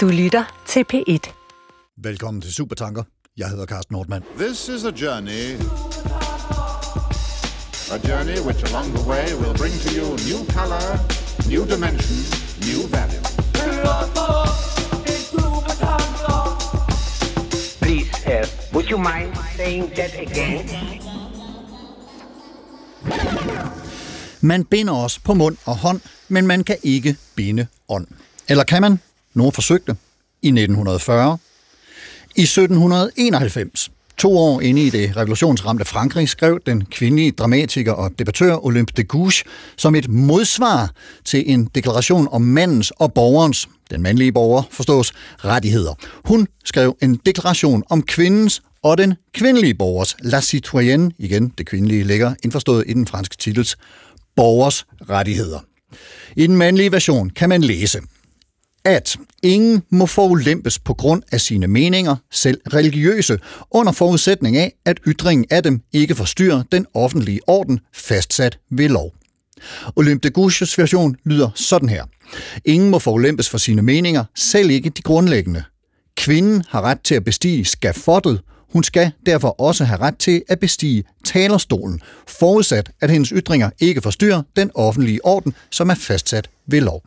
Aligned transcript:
Du 0.00 0.08
lytter 0.08 0.62
til 0.66 0.84
P1. 0.92 1.32
Velkommen 2.02 2.42
til 2.42 2.54
Supertanker. 2.54 3.02
Jeg 3.36 3.48
hedder 3.48 3.66
Carsten 3.66 3.94
Nordmann. 3.94 4.24
This 4.38 4.68
is 4.68 4.84
a 4.84 4.90
journey. 4.90 5.44
A 7.96 7.98
journey 8.08 8.38
which 8.46 8.62
along 8.70 8.88
the 8.94 9.04
way 9.10 9.24
will 9.40 9.56
bring 9.58 9.74
to 9.84 9.90
you 9.98 10.06
new 10.28 10.40
color, 10.56 10.86
new 11.52 11.62
dimension, 11.74 12.16
new 12.68 12.80
value. 12.96 13.22
Please, 17.82 18.10
uh, 18.26 18.74
would 18.74 18.86
you 18.90 18.98
mind 18.98 19.36
saying 19.56 19.90
that 19.94 20.12
again? 20.26 20.68
Man 24.40 24.64
binder 24.64 24.92
os 24.92 25.18
på 25.18 25.34
mund 25.34 25.56
og 25.64 25.76
hånd, 25.76 26.00
men 26.28 26.46
man 26.46 26.64
kan 26.64 26.76
ikke 26.82 27.16
binde 27.36 27.66
ånd. 27.88 28.06
Eller 28.48 28.64
kan 28.64 28.82
man? 28.82 28.98
Nogle 29.34 29.52
forsøgte. 29.52 29.96
I 30.42 30.48
1940. 30.48 31.38
I 32.36 32.42
1791, 32.42 33.90
to 34.18 34.38
år 34.38 34.60
inde 34.60 34.82
i 34.82 34.90
det 34.90 35.16
revolutionsramte 35.16 35.84
Frankrig, 35.84 36.28
skrev 36.28 36.60
den 36.66 36.84
kvindelige 36.84 37.30
dramatiker 37.30 37.92
og 37.92 38.18
debattør 38.18 38.64
Olympe 38.64 38.92
de 38.96 39.04
Gouges 39.04 39.44
som 39.76 39.94
et 39.94 40.08
modsvar 40.08 40.90
til 41.24 41.50
en 41.50 41.64
deklaration 41.74 42.28
om 42.30 42.42
mandens 42.42 42.90
og 42.90 43.14
borgerens, 43.14 43.68
den 43.90 44.02
mandlige 44.02 44.32
borger 44.32 44.62
forstås, 44.70 45.12
rettigheder. 45.38 45.94
Hun 46.24 46.48
skrev 46.64 46.96
en 47.02 47.20
deklaration 47.26 47.82
om 47.90 48.02
kvindens 48.02 48.62
og 48.82 48.98
den 48.98 49.14
kvindelige 49.34 49.74
borgers, 49.74 50.16
la 50.22 50.40
citoyenne, 50.40 51.12
igen 51.18 51.52
det 51.58 51.66
kvindelige 51.66 52.04
ligger 52.04 52.34
indforstået 52.44 52.84
i 52.86 52.92
den 52.92 53.06
franske 53.06 53.36
titels, 53.36 53.76
borgers 54.36 54.86
rettigheder. 55.10 55.58
I 56.36 56.46
den 56.46 56.56
mandlige 56.56 56.92
version 56.92 57.30
kan 57.30 57.48
man 57.48 57.62
læse, 57.62 58.00
at 58.84 59.16
ingen 59.42 59.82
må 59.90 60.06
forulempes 60.06 60.78
på 60.78 60.94
grund 60.94 61.22
af 61.32 61.40
sine 61.40 61.66
meninger, 61.66 62.16
selv 62.30 62.60
religiøse, 62.72 63.38
under 63.70 63.92
forudsætning 63.92 64.56
af, 64.56 64.74
at 64.84 65.00
ytringen 65.06 65.46
af 65.50 65.62
dem 65.62 65.80
ikke 65.92 66.14
forstyrrer 66.14 66.62
den 66.72 66.86
offentlige 66.94 67.40
orden 67.46 67.80
fastsat 67.94 68.58
ved 68.70 68.88
lov. 68.88 69.12
Olympe 69.96 70.28
de 70.28 70.32
Gouges 70.32 70.78
version 70.78 71.16
lyder 71.24 71.50
sådan 71.54 71.88
her. 71.88 72.04
Ingen 72.64 72.90
må 72.90 72.98
forulempes 72.98 73.48
for 73.48 73.58
sine 73.58 73.82
meninger, 73.82 74.24
selv 74.34 74.70
ikke 74.70 74.90
de 74.90 75.02
grundlæggende. 75.02 75.64
Kvinden 76.16 76.64
har 76.68 76.82
ret 76.82 77.00
til 77.00 77.14
at 77.14 77.24
bestige 77.24 77.64
skafottet, 77.64 78.40
hun 78.72 78.84
skal 78.84 79.10
derfor 79.26 79.60
også 79.60 79.84
have 79.84 80.00
ret 80.00 80.16
til 80.18 80.42
at 80.48 80.60
bestige 80.60 81.04
talerstolen, 81.24 82.00
forudsat 82.28 82.90
at 83.00 83.10
hendes 83.10 83.28
ytringer 83.28 83.70
ikke 83.80 84.00
forstyrrer 84.00 84.42
den 84.56 84.70
offentlige 84.74 85.24
orden, 85.24 85.54
som 85.70 85.90
er 85.90 85.94
fastsat 85.94 86.50
ved 86.66 86.80
lov. 86.80 87.02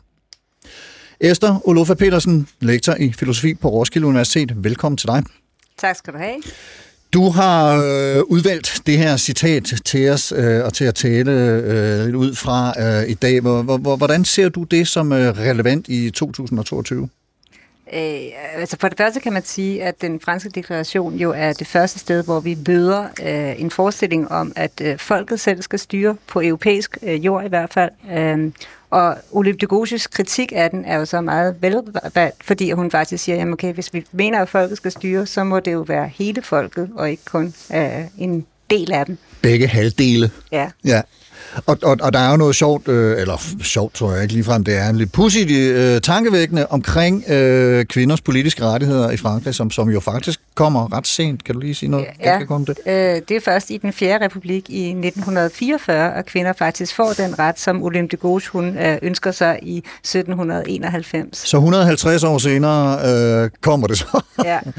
Esther 1.20 1.68
Olofa 1.68 1.94
Petersen, 1.94 2.48
lektor 2.60 2.96
i 3.00 3.14
filosofi 3.14 3.54
på 3.54 3.70
Roskilde 3.70 4.08
Universitet. 4.08 4.64
Velkommen 4.64 4.98
til 4.98 5.08
dig. 5.08 5.24
Tak 5.78 5.96
skal 5.96 6.14
du 6.14 6.18
have. 6.18 6.36
Du 7.14 7.30
har 7.30 7.76
øh, 7.76 8.24
udvalgt 8.24 8.82
det 8.86 8.98
her 8.98 9.18
citat 9.18 9.74
til 9.86 10.10
os 10.10 10.34
øh, 10.36 10.66
og 10.66 10.74
til 10.74 10.86
at 10.86 10.96
tale 10.96 11.32
øh, 11.32 12.06
lidt 12.06 12.16
ud 12.16 12.36
fra 12.36 12.74
øh, 12.80 13.10
i 13.10 13.14
dag. 13.14 13.40
Hvordan 13.98 14.26
ser 14.26 14.50
du 14.50 14.64
det 14.64 14.88
som 14.88 15.12
øh, 15.12 15.38
relevant 15.38 15.88
i 15.88 16.10
2022? 16.10 17.10
Øh, 17.94 18.22
altså 18.56 18.78
for 18.80 18.88
det 18.88 18.98
første 18.98 19.20
kan 19.20 19.34
man 19.34 19.44
sige, 19.46 19.84
at 19.84 20.02
den 20.02 20.20
franske 20.20 20.50
deklaration 20.50 21.14
jo 21.14 21.34
er 21.36 21.54
det 21.54 21.68
første 21.68 22.00
sted, 22.00 22.24
hvor 22.24 22.40
vi 22.40 22.58
møder 22.68 23.08
øh, 23.24 23.62
en 23.62 23.72
forestilling 23.72 24.32
om, 24.32 24.54
at 24.56 24.82
øh, 24.82 24.98
folket 24.98 25.40
selv 25.40 25.62
skal 25.62 25.80
styre 25.80 26.16
på 26.28 26.42
europæisk 26.42 26.98
øh, 27.04 27.26
jord 27.26 27.46
i 27.46 27.48
hvert 27.48 27.74
fald. 27.74 27.92
Øh, 28.12 28.52
og 28.90 29.18
Olympe 29.32 29.62
de 29.62 29.66
Gouges 29.66 30.08
kritik 30.08 30.54
af 30.56 30.70
den 30.70 30.86
er 30.86 30.98
jo 30.98 31.06
så 31.06 31.22
meget 31.22 31.56
velvalgt, 31.62 32.44
fordi 32.44 32.72
hun 32.72 32.92
faktisk 32.92 33.24
siger, 33.24 33.42
at 33.42 33.48
okay, 33.48 33.74
hvis 33.74 33.94
vi 33.94 34.06
mener, 34.12 34.42
at 34.42 34.50
folket 34.50 34.78
skal 34.78 34.92
styre, 34.92 35.26
så 35.26 35.44
må 35.44 35.60
det 35.60 35.74
jo 35.74 35.80
være 35.80 36.08
hele 36.08 36.42
folket, 36.42 36.90
og 36.96 37.12
ikke 37.12 37.26
kun 37.26 37.54
øh, 37.74 38.06
en 38.18 38.46
del 38.70 38.92
af 38.92 39.06
dem. 39.06 39.18
Begge 39.42 39.68
halvdele. 39.68 40.32
Ja. 40.52 40.70
ja. 40.86 41.02
Og, 41.66 41.78
og, 41.84 41.98
og 42.02 42.14
der 42.14 42.20
er 42.20 42.32
jo 42.32 42.38
noget 42.38 42.56
sjovt, 42.56 42.88
øh, 42.88 43.22
eller 43.22 43.38
sjovt 43.62 43.94
tror 43.94 44.14
jeg 44.14 44.22
ikke 44.22 44.34
ligefrem, 44.34 44.64
det 44.64 44.78
er 44.78 44.90
en 44.90 44.98
lidt 44.98 45.12
pudsigt 45.12 45.52
øh, 45.52 46.02
tankevækkende 46.02 46.68
omkring 46.70 47.30
øh, 47.30 47.86
kvinders 47.86 48.22
politiske 48.22 48.66
rettigheder 48.66 49.12
i 49.12 49.18
Frankrig, 49.18 49.56
som, 49.56 49.72
som 49.72 49.90
jo 49.90 50.00
faktisk 50.00 50.40
kommer 50.56 50.94
ret 50.94 51.08
sent. 51.08 51.44
Kan 51.44 51.56
du 51.56 51.62
lige 51.62 51.76
sige 51.76 51.90
noget 51.90 52.06
ja, 52.24 52.40
om 52.50 52.66
det? 52.66 52.78
Øh, 52.86 52.94
det 52.94 53.32
er 53.32 53.42
først 53.46 53.70
i 53.70 53.78
den 53.78 53.94
4. 53.94 54.26
republik 54.26 54.70
i 54.70 54.90
1944, 54.90 56.16
at 56.16 56.26
kvinder 56.26 56.54
faktisk 56.54 56.96
får 56.96 57.14
den 57.18 57.40
ret, 57.40 57.60
som 57.60 57.84
Olympe 57.84 58.12
de 58.12 58.22
Gauche 58.22 58.52
hun 58.52 58.78
øh, 58.78 58.98
ønsker 59.02 59.32
sig 59.32 59.60
i 59.62 59.78
1791. 59.78 61.38
Så 61.38 61.58
150 61.58 62.24
år 62.24 62.38
senere 62.38 63.00
øh, 63.44 63.50
kommer 63.62 63.88
det 63.88 63.98
så? 63.98 64.22
Ja. 64.46 64.60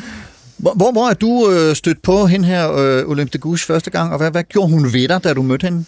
Hvor, 0.56 0.92
hvor 0.92 1.08
er 1.08 1.14
du 1.14 1.50
øh, 1.50 1.76
stødt 1.76 2.02
på 2.02 2.26
hende 2.26 2.44
her, 2.44 2.72
øh, 2.72 3.08
Olympe 3.08 3.32
de 3.32 3.38
Gouche, 3.38 3.66
første 3.66 3.90
gang, 3.90 4.12
og 4.12 4.18
hvad, 4.18 4.30
hvad 4.30 4.42
gjorde 4.42 4.70
hun 4.70 4.92
ved 4.92 5.08
dig, 5.08 5.24
da 5.24 5.34
du 5.34 5.42
mødte 5.42 5.64
hende? 5.64 5.84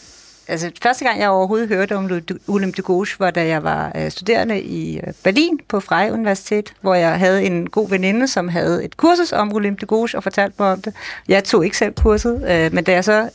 Altså, 0.48 0.70
første 0.82 1.04
gang, 1.04 1.20
jeg 1.20 1.28
overhovedet 1.28 1.68
hørte 1.68 1.96
om 1.96 2.10
Olympe 2.48 2.76
de 2.76 2.82
Gauche, 2.82 3.16
var 3.18 3.30
da 3.30 3.46
jeg 3.46 3.62
var 3.62 3.92
øh, 3.96 4.10
studerende 4.10 4.62
i 4.62 4.96
øh, 4.96 5.12
Berlin 5.24 5.60
på 5.68 5.80
Freie 5.80 6.12
Universitet, 6.12 6.72
hvor 6.80 6.94
jeg 6.94 7.18
havde 7.18 7.44
en 7.44 7.70
god 7.70 7.88
veninde, 7.88 8.28
som 8.28 8.48
havde 8.48 8.84
et 8.84 8.96
kursus 8.96 9.32
om 9.32 9.54
Olympe 9.54 9.80
de 9.80 9.86
Gauche 9.86 10.18
og 10.18 10.22
fortalte 10.22 10.54
mig 10.58 10.72
om 10.72 10.82
det. 10.82 10.94
Jeg 11.28 11.44
tog 11.44 11.64
ikke 11.64 11.76
selv 11.76 11.94
kurset, 11.94 12.44
øh, 12.48 12.74
men 12.74 12.84
da 12.84 12.92
jeg 12.92 13.04
så 13.04 13.28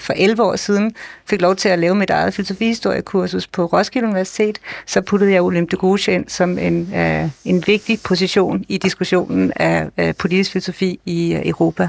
for 0.00 0.12
11 0.16 0.42
år 0.42 0.56
siden 0.56 0.94
fik 1.26 1.40
lov 1.40 1.56
til 1.56 1.68
at 1.68 1.78
lave 1.78 1.94
mit 1.94 2.10
eget 2.10 2.34
filosofihistoriekursus 2.34 3.46
på 3.46 3.66
Roskilde 3.66 4.08
Universitet, 4.08 4.58
så 4.86 5.00
puttede 5.00 5.32
jeg 5.32 5.42
Olympe 5.42 5.76
de 5.76 5.80
Gauche 5.80 6.14
ind 6.14 6.28
som 6.28 6.58
en, 6.58 6.94
øh, 6.94 7.30
en 7.44 7.64
vigtig 7.66 8.00
position 8.04 8.64
i 8.68 8.78
diskussionen 8.78 9.52
af 9.56 9.88
øh, 9.98 10.14
politisk 10.18 10.52
filosofi 10.52 11.00
i 11.06 11.40
Europa. 11.44 11.88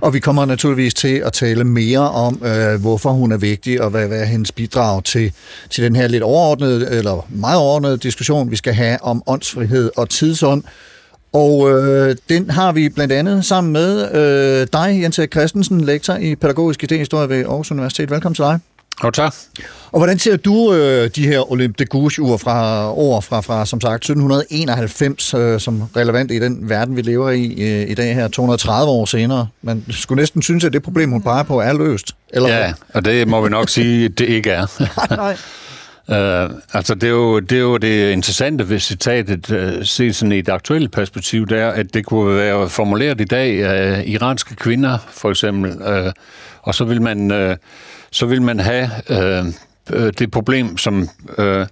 Og 0.00 0.14
vi 0.14 0.20
kommer 0.20 0.44
naturligvis 0.44 0.94
til 0.94 1.22
at 1.24 1.32
tale 1.32 1.64
mere 1.64 2.10
om, 2.10 2.42
øh, 2.44 2.80
hvorfor 2.80 3.10
hun 3.10 3.32
er 3.32 3.36
vigtig, 3.36 3.82
og 3.82 3.90
hvad, 3.90 4.08
hvad 4.08 4.20
er 4.20 4.24
hendes 4.24 4.52
bidrag 4.52 5.04
til, 5.04 5.32
til 5.70 5.84
den 5.84 5.96
her 5.96 6.08
lidt 6.08 6.22
overordnede, 6.22 6.90
eller 6.90 7.26
meget 7.28 7.58
overordnede 7.58 7.98
diskussion, 7.98 8.50
vi 8.50 8.56
skal 8.56 8.74
have 8.74 9.02
om 9.02 9.22
åndsfrihed 9.26 9.90
og 9.96 10.08
tidsånd. 10.08 10.62
Og 11.32 11.70
øh, 11.70 12.16
den 12.28 12.50
har 12.50 12.72
vi 12.72 12.88
blandt 12.88 13.12
andet 13.12 13.44
sammen 13.44 13.72
med 13.72 14.14
øh, 14.14 14.66
dig, 14.72 15.02
Jens 15.02 15.20
Christensen, 15.32 15.80
lektor 15.80 16.14
i 16.14 16.34
pædagogisk 16.34 16.84
idéhistorie 16.84 17.26
ved 17.26 17.44
Aarhus 17.44 17.70
Universitet. 17.70 18.10
Velkommen 18.10 18.34
til 18.34 18.44
dig. 18.44 18.73
Jo, 19.04 19.10
tak. 19.10 19.34
Og 19.92 20.00
hvordan 20.00 20.18
ser 20.18 20.36
du 20.36 20.72
øh, 20.72 21.10
de 21.16 21.26
her 21.26 21.52
Olympe 21.52 21.76
de 21.78 21.84
Gouges 21.84 22.14
fra, 22.16 22.90
år 22.92 23.20
fra, 23.20 23.40
fra, 23.40 23.66
som 23.66 23.80
sagt, 23.80 24.04
1791, 24.04 25.34
øh, 25.34 25.60
som 25.60 25.82
relevant 25.96 26.30
i 26.30 26.38
den 26.38 26.68
verden, 26.68 26.96
vi 26.96 27.02
lever 27.02 27.30
i 27.30 27.44
øh, 27.44 27.90
i 27.90 27.94
dag 27.94 28.14
her, 28.14 28.28
230 28.28 28.92
år 28.92 29.04
senere? 29.04 29.48
Man 29.62 29.84
skulle 29.90 30.20
næsten 30.20 30.42
synes, 30.42 30.64
at 30.64 30.72
det 30.72 30.82
problem, 30.82 31.10
hun 31.10 31.22
peger 31.22 31.42
på, 31.42 31.60
er 31.60 31.72
løst. 31.72 32.12
Eller 32.30 32.48
ja, 32.48 32.72
og 32.94 33.04
det 33.04 33.28
må 33.28 33.40
vi 33.40 33.48
nok 33.48 33.68
sige, 33.68 34.08
det 34.18 34.28
ikke 34.28 34.50
er. 34.50 34.66
nej. 35.16 35.36
Uh, 36.08 36.50
altså 36.78 36.94
det 36.94 37.04
er, 37.04 37.10
jo, 37.10 37.40
det 37.40 37.56
er 37.56 37.62
jo 37.62 37.76
det 37.76 38.12
interessante 38.12 38.68
ved 38.68 38.78
citatet, 38.78 39.50
uh, 39.50 39.84
set 39.84 40.16
sådan 40.16 40.32
i 40.32 40.38
et 40.38 40.48
aktuelt 40.48 40.92
perspektiv, 40.92 41.46
der 41.46 41.68
at 41.68 41.94
det 41.94 42.06
kunne 42.06 42.36
være 42.36 42.68
formuleret 42.68 43.20
i 43.20 43.24
dag 43.24 43.64
af 43.64 44.00
uh, 44.00 44.08
iranske 44.10 44.56
kvinder, 44.56 44.98
for 45.10 45.30
eksempel, 45.30 45.70
uh, 45.70 46.12
og 46.62 46.74
så 46.74 46.84
vil 46.84 47.02
man 47.02 47.48
uh, 47.50 47.56
så 48.14 48.26
vil 48.26 48.42
man 48.42 48.60
have 48.60 48.90
øh, 49.08 49.44
øh, 49.92 50.12
det 50.18 50.30
problem, 50.30 50.76
som 50.76 51.08
øh, 51.38 51.66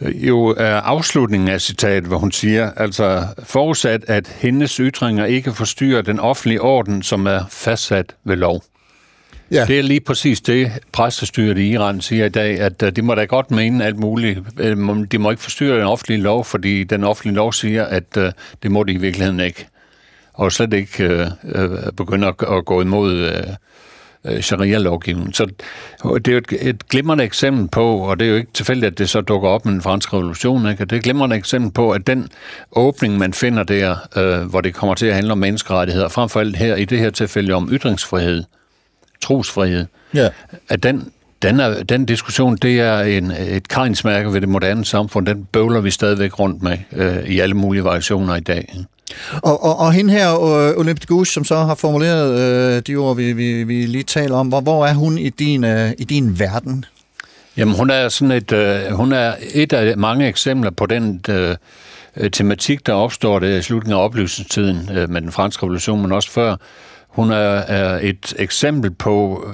jo 0.00 0.46
er 0.58 0.74
afslutningen 0.74 1.48
af 1.48 1.60
citatet, 1.60 2.04
hvor 2.04 2.18
hun 2.18 2.32
siger, 2.32 2.70
altså 2.76 3.26
forudsat, 3.42 4.04
at 4.08 4.28
hendes 4.28 4.76
ytringer 4.76 5.24
ikke 5.24 5.52
forstyrrer 5.52 6.02
den 6.02 6.20
offentlige 6.20 6.60
orden, 6.60 7.02
som 7.02 7.26
er 7.26 7.44
fastsat 7.50 8.14
ved 8.24 8.36
lov. 8.36 8.62
Ja. 9.50 9.64
Det 9.66 9.78
er 9.78 9.82
lige 9.82 10.00
præcis 10.00 10.40
det, 10.40 10.72
præstestyret 10.92 11.58
i 11.58 11.70
Iran 11.70 12.00
siger 12.00 12.24
i 12.24 12.28
dag, 12.28 12.60
at 12.60 12.82
uh, 12.82 12.88
de 12.88 13.02
må 13.02 13.14
da 13.14 13.24
godt 13.24 13.50
mene 13.50 13.84
alt 13.84 13.98
muligt. 13.98 14.40
Øh, 14.58 14.76
de 15.12 15.18
må 15.18 15.30
ikke 15.30 15.42
forstyrre 15.42 15.76
den 15.76 15.86
offentlige 15.86 16.20
lov, 16.20 16.44
fordi 16.44 16.84
den 16.84 17.04
offentlige 17.04 17.34
lov 17.34 17.52
siger, 17.52 17.84
at 17.84 18.14
det 18.62 18.70
må 18.70 18.84
de 18.84 18.92
i 18.92 18.96
virkeligheden 18.96 19.40
ikke. 19.40 19.66
Og 20.32 20.52
slet 20.52 20.72
ikke 20.72 21.26
begynde 21.96 22.26
at, 22.26 22.34
at 22.48 22.64
gå 22.64 22.80
imod 22.80 23.42
øh, 24.24 24.40
sharia-lovgivning. 24.40 25.34
Så 25.34 25.44
det 25.44 26.28
er 26.28 26.32
jo 26.32 26.38
et, 26.38 26.68
et 26.68 26.88
glimrende 26.88 27.24
eksempel 27.24 27.68
på, 27.68 27.96
og 27.96 28.20
det 28.20 28.26
er 28.26 28.30
jo 28.30 28.36
ikke 28.36 28.52
tilfældigt, 28.54 28.92
at 28.92 28.98
det 28.98 29.08
så 29.08 29.20
dukker 29.20 29.48
op 29.48 29.64
med 29.64 29.72
den 29.72 29.82
franske 29.82 30.16
revolution, 30.16 30.70
ikke? 30.70 30.84
det 30.84 30.92
er 30.92 30.96
et 30.96 31.02
glimrende 31.02 31.36
eksempel 31.36 31.72
på, 31.72 31.90
at 31.90 32.06
den 32.06 32.28
åbning, 32.72 33.18
man 33.18 33.32
finder 33.32 33.62
der, 33.62 33.96
øh, 34.16 34.50
hvor 34.50 34.60
det 34.60 34.74
kommer 34.74 34.94
til 34.94 35.06
at 35.06 35.14
handle 35.14 35.32
om 35.32 35.38
menneskerettigheder, 35.38 36.08
frem 36.08 36.28
for 36.28 36.40
alt 36.40 36.56
her 36.56 36.76
i 36.76 36.84
det 36.84 36.98
her 36.98 37.10
tilfælde 37.10 37.52
om 37.52 37.68
ytringsfrihed, 37.72 38.44
trosfrihed, 39.20 39.86
ja. 40.14 40.28
at 40.68 40.82
den 40.82 41.12
den, 41.42 41.60
er, 41.60 41.82
den 41.82 42.06
diskussion, 42.06 42.56
det 42.56 42.80
er 42.80 43.00
en, 43.00 43.30
et 43.30 43.68
karinsmærke 43.68 44.32
ved 44.32 44.40
det 44.40 44.48
moderne 44.48 44.84
samfund. 44.84 45.26
Den 45.26 45.44
bøvler 45.44 45.80
vi 45.80 45.90
stadigvæk 45.90 46.38
rundt 46.38 46.62
med 46.62 46.78
øh, 46.92 47.24
i 47.24 47.40
alle 47.40 47.54
mulige 47.54 47.84
variationer 47.84 48.34
i 48.36 48.40
dag. 48.40 48.74
Og, 49.42 49.64
og, 49.64 49.78
og 49.78 49.92
hende 49.92 50.12
her, 50.12 50.36
uh, 50.36 50.78
Olympic 50.78 51.06
Goose, 51.06 51.32
som 51.32 51.44
så 51.44 51.56
har 51.56 51.74
formuleret 51.74 52.38
øh, 52.40 52.82
de 52.86 52.96
ord, 52.96 53.16
vi, 53.16 53.32
vi, 53.32 53.64
vi 53.64 53.86
lige 53.86 54.04
taler 54.04 54.36
om, 54.36 54.48
hvor, 54.48 54.60
hvor 54.60 54.86
er 54.86 54.94
hun 54.94 55.18
i 55.18 55.28
din, 55.28 55.64
øh, 55.64 55.90
i 55.98 56.04
din 56.04 56.38
verden? 56.38 56.84
Jamen, 57.56 57.74
hun 57.74 57.90
er, 57.90 58.08
sådan 58.08 58.32
et, 58.32 58.52
øh, 58.52 58.92
hun 58.92 59.12
er 59.12 59.34
et 59.54 59.72
af 59.72 59.96
mange 59.96 60.28
eksempler 60.28 60.70
på 60.70 60.86
den 60.86 61.24
øh, 61.28 61.56
tematik, 62.32 62.86
der 62.86 62.92
opstår 62.92 63.38
det 63.38 63.58
i 63.58 63.62
slutningen 63.62 63.98
af 63.98 64.04
oplysningstiden 64.04 64.90
øh, 64.96 65.10
med 65.10 65.20
den 65.20 65.32
franske 65.32 65.62
revolution, 65.62 66.02
men 66.02 66.12
også 66.12 66.30
før. 66.30 66.56
Hun 67.08 67.30
er, 67.30 67.36
er 67.36 67.98
et 68.02 68.34
eksempel 68.38 68.90
på 68.90 69.44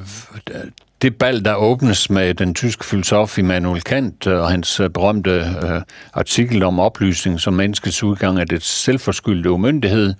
øh, 0.50 0.54
det 1.02 1.16
bal, 1.16 1.44
der 1.44 1.54
åbnes 1.54 2.10
med 2.10 2.34
den 2.34 2.54
tyske 2.54 2.84
filosof 2.84 3.38
Immanuel 3.38 3.82
Kant 3.82 4.26
øh, 4.26 4.40
og 4.40 4.50
hans 4.50 4.80
øh, 4.80 4.90
berømte 4.90 5.30
øh, 5.30 5.80
artikel 6.12 6.62
om 6.62 6.80
oplysning 6.80 7.40
som 7.40 7.54
menneskets 7.54 8.02
udgang 8.02 8.38
af 8.38 8.48
det 8.48 8.62
selvforskyldte 8.62 9.50
umyndighed, 9.50 10.14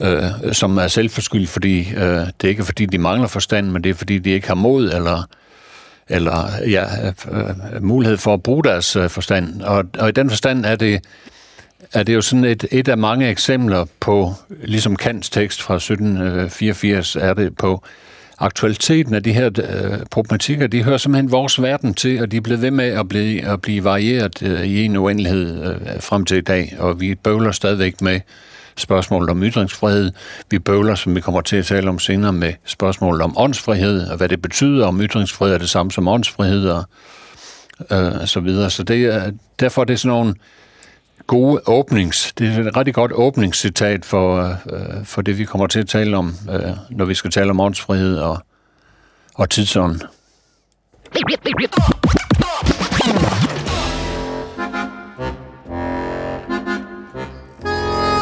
øh, 0.00 0.22
som 0.52 0.78
er 0.78 0.88
selvforskyldt, 0.88 1.48
fordi 1.48 1.78
øh, 1.78 2.02
det 2.02 2.44
er 2.44 2.48
ikke 2.48 2.64
fordi, 2.64 2.86
de 2.86 2.98
mangler 2.98 3.28
forstand, 3.28 3.70
men 3.70 3.84
det 3.84 3.90
er 3.90 3.94
fordi, 3.94 4.18
de 4.18 4.30
ikke 4.30 4.48
har 4.48 4.54
mod 4.54 4.92
eller 4.92 5.22
eller 6.10 6.48
ja, 6.68 6.84
øh, 7.08 7.82
mulighed 7.82 8.18
for 8.18 8.34
at 8.34 8.42
bruge 8.42 8.64
deres 8.64 8.96
øh, 8.96 9.08
forstand. 9.08 9.62
Og, 9.62 9.84
og 9.98 10.08
i 10.08 10.12
den 10.12 10.30
forstand 10.30 10.66
er 10.66 10.76
det, 10.76 11.04
er 11.92 12.02
det 12.02 12.14
jo 12.14 12.20
sådan 12.20 12.44
et, 12.44 12.66
et 12.70 12.88
af 12.88 12.98
mange 12.98 13.28
eksempler 13.28 13.84
på, 14.00 14.34
ligesom 14.64 14.96
Kants 14.96 15.30
tekst 15.30 15.62
fra 15.62 15.74
1784, 15.74 17.16
øh, 17.16 17.22
er 17.22 17.34
det 17.34 17.56
på 17.56 17.82
aktualiteten 18.38 19.14
af 19.14 19.22
de 19.22 19.32
her 19.32 19.46
øh, 19.46 19.98
problematikker, 20.10 20.66
de 20.66 20.82
hører 20.82 20.96
simpelthen 20.96 21.30
vores 21.30 21.62
verden 21.62 21.94
til, 21.94 22.22
og 22.22 22.30
de 22.30 22.36
er 22.36 22.40
blevet 22.40 22.62
ved 22.62 22.70
med 22.70 22.84
at 22.84 23.08
blive, 23.08 23.48
at 23.48 23.62
blive 23.62 23.84
varieret 23.84 24.42
øh, 24.42 24.62
i 24.62 24.84
en 24.84 24.96
uendelighed 24.96 25.64
øh, 25.64 26.02
frem 26.02 26.24
til 26.24 26.36
i 26.36 26.40
dag, 26.40 26.76
og 26.78 27.00
vi 27.00 27.14
bøvler 27.14 27.52
stadigvæk 27.52 28.00
med 28.00 28.20
spørgsmålet 28.76 29.30
om 29.30 29.42
ytringsfrihed. 29.42 30.12
Vi 30.50 30.58
bøvler, 30.58 30.94
som 30.94 31.14
vi 31.14 31.20
kommer 31.20 31.40
til 31.40 31.56
at 31.56 31.66
tale 31.66 31.88
om 31.88 31.98
senere, 31.98 32.32
med 32.32 32.52
spørgsmålet 32.64 33.22
om 33.22 33.34
åndsfrihed, 33.38 34.08
og 34.08 34.16
hvad 34.16 34.28
det 34.28 34.42
betyder, 34.42 34.86
om 34.86 35.00
ytringsfrihed 35.00 35.54
er 35.54 35.58
det 35.58 35.70
samme 35.70 35.92
som 35.92 36.08
åndsfrihed, 36.08 36.68
og 36.68 36.84
øh, 37.90 38.26
så 38.26 38.40
videre. 38.40 38.70
Så 38.70 38.82
det 38.82 39.04
er, 39.04 39.30
derfor 39.60 39.80
er 39.80 39.84
det 39.84 40.00
sådan 40.00 40.16
nogle 40.16 40.34
gode 41.28 41.60
åbnings... 41.66 42.32
Det 42.38 42.48
er 42.48 42.68
et 42.68 42.76
rigtig 42.76 42.94
godt 42.94 43.12
åbningscitat 43.12 44.04
for, 44.04 44.36
øh, 44.72 45.04
for 45.04 45.22
det, 45.22 45.38
vi 45.38 45.44
kommer 45.44 45.66
til 45.66 45.78
at 45.78 45.88
tale 45.88 46.16
om, 46.16 46.34
øh, 46.50 46.70
når 46.90 47.04
vi 47.04 47.14
skal 47.14 47.30
tale 47.30 47.50
om 47.50 47.60
åndsfrihed 47.60 48.18
og, 48.18 48.38
og 49.34 49.50
tidsånd. 49.50 50.00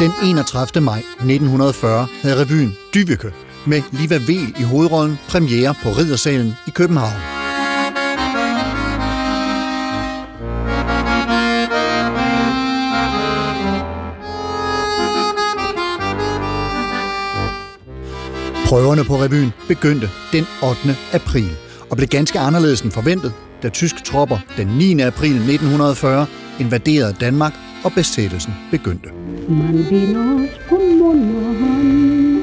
Den 0.00 0.12
31. 0.24 0.84
maj 0.84 0.98
1940 0.98 2.06
havde 2.22 2.44
revyen 2.44 2.76
Dyveke 2.94 3.32
med 3.66 3.82
Liva 3.92 4.16
Vel 4.16 4.54
i 4.60 4.62
hovedrollen 4.62 5.18
premiere 5.28 5.74
på 5.82 5.88
Riddersalen 5.88 6.54
i 6.66 6.70
København. 6.70 7.35
Prøverne 18.68 19.04
på 19.04 19.14
revyen 19.16 19.52
begyndte 19.68 20.10
den 20.32 20.46
8. 20.62 20.96
april 21.12 21.50
og 21.90 21.96
blev 21.96 22.08
ganske 22.08 22.38
anderledes 22.38 22.80
end 22.80 22.92
forventet, 22.92 23.32
da 23.62 23.68
tyske 23.68 24.02
tropper 24.04 24.38
den 24.56 24.66
9. 24.66 25.00
april 25.00 25.30
1940 25.30 26.26
invaderede 26.60 27.16
Danmark 27.20 27.52
og 27.84 27.92
besættelsen 27.92 28.54
begyndte. 28.70 29.08
Man 29.48 29.86
binder 29.88 30.34
os 30.34 30.60
på 30.68 30.74
mund 30.98 31.36
og 31.36 31.54
hånd, 31.60 32.42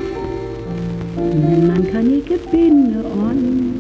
men 1.35 1.67
man 1.67 1.85
kan 1.91 2.11
ikke 2.11 2.39
binde 2.51 3.05
ånd. 3.05 3.73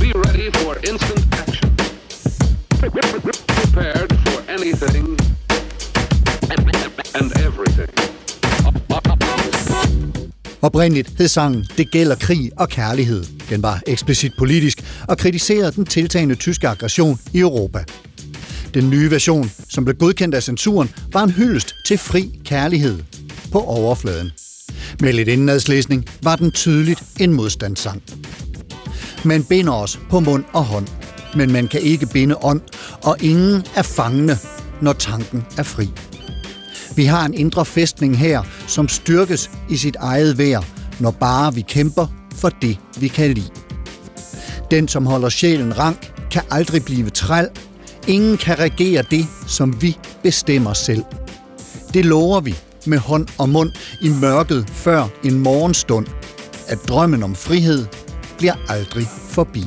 Be 0.00 0.12
ready 0.26 0.52
for 0.54 0.74
instant 0.90 1.34
action. 1.48 1.70
Prepared 3.46 4.10
for 4.24 4.52
anything 4.52 5.33
Oprindeligt 10.64 11.12
hed 11.18 11.28
sangen 11.28 11.66
Det 11.76 11.90
gælder 11.90 12.14
krig 12.14 12.50
og 12.56 12.68
kærlighed. 12.68 13.24
Den 13.50 13.62
var 13.62 13.82
eksplicit 13.86 14.32
politisk 14.38 14.84
og 15.08 15.18
kritiserede 15.18 15.72
den 15.72 15.86
tiltagende 15.86 16.34
tyske 16.34 16.68
aggression 16.68 17.18
i 17.32 17.38
Europa. 17.38 17.84
Den 18.74 18.90
nye 18.90 19.10
version, 19.10 19.50
som 19.68 19.84
blev 19.84 19.96
godkendt 19.96 20.34
af 20.34 20.42
censuren, 20.42 20.90
var 21.12 21.22
en 21.22 21.30
hyldest 21.30 21.74
til 21.86 21.98
fri 21.98 22.40
kærlighed 22.44 22.98
på 23.52 23.60
overfladen. 23.60 24.30
Med 25.00 25.12
lidt 25.12 25.28
indenadslæsning 25.28 26.04
var 26.22 26.36
den 26.36 26.50
tydeligt 26.50 27.02
en 27.20 27.32
modstandssang. 27.32 28.02
Man 29.24 29.44
binder 29.44 29.72
os 29.72 30.00
på 30.10 30.20
mund 30.20 30.44
og 30.52 30.64
hånd, 30.64 30.86
men 31.36 31.52
man 31.52 31.68
kan 31.68 31.80
ikke 31.80 32.06
binde 32.06 32.36
ånd, 32.44 32.60
og 33.02 33.16
ingen 33.20 33.64
er 33.76 33.82
fangende, 33.82 34.38
når 34.82 34.92
tanken 34.92 35.44
er 35.58 35.62
fri. 35.62 35.88
Vi 36.96 37.04
har 37.04 37.26
en 37.26 37.34
indre 37.34 37.64
fæstning 37.64 38.18
her, 38.18 38.42
som 38.66 38.88
styrkes 38.88 39.50
i 39.70 39.76
sit 39.76 39.96
eget 39.96 40.38
vær, 40.38 40.64
når 41.00 41.10
bare 41.10 41.54
vi 41.54 41.60
kæmper 41.60 42.06
for 42.34 42.48
det, 42.48 42.78
vi 43.00 43.08
kan 43.08 43.32
lide. 43.32 43.50
Den, 44.70 44.88
som 44.88 45.06
holder 45.06 45.28
sjælen 45.28 45.78
rank, 45.78 46.12
kan 46.30 46.42
aldrig 46.50 46.84
blive 46.84 47.10
træl 47.10 47.48
Ingen 48.06 48.36
kan 48.36 48.58
regere 48.58 49.04
det, 49.10 49.26
som 49.46 49.82
vi 49.82 49.98
bestemmer 50.22 50.72
selv. 50.72 51.04
Det 51.94 52.04
lover 52.04 52.40
vi 52.40 52.54
med 52.86 52.98
hånd 52.98 53.26
og 53.38 53.48
mund 53.48 53.70
i 54.00 54.08
mørket 54.08 54.70
før 54.70 55.06
en 55.24 55.38
morgenstund, 55.38 56.06
at 56.68 56.78
drømmen 56.88 57.22
om 57.22 57.34
frihed 57.34 57.86
bliver 58.38 58.54
aldrig 58.68 59.06
forbi. 59.28 59.64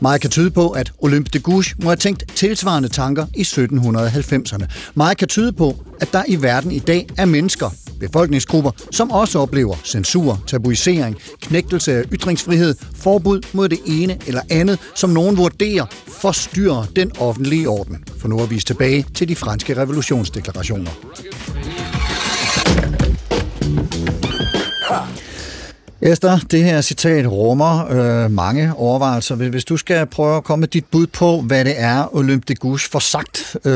Meget 0.00 0.20
kan 0.20 0.30
tyde 0.30 0.50
på, 0.50 0.70
at 0.70 0.92
Olympe 0.98 1.30
de 1.32 1.38
Gouges 1.38 1.74
må 1.82 1.88
have 1.88 1.96
tænkt 1.96 2.24
tilsvarende 2.36 2.88
tanker 2.88 3.26
i 3.34 3.42
1790'erne. 3.42 4.92
Meget 4.94 5.18
kan 5.18 5.28
tyde 5.28 5.52
på, 5.52 5.76
at 6.00 6.12
der 6.12 6.22
i 6.28 6.42
verden 6.42 6.72
i 6.72 6.78
dag 6.78 7.06
er 7.18 7.24
mennesker, 7.24 7.70
befolkningsgrupper, 8.00 8.70
som 8.90 9.10
også 9.10 9.38
oplever 9.38 9.76
censur, 9.84 10.42
tabuisering, 10.46 11.16
knægtelse 11.40 11.92
af 11.92 12.04
ytringsfrihed, 12.12 12.74
forbud 12.94 13.40
mod 13.52 13.68
det 13.68 13.78
ene 13.86 14.18
eller 14.26 14.42
andet, 14.50 14.78
som 14.94 15.10
nogen 15.10 15.36
vurderer 15.36 15.86
forstyrrer 16.08 16.84
den 16.96 17.12
offentlige 17.18 17.68
orden. 17.68 18.04
For 18.18 18.28
nu 18.28 18.42
at 18.42 18.50
vise 18.50 18.66
tilbage 18.66 19.06
til 19.14 19.28
de 19.28 19.36
franske 19.36 19.76
revolutionsdeklarationer. 19.76 20.90
Esther, 26.00 26.38
det 26.50 26.64
her 26.64 26.80
citat 26.80 27.26
rummer 27.26 27.86
øh, 27.90 28.30
mange 28.30 28.74
overvejelser. 28.74 29.34
Hvis 29.34 29.64
du 29.64 29.76
skal 29.76 30.06
prøve 30.06 30.36
at 30.36 30.44
komme 30.44 30.60
med 30.60 30.68
dit 30.68 30.84
bud 30.84 31.06
på, 31.06 31.40
hvad 31.40 31.64
det 31.64 31.74
er, 31.76 32.16
Olympe 32.16 32.44
de 32.48 32.54
Gouges 32.54 32.84
får 32.84 32.98
sagt 32.98 33.56
øh, 33.64 33.72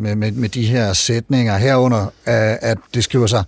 med, 0.00 0.14
med, 0.14 0.32
med 0.32 0.48
de 0.48 0.66
her 0.66 0.92
sætninger 0.92 1.56
herunder, 1.56 2.04
øh, 2.04 2.56
at 2.60 2.78
det 2.94 3.04
skriver 3.04 3.26
sig 3.26 3.44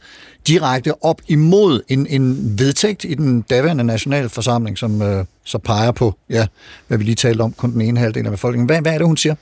direkte 0.47 1.04
op 1.04 1.21
imod 1.28 1.81
en, 1.88 2.07
en 2.07 2.54
vedtægt 2.59 3.04
i 3.04 3.14
den 3.14 3.42
daværende 3.42 3.85
nationalforsamling, 3.85 4.78
som 4.78 5.02
øh, 5.02 5.25
så 5.45 5.59
peger 5.59 5.90
på, 5.90 6.14
ja, 6.31 6.47
hvad 6.88 6.99
vi 6.99 7.04
lige 7.04 7.14
talte 7.14 7.42
om, 7.42 7.52
kun 7.52 7.73
den 7.73 7.81
ene 7.81 8.00
halvdel 8.00 8.26
af 8.26 8.33
befolkningen. 8.33 8.66
Hvad, 8.66 8.81
hvad 8.81 8.92
er 8.92 8.99
det, 8.99 9.07
hun 9.07 9.16
siger? 9.16 9.35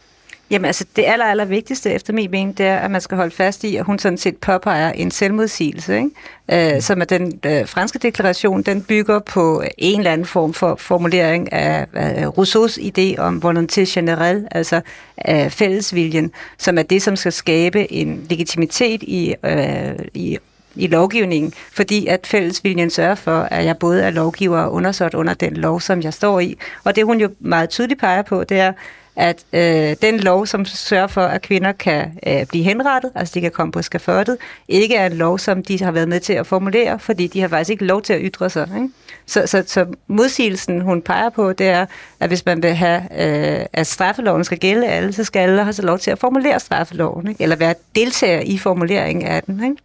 Jamen 0.51 0.65
altså, 0.65 0.85
det 0.97 1.05
aller, 1.07 1.25
aller 1.25 1.45
vigtigste 1.45 1.91
efter 1.93 2.13
min 2.13 2.31
mening, 2.31 2.59
det 2.59 2.67
er, 2.67 2.77
at 2.77 2.91
man 2.91 3.01
skal 3.01 3.17
holde 3.17 3.35
fast 3.35 3.65
i, 3.65 3.77
at 3.77 3.85
hun 3.85 3.99
sådan 3.99 4.19
set 4.19 4.37
påpeger 4.37 4.93
en 4.93 5.11
selvmodsigelse, 5.11 5.97
ikke? 5.97 6.75
Øh, 6.77 6.83
som 6.83 7.01
er 7.01 7.05
den 7.05 7.41
øh, 7.47 7.69
franske 7.69 7.99
deklaration, 7.99 8.63
den 8.63 8.83
bygger 8.83 9.19
på 9.19 9.63
en 9.79 10.01
eller 10.01 10.13
anden 10.13 10.27
form 10.27 10.55
for 10.55 10.75
formulering 10.77 11.53
af, 11.53 11.87
af 11.93 12.39
Rousseaus 12.39 12.79
idé 12.79 13.19
om 13.19 13.43
volonté 13.45 13.81
generelle, 13.95 14.49
altså 14.51 14.81
øh, 15.29 15.51
fællesviljen, 15.51 16.33
som 16.59 16.79
er 16.79 16.83
det, 16.83 17.03
som 17.03 17.17
skal 17.17 17.33
skabe 17.33 17.93
en 17.93 18.27
legitimitet 18.31 19.03
i, 19.03 19.35
øh, 19.45 19.95
i 20.15 20.39
i 20.75 20.87
lovgivningen, 20.87 21.53
fordi 21.73 22.07
at 22.07 22.27
fællesviljen 22.27 22.91
sørger 22.91 23.15
for, 23.15 23.41
at 23.41 23.65
jeg 23.65 23.79
både 23.79 24.03
er 24.03 24.11
lovgiver 24.11 24.59
og 24.59 24.73
undersøgt 24.73 25.15
under 25.15 25.35
den 25.35 25.57
lov, 25.57 25.81
som 25.81 26.03
jeg 26.03 26.15
står 26.15 26.41
i. 26.41 26.59
Og 26.85 26.97
det 26.97 27.05
hun 27.05 27.21
jo 27.21 27.29
meget 27.41 27.71
tydeligt 27.71 28.01
peger 28.01 28.23
på, 28.23 28.45
det 28.45 28.61
er, 28.61 28.73
at 29.17 29.45
øh, 29.53 29.97
den 30.03 30.21
lov, 30.21 30.47
som 30.47 30.65
sørger 30.65 31.07
for, 31.07 31.23
at 31.23 31.43
kvinder 31.43 31.73
kan 31.73 32.19
øh, 32.27 32.47
blive 32.47 32.65
henrettet, 32.65 33.11
altså 33.15 33.35
de 33.35 33.41
kan 33.41 33.51
komme 33.51 33.73
på 33.73 33.83
skafottet, 33.83 34.37
ikke 34.69 34.97
er 34.97 35.07
en 35.07 35.13
lov, 35.13 35.39
som 35.39 35.63
de 35.63 35.83
har 35.83 35.91
været 35.91 36.09
med 36.09 36.21
til 36.21 36.33
at 36.33 36.47
formulere, 36.47 36.99
fordi 36.99 37.27
de 37.27 37.41
har 37.41 37.49
faktisk 37.49 37.71
ikke 37.71 37.85
lov 37.85 38.03
til 38.03 38.13
at 38.13 38.21
ytre 38.23 38.51
sig. 38.51 38.69
Ikke? 38.77 38.89
Så, 39.27 39.43
så, 39.47 39.65
så 39.67 39.87
modsigelsen, 40.07 40.81
hun 40.81 41.03
peger 41.03 41.31
på, 41.31 41.53
det 41.53 41.67
er, 41.67 41.87
at 42.21 42.29
hvis 42.29 42.47
man 42.47 42.63
vil 42.63 42.75
have, 42.75 43.01
øh, 43.01 43.67
at 43.73 43.87
straffeloven 43.87 44.45
skal 44.45 44.59
gælde 44.59 44.87
alle, 44.87 45.13
så 45.13 45.25
skal 45.25 45.41
alle 45.41 45.63
have 45.63 45.73
så 45.73 45.83
lov 45.83 45.99
til 45.99 46.11
at 46.11 46.19
formulere 46.19 46.61
straffeloven, 46.61 47.29
ikke? 47.29 47.43
eller 47.43 47.57
være 47.57 47.75
deltager 47.95 48.41
i 48.41 48.59
formuleringen 48.59 49.27
af 49.27 49.43
den. 49.43 49.65
Ikke? 49.65 49.77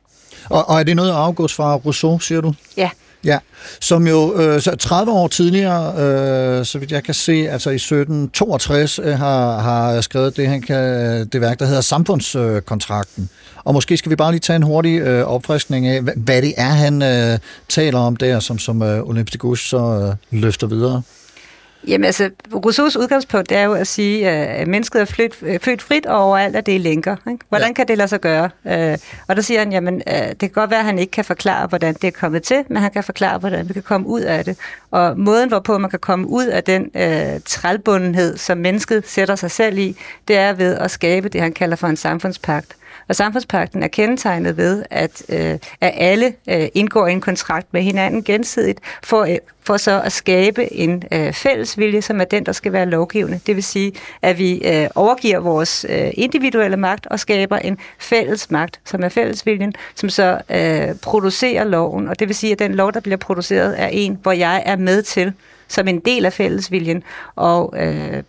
Og, 0.49 0.69
og 0.69 0.79
er 0.79 0.83
det 0.83 0.95
noget 0.95 1.11
afgås 1.11 1.53
fra 1.53 1.75
Rousseau, 1.75 2.19
siger 2.19 2.41
du? 2.41 2.53
Ja. 2.77 2.89
Ja, 3.25 3.39
som 3.81 4.07
jo 4.07 4.35
øh, 4.35 4.61
30 4.79 5.11
år 5.11 5.27
tidligere, 5.27 5.93
øh, 6.59 6.65
så 6.65 6.79
vidt 6.79 6.91
jeg 6.91 7.03
kan 7.03 7.13
se, 7.13 7.31
altså 7.49 7.69
i 7.69 7.75
1762, 7.75 8.99
øh, 8.99 9.17
har, 9.17 9.59
har 9.59 10.01
skrevet 10.01 10.37
det, 10.37 10.47
han 10.47 10.61
kan, 10.61 10.83
det 11.27 11.41
værk, 11.41 11.59
der 11.59 11.65
hedder 11.65 11.81
Samfundskontrakten. 11.81 13.29
Og 13.63 13.73
måske 13.73 13.97
skal 13.97 14.09
vi 14.09 14.15
bare 14.15 14.31
lige 14.31 14.39
tage 14.39 14.55
en 14.55 14.63
hurtig 14.63 14.99
øh, 14.99 15.25
opfriskning 15.25 15.87
af, 15.87 16.01
hvad, 16.01 16.13
hvad 16.15 16.41
det 16.41 16.53
er, 16.57 16.69
han 16.69 17.01
øh, 17.01 17.39
taler 17.69 17.99
om 17.99 18.15
der, 18.15 18.39
som, 18.39 18.59
som 18.59 18.81
øh, 18.81 19.03
Olympiakos 19.03 19.69
så 19.69 20.17
øh, 20.31 20.41
løfter 20.41 20.67
videre. 20.67 21.01
Jamen 21.87 22.05
altså, 22.05 22.29
Rousseaus 22.53 22.95
udgangspunkt 22.95 23.51
er 23.51 23.63
jo 23.63 23.73
at 23.73 23.87
sige, 23.87 24.29
at 24.29 24.67
mennesket 24.67 25.01
er 25.01 25.05
født, 25.05 25.63
født 25.63 25.81
frit 25.81 26.05
og 26.05 26.23
overalt, 26.23 26.55
at 26.55 26.65
det 26.65 26.75
er 26.75 26.79
lænker. 26.79 27.15
Ikke? 27.27 27.45
Hvordan 27.49 27.67
ja. 27.67 27.73
kan 27.73 27.87
det 27.87 27.97
lade 27.97 28.07
sig 28.07 28.21
gøre? 28.21 28.49
Øh, 28.67 28.97
og 29.27 29.35
der 29.35 29.41
siger 29.41 29.59
han, 29.59 29.71
jamen 29.71 30.01
øh, 30.07 30.27
det 30.27 30.39
kan 30.39 30.49
godt 30.49 30.69
være, 30.69 30.79
at 30.79 30.85
han 30.85 30.99
ikke 30.99 31.11
kan 31.11 31.25
forklare, 31.25 31.67
hvordan 31.67 31.93
det 31.93 32.03
er 32.03 32.11
kommet 32.11 32.43
til, 32.43 32.63
men 32.67 32.77
han 32.77 32.91
kan 32.91 33.03
forklare, 33.03 33.37
hvordan 33.37 33.69
vi 33.69 33.73
kan 33.73 33.83
komme 33.83 34.07
ud 34.07 34.21
af 34.21 34.45
det. 34.45 34.57
Og 34.91 35.19
måden, 35.19 35.49
hvorpå 35.49 35.77
man 35.77 35.89
kan 35.89 35.99
komme 35.99 36.27
ud 36.27 36.45
af 36.45 36.63
den 36.63 36.91
øh, 36.95 37.39
trælbundenhed, 37.45 38.37
som 38.37 38.57
mennesket 38.57 39.07
sætter 39.07 39.35
sig 39.35 39.51
selv 39.51 39.77
i, 39.77 39.97
det 40.27 40.37
er 40.37 40.53
ved 40.53 40.75
at 40.75 40.91
skabe 40.91 41.29
det, 41.29 41.41
han 41.41 41.53
kalder 41.53 41.75
for 41.75 41.87
en 41.87 41.97
samfundspagt. 41.97 42.75
Og 43.07 43.15
samfundspakten 43.15 43.83
er 43.83 43.87
kendetegnet 43.87 44.57
ved, 44.57 44.83
at, 44.89 45.23
øh, 45.29 45.57
at 45.81 45.93
alle 45.95 46.33
øh, 46.49 46.67
indgår 46.73 47.07
en 47.07 47.21
kontrakt 47.21 47.67
med 47.71 47.81
hinanden 47.81 48.23
gensidigt 48.23 48.79
for, 49.03 49.21
øh, 49.21 49.37
for 49.63 49.77
så 49.77 50.01
at 50.01 50.11
skabe 50.11 50.73
en 50.73 51.03
øh, 51.11 51.33
fælles 51.33 51.77
vilje, 51.77 52.01
som 52.01 52.21
er 52.21 52.25
den, 52.25 52.45
der 52.45 52.51
skal 52.51 52.73
være 52.73 52.85
lovgivende. 52.85 53.39
Det 53.47 53.55
vil 53.55 53.63
sige, 53.63 53.91
at 54.21 54.37
vi 54.37 54.57
øh, 54.57 54.87
overgiver 54.95 55.39
vores 55.39 55.85
øh, 55.89 56.11
individuelle 56.13 56.77
magt 56.77 57.07
og 57.07 57.19
skaber 57.19 57.57
en 57.57 57.77
fælles 57.99 58.51
magt, 58.51 58.79
som 58.85 59.03
er 59.03 59.09
fællesviljen, 59.09 59.73
som 59.95 60.09
så 60.09 60.41
øh, 60.49 60.95
producerer 61.01 61.63
loven. 61.63 62.07
Og 62.07 62.19
det 62.19 62.27
vil 62.27 62.35
sige, 62.35 62.51
at 62.51 62.59
den 62.59 62.75
lov, 62.75 62.93
der 62.93 62.99
bliver 62.99 63.17
produceret, 63.17 63.81
er 63.81 63.87
en, 63.87 64.19
hvor 64.21 64.31
jeg 64.31 64.63
er 64.65 64.75
med 64.75 65.01
til 65.01 65.33
som 65.67 65.87
en 65.87 65.99
del 65.99 66.25
af 66.25 66.33
fællesviljen 66.33 67.03
og 67.35 67.73
øh, 67.77 68.23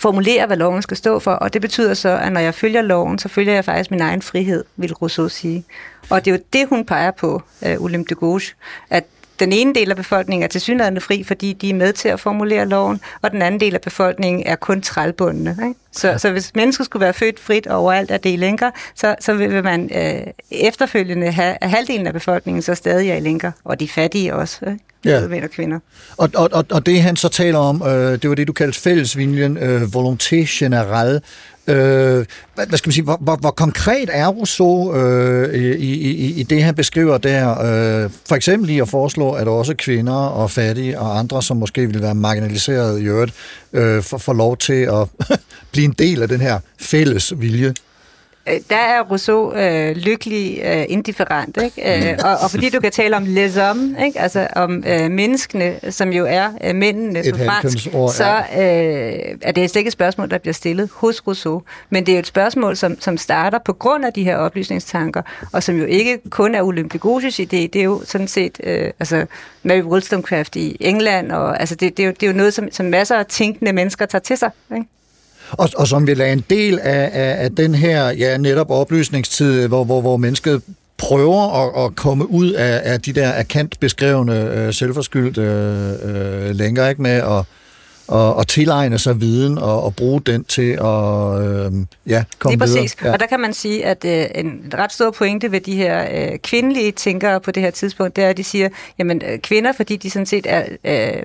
formulere, 0.00 0.46
hvad 0.46 0.56
loven 0.56 0.82
skal 0.82 0.96
stå 0.96 1.18
for, 1.18 1.30
og 1.30 1.52
det 1.52 1.60
betyder 1.60 1.94
så, 1.94 2.08
at 2.08 2.32
når 2.32 2.40
jeg 2.40 2.54
følger 2.54 2.82
loven, 2.82 3.18
så 3.18 3.28
følger 3.28 3.54
jeg 3.54 3.64
faktisk 3.64 3.90
min 3.90 4.00
egen 4.00 4.22
frihed, 4.22 4.64
vil 4.76 4.94
Rousseau 4.94 5.28
sige. 5.28 5.64
Og 6.10 6.24
det 6.24 6.30
er 6.30 6.34
jo 6.36 6.42
det, 6.52 6.68
hun 6.68 6.84
peger 6.84 7.10
på, 7.10 7.42
uh, 7.66 7.84
Olympe 7.84 8.14
de 8.14 8.14
Gauche, 8.14 8.54
at 8.90 9.04
den 9.40 9.52
ene 9.52 9.74
del 9.74 9.90
af 9.90 9.96
befolkningen 9.96 10.44
er 10.44 10.48
tilsyneladende 10.48 11.00
fri, 11.00 11.24
fordi 11.24 11.52
de 11.52 11.70
er 11.70 11.74
med 11.74 11.92
til 11.92 12.08
at 12.08 12.20
formulere 12.20 12.66
loven, 12.66 13.00
og 13.22 13.30
den 13.30 13.42
anden 13.42 13.60
del 13.60 13.74
af 13.74 13.80
befolkningen 13.80 14.46
er 14.46 14.56
kun 14.56 14.82
trælbundne. 14.82 15.50
Ikke? 15.50 15.80
Så, 15.92 16.14
så 16.18 16.30
hvis 16.30 16.54
mennesker 16.54 16.84
skulle 16.84 17.00
være 17.00 17.14
født 17.14 17.40
frit 17.40 17.66
overalt 17.66 18.10
af 18.10 18.20
det 18.20 18.38
lænker, 18.38 18.70
så, 18.94 19.14
så 19.20 19.34
vil 19.34 19.64
man 19.64 19.90
øh, 19.94 20.32
efterfølgende 20.50 21.32
have 21.32 21.56
at 21.60 21.70
halvdelen 21.70 22.06
af 22.06 22.12
befolkningen 22.12 22.62
så 22.62 22.74
stadig 22.74 23.10
er 23.10 23.16
i 23.16 23.20
lænker, 23.20 23.52
og 23.64 23.80
de 23.80 23.88
fattige 23.88 24.34
også. 24.34 24.58
Ikke? 24.66 24.78
ja. 25.04 25.28
mænd 25.28 25.44
og 25.44 25.50
kvinder. 25.50 25.78
Og, 26.16 26.30
og, 26.34 26.48
og, 26.52 26.64
og 26.70 26.86
det 26.86 27.02
han 27.02 27.16
så 27.16 27.28
taler 27.28 27.58
om, 27.58 27.82
øh, 27.82 28.22
det 28.22 28.28
var 28.28 28.34
det, 28.34 28.48
du 28.48 28.52
kaldte 28.52 28.80
fællesviljen, 28.80 29.56
øh, 29.56 29.82
volonté 29.82 30.36
générale. 30.36 31.20
Øh, 31.66 32.26
hvad, 32.54 32.66
hvad 32.66 32.78
skal 32.78 32.88
man 32.88 32.92
sige, 32.92 33.04
hvor, 33.04 33.16
hvor, 33.20 33.36
hvor 33.36 33.50
konkret 33.50 34.10
er 34.12 34.28
Rousseau 34.28 34.94
øh, 34.94 35.54
i, 35.54 35.92
i, 35.92 36.40
i 36.40 36.42
det, 36.42 36.62
han 36.62 36.74
beskriver 36.74 37.18
der? 37.18 37.50
Øh, 37.50 38.10
for 38.28 38.34
eksempel 38.34 38.70
i 38.70 38.78
at 38.78 38.88
foreslå, 38.88 39.30
at 39.30 39.48
også 39.48 39.74
kvinder 39.74 40.14
og 40.14 40.50
fattige 40.50 40.98
og 40.98 41.18
andre, 41.18 41.42
som 41.42 41.56
måske 41.56 41.86
vil 41.86 42.02
være 42.02 42.14
marginaliseret 42.14 43.00
i 43.00 43.04
øvrigt, 43.04 43.34
øh, 43.72 44.02
får, 44.02 44.18
får 44.18 44.32
lov 44.32 44.56
til 44.56 44.72
at 44.72 45.08
blive 45.72 45.84
en 45.84 45.94
del 45.98 46.22
af 46.22 46.28
den 46.28 46.40
her 46.40 46.58
fælles 46.78 47.32
vilje. 47.40 47.74
Øh, 48.48 48.60
der 48.70 48.76
er 48.76 49.00
Rousseau 49.00 49.54
øh, 49.54 49.96
lykkelig 49.96 50.60
øh, 50.64 50.84
indifferent, 50.88 51.58
ikke? 51.62 52.10
Øh, 52.10 52.18
og, 52.24 52.36
og 52.42 52.50
fordi 52.50 52.70
du 52.70 52.80
kan 52.80 52.92
tale 52.92 53.16
om 53.16 53.24
les 53.24 53.56
hommes, 53.56 54.04
ikke? 54.04 54.20
altså 54.20 54.46
om 54.56 54.84
øh, 54.86 55.10
menneskene, 55.10 55.80
som 55.90 56.12
jo 56.12 56.26
er 56.28 56.48
øh, 56.64 56.74
mændene 56.74 57.24
et 57.24 57.34
på 57.34 57.44
fransk, 57.44 57.88
ord, 57.92 58.10
så 58.10 58.36
øh, 58.56 58.62
er 59.42 59.52
det 59.54 59.76
ikke 59.76 59.88
et 59.88 59.92
spørgsmål, 59.92 60.30
der 60.30 60.38
bliver 60.38 60.54
stillet 60.54 60.90
hos 60.92 61.26
Rousseau, 61.26 61.62
men 61.90 62.06
det 62.06 62.12
er 62.12 62.16
jo 62.16 62.20
et 62.20 62.26
spørgsmål, 62.26 62.76
som, 62.76 63.00
som 63.00 63.16
starter 63.16 63.58
på 63.64 63.72
grund 63.72 64.04
af 64.04 64.12
de 64.12 64.24
her 64.24 64.36
oplysningstanker, 64.36 65.22
og 65.52 65.62
som 65.62 65.76
jo 65.76 65.84
ikke 65.84 66.18
kun 66.30 66.54
er 66.54 66.62
Olympe 66.62 66.98
idé, 67.04 67.44
det 67.50 67.76
er 67.76 67.82
jo 67.82 68.02
sådan 68.04 68.28
set 68.28 68.60
øh, 68.64 68.90
altså 69.00 69.26
Mary 69.62 69.82
Wollstonecraft 69.82 70.56
i 70.56 70.76
England, 70.80 71.32
og 71.32 71.60
altså 71.60 71.74
det, 71.74 71.96
det, 71.96 72.02
er 72.02 72.06
jo, 72.06 72.12
det 72.20 72.22
er 72.22 72.30
jo 72.30 72.36
noget, 72.36 72.54
som, 72.54 72.68
som 72.70 72.86
masser 72.86 73.16
af 73.16 73.26
tænkende 73.26 73.72
mennesker 73.72 74.06
tager 74.06 74.22
til 74.22 74.36
sig. 74.36 74.50
Ikke? 74.74 74.86
Og, 75.52 75.68
og 75.76 75.88
som 75.88 76.06
vil 76.06 76.16
lade 76.16 76.32
en 76.32 76.44
del 76.50 76.78
af, 76.78 77.10
af, 77.12 77.44
af 77.44 77.50
den 77.50 77.74
her 77.74 78.10
ja, 78.10 78.36
netop 78.36 78.70
oplysningstid, 78.70 79.68
hvor, 79.68 79.84
hvor, 79.84 80.00
hvor 80.00 80.16
mennesket 80.16 80.62
prøver 80.96 81.64
at, 81.64 81.86
at 81.86 81.96
komme 81.96 82.30
ud 82.30 82.52
af, 82.52 82.80
af 82.84 83.00
de 83.00 83.12
der 83.12 83.28
erkendt 83.28 83.80
beskrevne 83.80 84.54
øh, 84.54 84.74
selvforskyldte 84.74 85.40
øh, 85.40 86.48
øh, 86.48 86.54
længere, 86.54 86.90
ikke 86.90 87.02
med 87.02 87.10
at 87.10 87.44
og, 88.10 88.36
og 88.36 88.48
tilegne 88.48 88.98
sig 88.98 89.20
viden 89.20 89.58
og, 89.58 89.82
og 89.82 89.96
bruge 89.96 90.20
den 90.20 90.44
til 90.44 90.70
at 90.70 91.40
øh, 91.42 91.72
ja, 92.06 92.24
komme 92.38 92.52
Lige 92.52 92.58
præcis. 92.58 92.76
videre. 92.76 93.08
Ja. 93.08 93.12
Og 93.12 93.20
der 93.20 93.26
kan 93.26 93.40
man 93.40 93.54
sige, 93.54 93.84
at 93.84 94.04
øh, 94.04 94.26
en 94.34 94.72
ret 94.74 94.92
stor 94.92 95.10
pointe 95.10 95.52
ved 95.52 95.60
de 95.60 95.76
her 95.76 96.06
øh, 96.12 96.38
kvindelige 96.38 96.92
tænkere 96.92 97.40
på 97.40 97.50
det 97.50 97.62
her 97.62 97.70
tidspunkt, 97.70 98.16
det 98.16 98.24
er, 98.24 98.28
at 98.28 98.36
de 98.36 98.44
siger, 98.44 98.68
jamen 98.98 99.22
øh, 99.26 99.38
kvinder, 99.38 99.72
fordi 99.72 99.96
de 99.96 100.10
sådan 100.10 100.26
set 100.26 100.46
er 100.48 100.64
øh, 100.84 101.22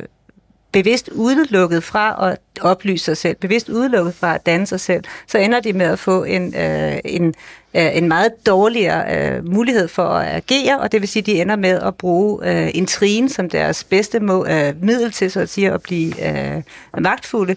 bevidst 0.75 1.09
udelukket 1.09 1.83
fra 1.83 2.31
at 2.31 2.37
oplyse 2.61 3.05
sig 3.05 3.17
selv, 3.17 3.35
bevidst 3.35 3.69
udelukket 3.69 4.15
fra 4.15 4.35
at 4.35 4.45
danne 4.45 4.67
sig 4.67 4.79
selv, 4.79 5.03
så 5.27 5.37
ender 5.37 5.59
de 5.59 5.73
med 5.73 5.85
at 5.85 5.99
få 5.99 6.23
en, 6.23 6.55
øh, 6.55 6.97
en, 7.05 7.33
øh, 7.73 7.97
en 7.97 8.07
meget 8.07 8.31
dårligere 8.45 9.17
øh, 9.17 9.47
mulighed 9.47 9.87
for 9.87 10.03
at 10.03 10.35
agere, 10.35 10.79
og 10.79 10.91
det 10.91 11.01
vil 11.01 11.09
sige, 11.09 11.21
at 11.21 11.25
de 11.25 11.41
ender 11.41 11.55
med 11.55 11.79
at 11.79 11.95
bruge 11.95 12.49
øh, 12.49 12.69
intrigen 12.73 13.29
som 13.29 13.49
deres 13.49 13.83
bedste 13.83 14.19
må, 14.19 14.45
øh, 14.45 14.73
middel 14.83 15.11
til 15.11 15.31
så 15.31 15.39
at, 15.39 15.49
sige, 15.49 15.71
at 15.71 15.81
blive 15.81 16.27
øh, 16.27 16.61
magtfulde. 16.97 17.55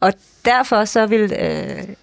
Og 0.00 0.12
derfor 0.44 0.84
så 0.84 1.06
vil 1.06 1.32
øh, 1.40 1.94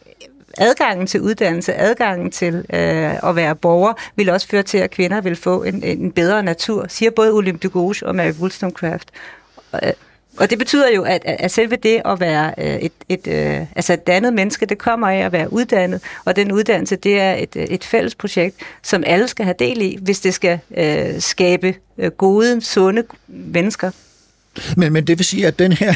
adgangen 0.57 1.07
til 1.07 1.21
uddannelse, 1.21 1.75
adgangen 1.75 2.31
til 2.31 2.55
øh, 2.55 3.29
at 3.29 3.35
være 3.35 3.55
borger, 3.55 3.93
vil 4.15 4.29
også 4.29 4.47
føre 4.47 4.63
til, 4.63 4.77
at 4.77 4.91
kvinder 4.91 5.21
vil 5.21 5.35
få 5.35 5.63
en, 5.63 5.83
en 5.83 6.11
bedre 6.11 6.43
natur, 6.43 6.85
siger 6.89 7.11
både 7.11 7.31
Olympe 7.31 7.67
de 7.67 7.71
Gauche 7.73 8.07
og 8.07 8.15
Mary 8.15 8.31
Wollstonecraft. 8.39 9.11
Øh, 9.83 9.91
og 10.37 10.49
det 10.49 10.57
betyder 10.57 10.89
jo, 10.95 11.03
at, 11.03 11.21
at 11.25 11.51
selve 11.51 11.75
det 11.75 12.01
at 12.05 12.19
være 12.19 12.53
øh, 12.57 12.75
et, 12.75 12.91
et, 13.09 13.27
et, 13.27 13.67
altså 13.75 13.93
et 13.93 14.07
dannet 14.07 14.33
menneske, 14.33 14.65
det 14.65 14.77
kommer 14.77 15.07
af 15.07 15.17
at 15.17 15.31
være 15.31 15.53
uddannet, 15.53 16.01
og 16.25 16.35
den 16.35 16.51
uddannelse, 16.51 16.95
det 16.95 17.19
er 17.19 17.33
et, 17.33 17.55
øh, 17.55 17.63
et 17.63 17.83
fælles 17.83 18.15
projekt, 18.15 18.55
som 18.83 19.03
alle 19.05 19.27
skal 19.27 19.45
have 19.45 19.55
del 19.59 19.81
i, 19.81 19.97
hvis 20.01 20.19
det 20.19 20.33
skal 20.33 20.59
øh, 20.77 21.21
skabe 21.21 21.75
gode, 22.17 22.61
sunde 22.61 23.03
mennesker. 23.27 23.91
Men, 24.77 24.93
men 24.93 25.07
det 25.07 25.17
vil 25.17 25.25
sige, 25.25 25.47
at 25.47 25.59
den 25.59 25.71
her 25.71 25.93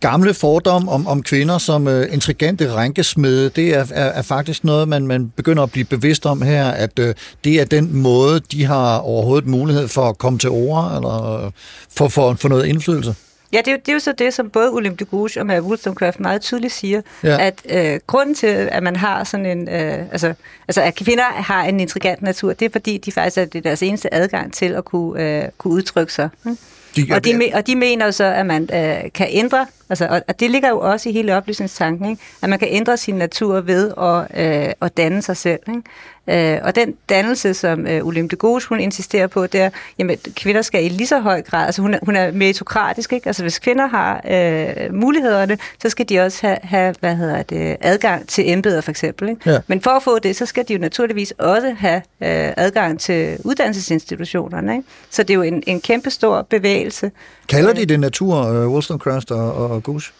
gamle 0.00 0.34
fordom 0.34 0.88
om, 0.88 1.06
om 1.06 1.22
kvinder 1.22 1.58
som 1.58 1.88
øh, 1.88 2.12
intrigante 2.12 2.72
rænkesmede, 2.72 3.50
det 3.50 3.74
er, 3.74 3.86
er, 3.90 4.04
er 4.04 4.22
faktisk 4.22 4.64
noget, 4.64 4.88
man, 4.88 5.06
man 5.06 5.32
begynder 5.36 5.62
at 5.62 5.70
blive 5.70 5.84
bevidst 5.84 6.26
om 6.26 6.42
her, 6.42 6.68
at 6.68 6.98
øh, 6.98 7.14
det 7.44 7.60
er 7.60 7.64
den 7.64 7.96
måde, 7.96 8.40
de 8.40 8.64
har 8.64 8.98
overhovedet 8.98 9.46
mulighed 9.48 9.88
for 9.88 10.08
at 10.08 10.18
komme 10.18 10.38
til 10.38 10.50
ord, 10.50 10.92
eller 10.96 11.50
for, 11.96 12.08
for, 12.08 12.34
for 12.34 12.48
noget 12.48 12.66
indflydelse. 12.66 13.14
Ja, 13.54 13.58
det 13.58 13.68
er, 13.68 13.72
jo, 13.72 13.78
det 13.78 13.88
er 13.88 13.92
jo 13.92 13.98
så 13.98 14.12
det, 14.12 14.34
som 14.34 14.50
både 14.50 14.70
Olympe 14.70 15.04
de 15.04 15.10
Gouges 15.10 15.36
og 15.36 15.46
Mary 15.46 15.60
Wollstonecraft 15.60 16.20
meget 16.20 16.40
tydeligt 16.40 16.72
siger, 16.72 17.00
ja. 17.22 17.46
at 17.46 17.62
øh, 17.70 18.00
grunden 18.06 18.34
til, 18.34 18.46
at 18.46 18.82
man 18.82 18.96
har 18.96 19.24
sådan 19.24 19.46
en, 19.46 19.68
øh, 19.68 19.98
altså, 20.12 20.34
altså 20.68 20.82
at 20.82 20.94
kvinder 20.94 21.24
har 21.24 21.64
en 21.64 21.80
intrigant 21.80 22.22
natur, 22.22 22.52
det 22.52 22.66
er 22.66 22.70
fordi, 22.70 22.98
de 22.98 23.12
faktisk 23.12 23.38
er 23.38 23.44
det 23.44 23.64
deres 23.64 23.82
eneste 23.82 24.14
adgang 24.14 24.52
til 24.52 24.72
at 24.72 24.84
kunne, 24.84 25.22
øh, 25.22 25.48
kunne 25.58 25.74
udtrykke 25.74 26.12
sig. 26.12 26.28
Hm? 26.44 26.58
De, 26.96 27.06
og, 27.10 27.24
de, 27.24 27.50
og 27.54 27.66
de 27.66 27.76
mener 27.76 28.10
så, 28.10 28.24
at 28.24 28.46
man 28.46 28.62
øh, 28.62 29.12
kan 29.14 29.26
ændre, 29.30 29.66
altså, 29.88 30.06
og, 30.06 30.22
og 30.28 30.40
det 30.40 30.50
ligger 30.50 30.68
jo 30.68 30.80
også 30.80 31.08
i 31.08 31.12
hele 31.12 31.36
oplysningstanken, 31.36 32.10
ikke? 32.10 32.22
at 32.42 32.48
man 32.48 32.58
kan 32.58 32.68
ændre 32.70 32.96
sin 32.96 33.14
natur 33.14 33.60
ved 33.60 33.92
at, 33.98 34.44
øh, 34.44 34.72
at 34.80 34.96
danne 34.96 35.22
sig 35.22 35.36
selv. 35.36 35.60
Ikke? 35.68 35.82
Øh, 36.28 36.58
og 36.62 36.76
den 36.76 36.94
dannelse, 37.08 37.54
som 37.54 37.86
øh, 37.86 38.06
Olympe 38.06 38.36
de 38.36 38.36
Gauche, 38.36 38.68
hun 38.68 38.80
insisterer 38.80 39.26
på, 39.26 39.46
det 39.46 39.60
er, 39.60 39.70
jamen 39.98 40.18
kvinder 40.36 40.62
skal 40.62 40.84
i 40.84 40.88
lige 40.88 41.06
så 41.06 41.20
høj 41.20 41.42
grad, 41.42 41.66
altså 41.66 41.82
hun 41.82 41.94
er, 41.94 41.98
hun 42.02 42.16
er 42.16 42.32
meritokratisk, 42.32 43.12
ikke? 43.12 43.26
altså 43.26 43.42
hvis 43.42 43.58
kvinder 43.58 43.86
har 43.86 44.20
øh, 44.30 44.94
mulighederne, 44.94 45.58
så 45.82 45.88
skal 45.88 46.08
de 46.08 46.20
også 46.20 46.38
have, 46.46 46.58
have 46.62 46.94
hvad 47.00 47.16
hedder 47.16 47.42
det, 47.42 47.76
adgang 47.80 48.28
til 48.28 48.52
embeder 48.52 48.80
for 48.80 48.90
eksempel. 48.90 49.28
Ikke? 49.28 49.50
Ja. 49.50 49.58
Men 49.66 49.80
for 49.80 49.90
at 49.90 50.02
få 50.02 50.18
det, 50.18 50.36
så 50.36 50.46
skal 50.46 50.68
de 50.68 50.72
jo 50.72 50.78
naturligvis 50.78 51.30
også 51.38 51.74
have 51.78 51.96
øh, 51.96 52.52
adgang 52.56 53.00
til 53.00 53.38
uddannelsesinstitutionerne. 53.44 54.72
Ikke? 54.72 54.88
Så 55.10 55.22
det 55.22 55.30
er 55.30 55.34
jo 55.34 55.42
en, 55.42 55.62
en 55.66 55.80
kæmpe 55.80 56.10
stor 56.10 56.46
bevægelse. 56.50 57.10
Kalder 57.48 57.72
de 57.72 57.86
det 57.86 58.00
natur, 58.00 58.64
uh, 58.64 58.72
Wollstonecraft 58.72 59.30
og, 59.30 59.54
og 59.54 59.82
Gauche? 59.82 60.12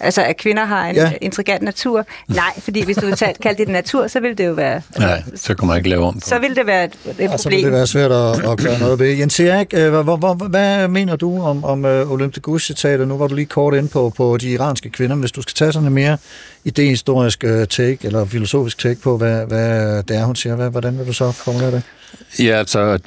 Altså, 0.00 0.22
at 0.22 0.36
kvinder 0.36 0.64
har 0.64 0.86
en 0.86 0.96
ja. 0.96 1.12
intrigant 1.20 1.62
natur. 1.62 2.06
Nej, 2.28 2.60
fordi 2.60 2.84
hvis 2.84 2.96
du 2.96 3.06
vil 3.06 3.16
kalde 3.42 3.58
det 3.58 3.68
natur, 3.68 4.06
så 4.06 4.20
vil 4.20 4.38
det 4.38 4.46
jo 4.46 4.52
være... 4.52 4.74
Altså, 4.74 5.00
Nej, 5.00 5.22
så 5.34 5.54
kan 5.54 5.68
man 5.68 5.76
ikke 5.76 5.88
lave 5.88 6.04
om 6.04 6.14
på 6.14 6.20
Så 6.20 6.38
vil 6.38 6.56
det 6.56 6.66
være 6.66 6.84
et, 6.84 6.92
et 6.92 7.16
problem. 7.16 7.38
så 7.38 7.48
vil 7.48 7.64
det 7.64 7.72
være 7.72 7.86
svært 7.86 8.12
at, 8.12 8.50
at 8.50 8.58
gøre 8.58 8.78
noget 8.78 8.98
ved. 8.98 9.06
Jens 9.06 9.40
Erik, 9.40 9.74
øh, 9.74 9.90
hvad, 9.90 10.18
hvad, 10.18 10.48
hvad 10.48 10.88
mener 10.88 11.16
du 11.16 11.42
om, 11.42 11.64
om 11.64 11.84
uh, 11.84 12.12
Olympe 12.12 12.40
de 12.40 12.58
citatet 12.58 13.08
Nu 13.08 13.16
var 13.16 13.26
du 13.26 13.34
lige 13.34 13.46
kort 13.46 13.74
ind 13.74 13.88
på, 13.88 14.12
på 14.16 14.36
de 14.36 14.50
iranske 14.50 14.90
kvinder. 14.90 15.16
Hvis 15.16 15.32
du 15.32 15.42
skal 15.42 15.54
tage 15.54 15.72
sådan 15.72 15.88
en 15.88 15.94
mere 15.94 16.16
idehistorisk 16.64 17.44
uh, 17.46 17.64
take, 17.64 17.98
eller 18.02 18.24
filosofisk 18.24 18.78
take 18.78 19.00
på, 19.00 19.16
hvad, 19.16 19.46
hvad 19.46 20.02
det 20.02 20.16
er, 20.16 20.24
hun 20.24 20.36
siger, 20.36 20.56
hvad, 20.56 20.70
hvordan 20.70 20.98
vil 20.98 21.06
du 21.06 21.12
så 21.12 21.32
formulere 21.32 21.70
det? 21.70 21.82
Ja, 22.38 22.58
altså, 22.58 22.98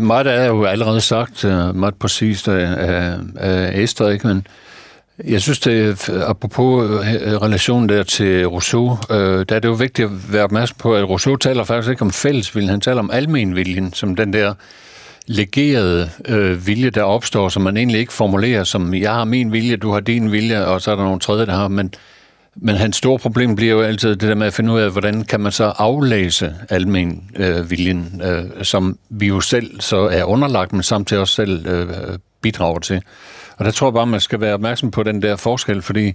meget 0.00 0.26
er 0.26 0.46
jo 0.46 0.64
allerede 0.64 1.00
sagt, 1.00 1.44
meget 1.74 1.94
præcist 1.94 2.48
af, 2.48 2.74
af, 2.78 3.16
af 3.36 3.82
Esther, 3.82 4.08
ikke? 4.08 4.26
Men, 4.26 4.46
jeg 5.24 5.40
synes, 5.40 5.60
det 5.60 6.08
apropos 6.08 6.90
øh, 6.90 7.42
relationen 7.42 7.88
der 7.88 8.02
til 8.02 8.46
Rousseau, 8.46 8.98
øh, 9.10 9.16
der 9.48 9.56
er 9.56 9.60
det 9.60 9.64
jo 9.64 9.72
vigtigt 9.72 10.06
at 10.06 10.32
være 10.32 10.44
opmærksom 10.44 10.76
på, 10.78 10.94
at 10.94 11.08
Rousseau 11.08 11.36
taler 11.36 11.64
faktisk 11.64 11.90
ikke 11.90 12.02
om 12.02 12.10
fællesviljen, 12.10 12.70
han 12.70 12.80
taler 12.80 12.98
om 12.98 13.10
almenviljen, 13.10 13.92
som 13.92 14.16
den 14.16 14.32
der 14.32 14.54
legerede 15.26 16.10
øh, 16.28 16.66
vilje, 16.66 16.90
der 16.90 17.02
opstår, 17.02 17.48
som 17.48 17.62
man 17.62 17.76
egentlig 17.76 18.00
ikke 18.00 18.12
formulerer 18.12 18.64
som, 18.64 18.94
jeg 18.94 19.12
har 19.12 19.24
min 19.24 19.52
vilje, 19.52 19.76
du 19.76 19.90
har 19.92 20.00
din 20.00 20.32
vilje, 20.32 20.64
og 20.64 20.80
så 20.80 20.90
er 20.90 20.96
der 20.96 21.04
nogle 21.04 21.20
tredje, 21.20 21.46
der 21.46 21.52
har, 21.52 21.68
men, 21.68 21.94
men 22.56 22.74
hans 22.74 22.96
store 22.96 23.18
problem 23.18 23.56
bliver 23.56 23.72
jo 23.72 23.80
altid 23.80 24.10
det 24.10 24.28
der 24.28 24.34
med 24.34 24.46
at 24.46 24.54
finde 24.54 24.72
ud 24.72 24.80
af, 24.80 24.90
hvordan 24.90 25.24
kan 25.24 25.40
man 25.40 25.52
så 25.52 25.64
aflæse 25.64 26.54
almen 26.68 27.30
øh, 27.36 27.70
viljen, 27.70 28.22
øh, 28.24 28.64
som 28.64 28.98
vi 29.08 29.26
jo 29.26 29.40
selv 29.40 29.80
så 29.80 29.96
er 29.96 30.24
underlagt, 30.24 30.72
men 30.72 30.82
samtidig 30.82 31.20
også 31.20 31.34
selv 31.34 31.66
øh, 31.66 31.88
øh 31.88 32.18
bidrager 32.42 32.78
til. 32.78 33.02
Og 33.56 33.64
der 33.64 33.70
tror 33.70 33.86
jeg 33.86 33.94
bare, 33.94 34.06
man 34.06 34.20
skal 34.20 34.40
være 34.40 34.54
opmærksom 34.54 34.90
på 34.90 35.02
den 35.02 35.22
der 35.22 35.36
forskel, 35.36 35.82
fordi 35.82 36.12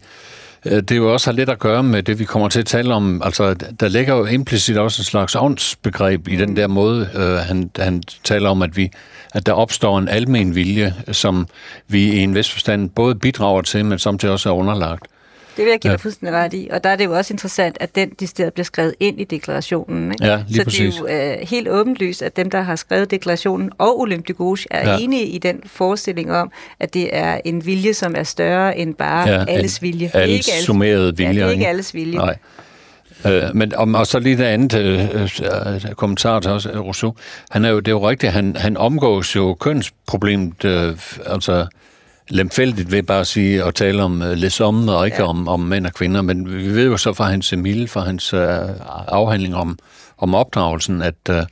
øh, 0.65 0.81
det 0.81 0.97
jo 0.97 1.13
også 1.13 1.29
har 1.29 1.35
lidt 1.35 1.49
at 1.49 1.59
gøre 1.59 1.83
med 1.83 2.03
det, 2.03 2.19
vi 2.19 2.25
kommer 2.25 2.49
til 2.49 2.59
at 2.59 2.65
tale 2.65 2.93
om. 2.93 3.21
Altså, 3.25 3.53
der 3.53 3.87
ligger 3.87 4.15
jo 4.15 4.25
implicit 4.25 4.77
også 4.77 5.01
en 5.01 5.05
slags 5.05 5.35
åndsbegreb 5.35 6.27
i 6.27 6.35
den 6.35 6.55
der 6.55 6.67
måde, 6.67 7.09
øh, 7.15 7.37
han, 7.37 7.71
han 7.79 8.03
taler 8.23 8.49
om, 8.49 8.61
at 8.61 8.77
vi 8.77 8.91
at 9.33 9.45
der 9.45 9.53
opstår 9.53 9.99
en 9.99 10.07
almen 10.07 10.55
vilje, 10.55 10.93
som 11.11 11.47
vi 11.87 12.13
i 12.13 12.19
en 12.19 12.35
vis 12.35 12.51
forstand 12.51 12.89
både 12.89 13.15
bidrager 13.15 13.61
til, 13.61 13.85
men 13.85 13.99
samtidig 13.99 14.33
også 14.33 14.49
er 14.49 14.53
underlagt. 14.53 15.07
Det 15.57 15.65
vil 15.65 15.71
jeg 15.71 15.79
give 15.79 15.91
dig 15.93 15.99
fuldstændig 15.99 16.35
ret 16.35 16.53
i. 16.53 16.67
Og 16.71 16.83
der 16.83 16.89
er 16.89 16.95
det 16.95 17.05
jo 17.05 17.17
også 17.17 17.33
interessant, 17.33 17.77
at 17.79 17.95
den 17.95 18.09
decideret 18.09 18.53
bliver 18.53 18.63
skrevet 18.65 18.93
ind 18.99 19.21
i 19.21 19.23
deklarationen. 19.23 20.11
Ikke? 20.11 20.25
Ja, 20.25 20.43
lige 20.47 20.57
Så 20.57 20.63
præcis. 20.63 20.95
det 20.95 21.13
er 21.13 21.27
jo 21.33 21.33
øh, 21.41 21.47
helt 21.47 21.67
åbenlyst, 21.69 22.21
at 22.21 22.37
dem, 22.37 22.49
der 22.49 22.61
har 22.61 22.75
skrevet 22.75 23.11
deklarationen 23.11 23.71
og 23.77 23.99
Olympe 23.99 24.27
de 24.27 24.33
Gouges, 24.33 24.67
er 24.71 24.89
Ja. 24.89 24.91
ja. 24.93 24.97
enige 25.01 25.25
i 25.25 25.37
den 25.37 25.61
forestilling 25.65 26.33
om, 26.33 26.51
at 26.79 26.93
det 26.93 27.09
er 27.15 27.41
en 27.45 27.65
vilje, 27.65 27.93
som 27.93 28.13
er 28.17 28.23
større 28.23 28.77
end 28.77 28.95
bare 28.95 29.29
Ja, 29.29 29.35
ja, 29.39 29.45
alles 29.47 29.81
vilje. 29.81 30.11
Alles 30.13 30.37
ikke 30.37 30.51
alles- 30.55 30.65
summerede 30.65 31.13
Ja, 31.19 31.27
vilje. 31.27 31.41
det 31.41 31.47
er 31.47 31.51
ikke 31.51 31.67
alles 31.67 31.93
vilje. 31.93 32.15
Nej. 32.17 32.37
Øh, 33.27 33.43
men 33.53 33.75
om, 33.75 33.95
og 33.95 34.07
så 34.07 34.19
lige 34.19 34.37
det 34.37 34.43
andet 34.43 34.73
øh, 34.79 35.21
øh, 35.21 35.81
kommentar 35.95 36.39
til 36.39 36.51
også, 36.51 36.69
øh, 36.71 36.79
Rousseau. 36.79 37.13
Han 37.49 37.65
er 37.65 37.69
jo, 37.69 37.79
det 37.79 37.87
er 37.87 37.91
jo 37.91 38.09
rigtigt, 38.09 38.31
han, 38.31 38.55
han 38.55 38.77
omgås 38.77 39.35
jo 39.35 39.53
kønsproblemet, 39.53 40.65
øh, 40.65 40.93
altså 41.25 41.67
lemfældigt 42.29 42.91
ved 42.91 43.03
bare 43.03 43.19
at 43.19 43.27
sige 43.27 43.65
og 43.65 43.75
tale 43.75 44.03
om 44.03 44.21
øh, 44.21 44.37
les 44.37 44.57
hommes 44.57 44.89
og 44.89 45.05
ikke 45.05 45.17
ja. 45.17 45.27
om, 45.27 45.47
om 45.47 45.59
mænd 45.59 45.85
og 45.85 45.93
kvinder, 45.93 46.21
men 46.21 46.57
vi 46.57 46.75
ved 46.75 46.85
jo 46.85 46.97
så 46.97 47.13
fra 47.13 47.29
hans 47.29 47.53
Emile, 47.53 47.87
fra 47.87 48.01
hans 48.01 48.33
øh, 48.33 48.59
afhandling 49.07 49.55
om, 49.55 49.79
om 50.17 50.35
opdragelsen, 50.35 51.01
at 51.01 51.29
øh, 51.29 51.43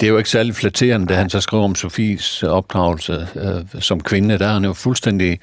det 0.00 0.06
er 0.06 0.10
jo 0.10 0.18
ikke 0.18 0.30
særlig 0.30 0.54
flatterende, 0.54 1.06
da 1.06 1.14
han 1.14 1.30
så 1.30 1.40
skriver 1.40 1.64
om 1.64 1.74
Sofies 1.74 2.42
opdragelse 2.42 3.28
øh, 3.34 3.82
som 3.82 4.00
kvinde, 4.00 4.38
der 4.38 4.46
er 4.46 4.52
han 4.52 4.64
jo 4.64 4.72
fuldstændig 4.72 5.38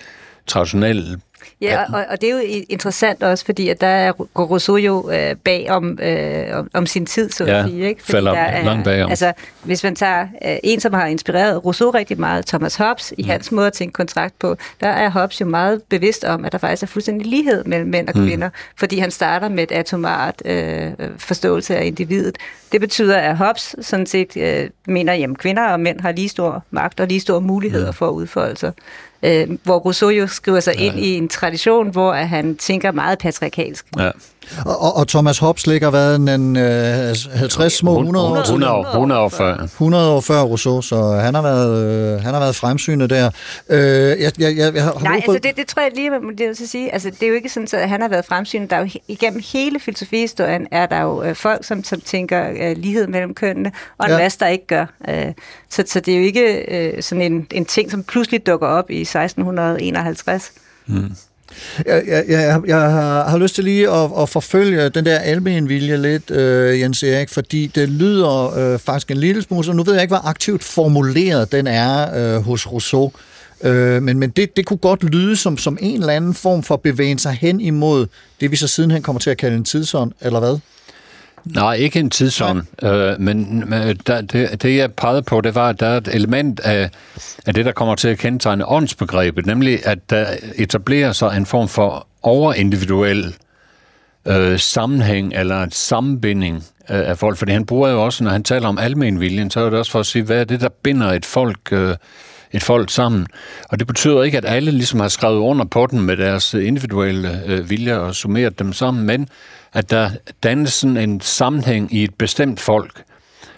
traditionel 0.47 1.19
Ja, 1.61 1.83
og, 1.93 2.05
og 2.09 2.21
det 2.21 2.29
er 2.29 2.33
jo 2.33 2.63
interessant 2.69 3.23
også, 3.23 3.45
fordi 3.45 3.69
at 3.69 3.81
der 3.81 3.87
er, 3.87 4.11
går 4.11 4.45
Rousseau 4.45 4.77
jo 4.77 5.11
øh, 5.11 5.35
bag 5.35 5.69
om, 5.69 5.99
øh, 6.01 6.45
om, 6.57 6.69
om 6.73 6.85
sin 6.85 7.05
tid, 7.05 7.29
så 7.29 7.45
Ja, 7.45 7.59
at 7.59 7.69
sige. 7.69 7.87
Ikke? 7.87 8.03
falder 8.03 8.31
der 8.31 8.39
er, 8.39 8.63
langt 8.63 8.83
bagom. 8.83 9.09
Altså, 9.09 9.33
hvis 9.63 9.83
man 9.83 9.95
tager 9.95 10.21
øh, 10.45 10.55
en, 10.63 10.79
som 10.79 10.93
har 10.93 11.05
inspireret 11.05 11.65
Rousseau 11.65 11.89
rigtig 11.89 12.19
meget, 12.19 12.45
Thomas 12.45 12.75
Hobbes, 12.75 13.13
Mm. 13.17 13.23
i 13.23 13.23
hans 13.23 13.51
måde 13.51 13.67
at 13.67 13.73
tænke 13.73 13.93
kontrakt 13.93 14.39
på, 14.39 14.55
der 14.81 14.87
er 14.87 15.09
Hobbes 15.09 15.41
jo 15.41 15.45
meget 15.45 15.81
bevidst 15.89 16.23
om, 16.23 16.45
at 16.45 16.51
der 16.51 16.57
faktisk 16.57 16.83
er 16.83 16.87
fuldstændig 16.87 17.27
lighed 17.27 17.63
mellem 17.63 17.89
mænd 17.89 18.07
og 18.07 18.13
Mm. 18.19 18.25
kvinder, 18.27 18.49
fordi 18.79 18.99
han 18.99 19.11
starter 19.11 19.49
med 19.49 19.63
et 19.63 19.71
atomart 19.71 20.41
øh, 20.45 20.91
forståelse 21.17 21.77
af 21.77 21.85
individet. 21.85 22.37
Det 22.71 22.81
betyder, 22.81 23.17
at 23.17 23.37
Hobbes 23.37 23.75
sådan 23.81 24.05
set 24.05 24.37
øh, 24.37 24.69
mener, 24.87 25.13
at 25.13 25.37
kvinder 25.37 25.63
og 25.63 25.79
mænd 25.79 25.99
har 25.99 26.11
lige 26.11 26.29
stor 26.29 26.63
magt 26.71 26.99
og 26.99 27.07
lige 27.07 27.19
store 27.19 27.41
muligheder 27.41 27.91
for 27.91 28.07
at 28.07 28.11
udfolde 28.11 28.57
sig. 28.57 28.71
Øh, 29.23 29.47
hvor 29.63 29.77
Rousseau 29.77 30.09
jo 30.09 30.27
skriver 30.27 30.59
sig 30.59 30.79
ind 30.79 30.99
i 30.99 31.17
en 31.17 31.29
tradition, 31.29 31.89
hvor 31.89 32.13
at 32.13 32.29
han 32.29 32.55
tænker 32.55 32.91
meget 32.91 33.19
patriarkalsk. 33.19 33.85
Ja. 33.99 34.11
Og, 34.65 34.95
og, 34.95 35.07
Thomas 35.07 35.37
Hobbes 35.37 35.67
ligger 35.67 35.89
hvad, 35.89 36.15
en, 36.15 36.55
øh, 36.57 37.15
50 37.33 37.73
små 37.73 37.99
100 37.99 38.25
år, 38.25 38.35
100 38.35 38.71
år, 38.73 38.83
100 38.85 39.21
år 39.21 39.29
før. 39.29 39.57
100 39.63 40.09
år 40.09 40.21
før 40.21 40.41
Rousseau, 40.41 40.81
så 40.81 41.11
han 41.11 41.35
har 41.35 41.41
været, 41.41 41.83
øh, 41.83 42.21
han 42.21 42.33
har 42.33 42.39
været 42.39 42.55
fremsynet 42.55 43.09
der. 43.09 43.29
Øh, 43.69 43.79
jeg, 43.79 44.17
jeg, 44.39 44.57
jeg, 44.57 44.75
jeg 44.75 44.83
har 44.83 44.99
Nej, 45.03 45.15
altså 45.15 45.39
det, 45.43 45.57
det 45.57 45.67
tror 45.67 45.81
jeg 45.81 45.91
lige, 45.95 46.09
man 46.09 46.21
det 46.37 46.47
vil 46.47 46.69
sige. 46.69 46.93
Altså, 46.93 47.09
det 47.09 47.23
er 47.23 47.27
jo 47.27 47.33
ikke 47.33 47.49
sådan, 47.49 47.67
at 47.73 47.89
han 47.89 48.01
har 48.01 48.07
været 48.07 48.25
fremsynet. 48.25 48.69
Der 48.69 48.75
er 48.75 48.79
jo 48.79 48.89
igennem 49.07 49.41
hele 49.53 49.79
filosofihistorien 49.79 50.67
er 50.71 50.85
der 50.85 51.01
jo 51.01 51.23
øh, 51.23 51.35
folk, 51.35 51.65
som, 51.65 51.83
som 51.83 52.01
tænker 52.01 52.49
øh, 52.61 52.77
lighed 52.77 53.07
mellem 53.07 53.33
kønnene, 53.33 53.71
og 53.97 54.05
en 54.05 54.11
Ja. 54.11 54.17
masse, 54.17 54.39
der 54.39 54.47
ikke 54.47 54.67
gør. 54.67 54.85
Øh, 55.09 55.33
så, 55.69 55.83
så 55.87 55.99
det 55.99 56.13
er 56.13 56.17
jo 56.17 56.23
ikke 56.23 56.65
øh, 56.77 57.03
sådan 57.03 57.21
en, 57.33 57.47
en 57.51 57.65
ting, 57.65 57.91
som 57.91 58.03
pludselig 58.03 58.45
dukker 58.47 58.67
op 58.67 58.89
i 58.89 59.01
1651. 59.01 60.51
Jeg, 61.85 62.03
jeg, 62.07 62.25
jeg, 62.27 62.61
jeg 62.67 62.79
har, 62.79 63.29
har 63.29 63.37
lyst 63.37 63.55
til 63.55 63.63
lige 63.63 63.89
at, 63.89 64.11
at 64.19 64.29
forfølge 64.29 64.89
den 64.89 65.05
der 65.05 65.19
almen 65.19 65.69
vilje 65.69 65.97
lidt, 65.97 66.31
øh, 66.31 66.79
Jens 66.79 67.03
Erik, 67.03 67.29
fordi 67.29 67.67
det 67.67 67.89
lyder 67.89 68.57
øh, 68.57 68.79
faktisk 68.79 69.11
en 69.11 69.17
lille 69.17 69.41
smule, 69.41 69.65
så 69.65 69.73
nu 69.73 69.83
ved 69.83 69.93
jeg 69.93 70.01
ikke, 70.01 70.15
hvor 70.15 70.27
aktivt 70.27 70.63
formuleret 70.63 71.51
den 71.51 71.67
er 71.67 72.15
øh, 72.35 72.43
hos 72.43 72.71
Rousseau, 72.71 73.11
øh, 73.63 74.03
men, 74.03 74.19
men 74.19 74.29
det, 74.29 74.57
det 74.57 74.65
kunne 74.65 74.77
godt 74.77 75.03
lyde 75.03 75.35
som, 75.35 75.57
som 75.57 75.77
en 75.81 75.99
eller 75.99 76.13
anden 76.13 76.33
form 76.33 76.63
for 76.63 76.75
bevægen 76.75 77.17
sig 77.17 77.31
hen 77.41 77.61
imod 77.61 78.07
det, 78.41 78.51
vi 78.51 78.55
så 78.55 78.67
sidenhen 78.67 79.01
kommer 79.01 79.19
til 79.19 79.29
at 79.29 79.37
kalde 79.37 79.57
en 79.57 79.63
tidsånd, 79.63 80.11
eller 80.21 80.39
hvad? 80.39 80.57
Nej, 81.45 81.73
ikke 81.73 81.99
en 81.99 82.09
tidsånd, 82.09 82.61
øh, 82.83 83.19
men 83.19 83.63
men 83.69 83.97
der, 84.07 84.21
det, 84.21 84.63
det 84.63 84.77
jeg 84.77 84.91
pegede 84.91 85.21
på, 85.21 85.41
det 85.41 85.55
var, 85.55 85.69
at 85.69 85.79
der 85.79 85.87
er 85.87 85.97
et 85.97 86.07
element 86.07 86.59
af, 86.59 86.89
af 87.45 87.53
det, 87.53 87.65
der 87.65 87.71
kommer 87.71 87.95
til 87.95 88.07
at 88.07 88.17
kendetegne 88.17 88.69
åndsbegrebet, 88.69 89.45
nemlig 89.45 89.87
at 89.87 90.09
der 90.09 90.25
etablerer 90.55 91.11
sig 91.11 91.37
en 91.37 91.45
form 91.45 91.67
for 91.67 92.07
overindividuel 92.23 93.35
øh, 94.25 94.59
sammenhæng 94.59 95.33
eller 95.33 95.63
en 95.63 95.71
sammenbinding 95.71 96.55
øh, 96.89 97.09
af 97.09 97.17
folk. 97.17 97.37
Fordi 97.37 97.51
han 97.51 97.65
bruger 97.65 97.89
jo 97.89 98.03
også, 98.03 98.23
når 98.23 98.31
han 98.31 98.43
taler 98.43 98.67
om 98.67 98.77
almenviljen, 98.77 99.51
så 99.51 99.59
er 99.59 99.69
det 99.69 99.79
også 99.79 99.91
for 99.91 99.99
at 99.99 100.05
sige, 100.05 100.23
hvad 100.23 100.39
er 100.39 100.43
det, 100.43 100.61
der 100.61 100.69
binder 100.69 101.07
et 101.11 101.25
folk, 101.25 101.59
øh, 101.71 101.95
et 102.51 102.63
folk 102.63 102.89
sammen. 102.89 103.27
Og 103.69 103.79
det 103.79 103.87
betyder 103.87 104.23
ikke, 104.23 104.37
at 104.37 104.45
alle 104.45 104.71
ligesom 104.71 104.99
har 104.99 105.07
skrevet 105.07 105.37
under 105.37 105.65
på 105.65 105.87
den 105.91 106.01
med 106.01 106.17
deres 106.17 106.53
individuelle 106.53 107.41
øh, 107.45 107.69
vilje 107.69 107.99
og 107.99 108.15
summeret 108.15 108.59
dem 108.59 108.73
sammen, 108.73 109.05
men 109.05 109.27
at 109.73 109.89
der 109.89 110.09
dannes 110.43 110.73
sådan 110.73 110.97
en 110.97 111.21
sammenhæng 111.21 111.93
i 111.93 112.03
et 112.03 112.13
bestemt 112.13 112.59
folk. 112.59 113.03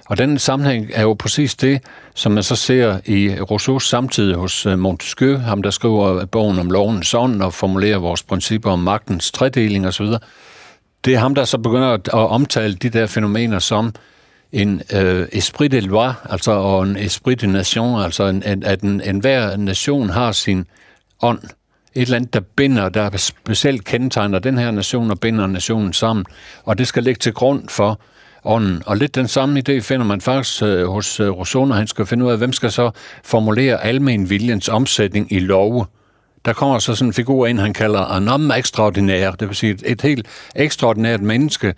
Og 0.09 0.17
den 0.17 0.39
sammenhæng 0.39 0.89
er 0.93 1.01
jo 1.01 1.13
præcis 1.13 1.55
det, 1.55 1.81
som 2.15 2.31
man 2.31 2.43
så 2.43 2.55
ser 2.55 2.99
i 3.05 3.39
Rousseaus 3.39 3.89
samtid 3.89 4.33
hos 4.33 4.65
øh, 4.65 4.79
Montesquieu, 4.79 5.37
ham 5.37 5.63
der 5.63 5.69
skriver 5.69 6.25
bogen 6.25 6.59
om 6.59 6.71
lovens 6.71 7.13
ånd 7.13 7.41
og 7.41 7.53
formulerer 7.53 7.97
vores 7.97 8.23
principper 8.23 8.71
om 8.71 8.79
magtens 8.79 9.31
tredeling 9.31 9.87
osv. 9.87 10.05
Det 11.05 11.13
er 11.13 11.19
ham, 11.19 11.35
der 11.35 11.45
så 11.45 11.57
begynder 11.57 11.87
at, 11.87 12.07
at 12.07 12.13
omtale 12.13 12.75
de 12.75 12.89
der 12.89 13.07
fænomener 13.07 13.59
som 13.59 13.93
en 14.51 14.81
øh, 14.93 15.27
esprit 15.31 15.71
de 15.71 15.79
loi, 15.79 16.13
altså 16.29 16.51
og 16.51 16.83
en 16.83 16.97
esprit 16.97 17.41
de 17.41 17.47
nation, 17.47 18.01
altså 18.01 18.23
en, 18.23 18.43
en, 18.45 18.63
at 18.63 18.81
en, 18.81 19.01
enhver 19.01 19.57
nation 19.57 20.09
har 20.09 20.31
sin 20.31 20.65
ånd. 21.21 21.39
Et 21.95 22.01
eller 22.01 22.15
andet, 22.15 22.33
der 22.33 22.39
binder, 22.39 22.89
der 22.89 23.17
specielt 23.17 23.83
kendetegner 23.83 24.39
den 24.39 24.57
her 24.57 24.71
nation 24.71 25.11
og 25.11 25.19
binder 25.19 25.47
nationen 25.47 25.93
sammen. 25.93 26.25
Og 26.63 26.77
det 26.77 26.87
skal 26.87 27.03
ligge 27.03 27.19
til 27.19 27.33
grund 27.33 27.69
for 27.69 27.99
ånden. 28.43 28.83
Og 28.85 28.97
lidt 28.97 29.15
den 29.15 29.27
samme 29.27 29.63
idé 29.69 29.79
finder 29.79 30.05
man 30.05 30.21
faktisk 30.21 30.63
øh, 30.63 30.87
hos 30.87 31.19
øh, 31.19 31.29
Rousseau, 31.29 31.65
når 31.65 31.75
han 31.75 31.87
skal 31.87 32.05
finde 32.05 32.25
ud 32.25 32.31
af, 32.31 32.37
hvem 32.37 32.53
skal 32.53 32.71
så 32.71 32.91
formulere 33.23 33.83
almen 33.83 34.29
viljens 34.29 34.69
omsætning 34.69 35.31
i 35.31 35.39
love. 35.39 35.85
Der 36.45 36.53
kommer 36.53 36.79
så 36.79 36.95
sådan 36.95 37.09
en 37.09 37.13
figur 37.13 37.47
ind, 37.47 37.59
han 37.59 37.73
kalder 37.73 38.17
en 38.17 38.27
om 38.27 38.51
ekstraordinær, 38.51 39.31
det 39.31 39.47
vil 39.47 39.55
sige 39.55 39.73
et, 39.73 39.83
et 39.85 40.01
helt 40.01 40.27
ekstraordinært 40.55 41.21
menneske, 41.21 41.73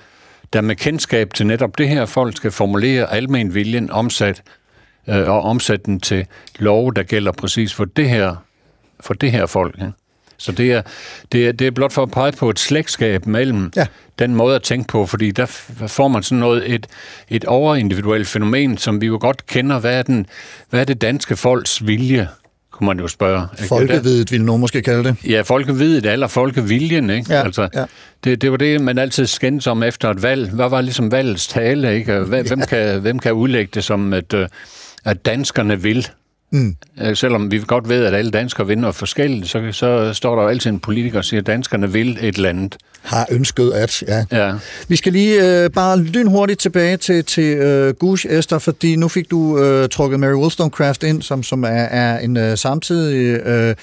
der 0.53 0.61
med 0.61 0.75
kendskab 0.75 1.33
til 1.33 1.47
netop 1.47 1.77
det 1.77 1.89
her 1.89 2.05
folk 2.05 2.37
skal 2.37 2.51
formulere 2.51 3.13
almen 3.13 3.53
viljen 3.53 3.91
omsat 3.91 4.43
øh, 5.07 5.29
og 5.29 5.41
omsætte 5.41 5.85
den 5.85 5.99
til 5.99 6.25
love, 6.59 6.91
der 6.91 7.03
gælder 7.03 7.31
præcis 7.31 7.73
for 7.73 7.85
det 7.85 8.09
her, 8.09 8.35
for 8.99 9.13
det 9.13 9.31
her 9.31 9.45
folk. 9.45 9.77
Ja. 9.77 9.85
Så 10.37 10.51
det 10.51 10.71
er, 10.71 10.81
det, 11.31 11.47
er, 11.47 11.51
det 11.51 11.67
er 11.67 11.71
blot 11.71 11.93
for 11.93 12.03
at 12.03 12.11
pege 12.11 12.31
på 12.31 12.49
et 12.49 12.59
slægtskab 12.59 13.25
mellem 13.25 13.71
Ja. 13.75 13.81
ja. 13.81 13.87
den 14.19 14.35
måde 14.35 14.55
at 14.55 14.63
tænke 14.63 14.87
på, 14.87 15.05
fordi 15.05 15.31
der 15.31 15.45
får 15.87 16.07
man 16.07 16.23
sådan 16.23 16.39
noget, 16.39 16.73
et, 16.73 16.87
et 17.29 17.45
overindividuelt 17.45 18.27
fænomen, 18.27 18.77
som 18.77 19.01
vi 19.01 19.05
jo 19.05 19.17
godt 19.21 19.45
kender. 19.47 19.79
Hvad 19.79 19.93
er, 19.99 20.03
den, 20.03 20.25
hvad 20.69 20.79
er 20.79 20.85
det 20.85 21.01
danske 21.01 21.35
folks 21.35 21.85
vilje, 21.87 22.27
kunne 22.71 22.87
man 22.87 22.99
jo 22.99 23.07
spørge. 23.07 23.47
ikke? 23.57 23.67
Folkevidet 23.67 24.31
vil 24.31 24.43
nogen 24.45 24.61
måske 24.61 24.81
kalde 24.81 25.03
det. 25.03 25.15
Ja, 25.29 25.41
folkevidet 25.41 26.05
eller 26.05 26.27
folkeviljen, 26.27 27.09
ikke? 27.09 27.33
Ja, 27.33 27.41
altså, 27.43 27.69
ja. 27.75 27.85
Det, 28.23 28.41
det 28.41 28.51
var 28.51 28.57
det, 28.57 28.81
man 28.81 28.97
altid 28.97 29.25
skændte 29.25 29.71
om 29.71 29.83
efter 29.83 30.09
et 30.09 30.23
valg. 30.23 30.49
Hvad 30.49 30.69
var 30.69 30.81
ligesom 30.81 31.11
valgets 31.11 31.47
tale, 31.47 31.95
ikke? 31.95 32.19
Hvem, 32.19 32.47
hvem, 32.47 32.61
kan, 32.61 33.01
hvem 33.01 33.19
kan 33.19 33.33
udlægge 33.33 33.71
det 33.73 33.83
som, 33.83 34.13
at, 34.13 34.33
øh, 34.33 34.47
at 35.05 35.25
danskerne 35.25 35.81
vil? 35.81 36.07
Mm. 36.51 36.75
Selvom 37.13 37.51
vi 37.51 37.63
godt 37.67 37.89
ved, 37.89 38.05
at 38.05 38.13
alle 38.13 38.31
danskere 38.31 38.67
vil 38.67 38.77
noget 38.77 38.95
forskelligt, 38.95 39.47
så, 39.49 39.69
så 39.71 40.13
står 40.13 40.35
der 40.35 40.43
jo 40.43 40.49
altid 40.49 40.69
en 40.69 40.79
politiker 40.79 41.17
og 41.17 41.25
siger, 41.25 41.41
at 41.41 41.47
danskerne 41.47 41.91
vil 41.91 42.17
et 42.21 42.35
eller 42.35 42.49
andet. 42.49 42.77
Har 43.01 43.27
ønsket 43.31 43.71
at, 43.71 44.03
ja. 44.07 44.25
Ja. 44.31 44.53
Vi 44.87 44.95
skal 44.95 45.13
lige 45.13 45.63
øh, 45.63 45.69
bare 45.69 45.99
lynhurtigt 45.99 46.59
tilbage 46.59 46.97
til, 46.97 47.25
til 47.25 47.57
øh, 47.57 47.93
Gush, 47.93 48.25
Esther, 48.29 48.59
fordi 48.59 48.95
nu 48.95 49.07
fik 49.07 49.31
du 49.31 49.59
øh, 49.59 49.89
trukket 49.89 50.19
Mary 50.19 50.33
Wollstonecraft 50.33 51.03
ind, 51.03 51.21
som, 51.21 51.43
som 51.43 51.63
er, 51.63 51.67
er 51.67 52.19
en 52.19 52.37
øh, 52.37 52.57
samtidig... 52.57 53.39
Øh, 53.45 53.75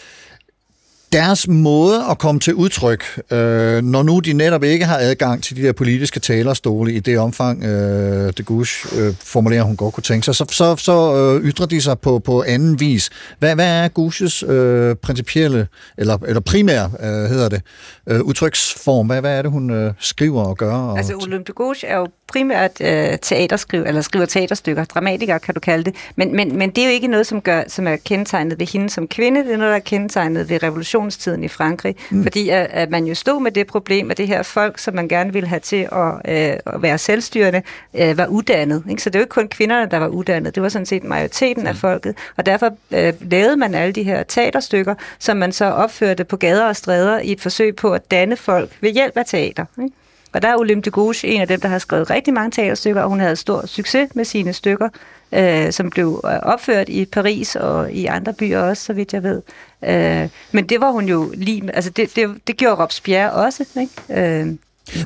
deres 1.14 1.48
måde 1.48 2.04
at 2.10 2.18
komme 2.18 2.40
til 2.40 2.54
udtryk, 2.54 3.04
øh, 3.30 3.82
når 3.82 4.02
nu 4.02 4.18
de 4.18 4.32
netop 4.32 4.64
ikke 4.64 4.84
har 4.84 4.98
adgang 4.98 5.42
til 5.42 5.56
de 5.56 5.62
der 5.62 5.72
politiske 5.72 6.20
talerstole 6.20 6.92
i 6.92 7.00
det 7.00 7.18
omfang, 7.18 7.64
øh, 7.64 8.32
de 8.38 8.42
Gush 8.42 8.86
øh, 8.98 9.14
formulerer, 9.24 9.62
hun 9.62 9.76
godt 9.76 9.94
kunne 9.94 10.02
tænke 10.02 10.24
sig, 10.24 10.34
så, 10.34 10.44
så, 10.50 10.76
så 10.76 11.16
øh, 11.16 11.44
ytrer 11.48 11.66
de 11.66 11.80
sig 11.80 11.98
på, 11.98 12.18
på 12.18 12.44
anden 12.46 12.80
vis. 12.80 13.10
Hvad, 13.38 13.54
hvad 13.54 13.84
er 13.84 13.88
Gushes 13.88 14.42
øh, 14.42 14.96
principielle, 14.96 15.68
eller, 15.98 16.18
eller 16.26 16.40
primære, 16.40 16.90
øh, 17.00 17.08
hedder 17.08 17.48
det, 17.48 17.62
øh, 18.08 18.20
udtryksform? 18.20 19.06
Hvad, 19.06 19.20
hvad 19.20 19.38
er 19.38 19.42
det, 19.42 19.50
hun 19.50 19.70
øh, 19.70 19.92
skriver 19.98 20.42
og 20.42 20.56
gør? 20.56 20.74
Og 20.74 20.98
Altså 20.98 21.14
Olympe 21.14 21.52
de 21.52 21.86
er 21.86 21.96
jo 21.96 22.06
primært 22.34 22.80
øh, 22.80 23.18
teaterskriver, 23.22 23.86
eller 23.86 24.00
skriver 24.00 24.26
teaterstykker, 24.26 24.84
dramatiker 24.84 25.38
kan 25.38 25.54
du 25.54 25.60
kalde 25.60 25.84
det, 25.84 25.94
men, 26.16 26.36
men, 26.36 26.56
men 26.58 26.70
det 26.70 26.78
er 26.78 26.86
jo 26.86 26.92
ikke 26.92 27.06
noget, 27.06 27.26
som, 27.26 27.40
gør, 27.40 27.62
som 27.68 27.86
er 27.86 27.96
kendetegnet 27.96 28.58
ved 28.58 28.66
hende 28.66 28.90
som 28.90 29.08
kvinde, 29.08 29.44
det 29.44 29.52
er 29.52 29.56
noget, 29.56 29.70
der 29.70 29.76
er 29.76 29.80
kendetegnet 29.80 30.50
ved 30.50 30.62
revolutionstiden 30.62 31.44
i 31.44 31.48
Frankrig, 31.48 31.96
mm. 32.10 32.22
fordi 32.22 32.48
at, 32.48 32.66
at 32.70 32.90
man 32.90 33.04
jo 33.04 33.14
stod 33.14 33.42
med 33.42 33.50
det 33.50 33.66
problem, 33.66 34.10
at 34.10 34.18
det 34.18 34.28
her 34.28 34.42
folk, 34.42 34.78
som 34.78 34.94
man 34.94 35.08
gerne 35.08 35.32
ville 35.32 35.48
have 35.48 35.60
til 35.60 35.88
at, 35.92 36.12
øh, 36.28 36.56
at 36.66 36.82
være 36.82 36.98
selvstyrende, 36.98 37.62
øh, 37.94 38.18
var 38.18 38.26
uddannet. 38.26 38.84
Ikke? 38.90 39.02
Så 39.02 39.10
det 39.10 39.16
er 39.16 39.20
jo 39.20 39.22
ikke 39.22 39.34
kun 39.34 39.48
kvinderne, 39.48 39.90
der 39.90 39.98
var 39.98 40.08
uddannet, 40.08 40.54
det 40.54 40.62
var 40.62 40.68
sådan 40.68 40.86
set 40.86 41.04
majoriteten 41.04 41.62
mm. 41.62 41.68
af 41.68 41.76
folket, 41.76 42.14
og 42.36 42.46
derfor 42.46 42.76
øh, 42.90 43.12
lavede 43.20 43.56
man 43.56 43.74
alle 43.74 43.92
de 43.92 44.02
her 44.02 44.22
teaterstykker, 44.22 44.94
som 45.18 45.36
man 45.36 45.52
så 45.52 45.64
opførte 45.64 46.24
på 46.24 46.36
gader 46.36 46.66
og 46.66 46.76
stræder 46.76 47.18
i 47.18 47.32
et 47.32 47.40
forsøg 47.40 47.76
på 47.76 47.92
at 47.92 48.10
danne 48.10 48.36
folk 48.36 48.70
ved 48.80 48.90
hjælp 48.90 49.16
af 49.16 49.24
teater. 49.26 49.64
Ikke? 49.82 49.94
Og 50.34 50.42
der 50.42 50.48
er 50.48 50.56
Olympe 50.56 50.84
de 50.84 50.90
Gouges 50.90 51.24
en 51.24 51.40
af 51.40 51.48
dem, 51.48 51.60
der 51.60 51.68
har 51.68 51.78
skrevet 51.78 52.10
rigtig 52.10 52.34
mange 52.34 52.50
teaterstykker, 52.50 53.02
og 53.02 53.08
hun 53.08 53.20
havde 53.20 53.36
stor 53.36 53.66
succes 53.66 54.08
med 54.14 54.24
sine 54.24 54.52
stykker, 54.52 54.88
øh, 55.32 55.72
som 55.72 55.90
blev 55.90 56.20
øh, 56.24 56.30
opført 56.42 56.88
i 56.88 57.04
Paris 57.04 57.56
og 57.56 57.92
i 57.92 58.06
andre 58.06 58.32
byer 58.32 58.58
også, 58.60 58.84
så 58.84 58.92
vidt 58.92 59.12
jeg 59.12 59.22
ved. 59.22 59.42
Øh, 59.86 60.28
men 60.52 60.68
det 60.68 60.80
var 60.80 60.90
hun 60.90 61.04
jo 61.04 61.32
lige... 61.36 61.70
Altså, 61.74 61.90
det, 61.90 62.16
det, 62.16 62.28
det 62.46 62.56
gjorde 62.56 62.82
Robespierre 62.82 63.32
også, 63.32 63.64
ikke? 63.80 64.30
Øh, 64.40 64.46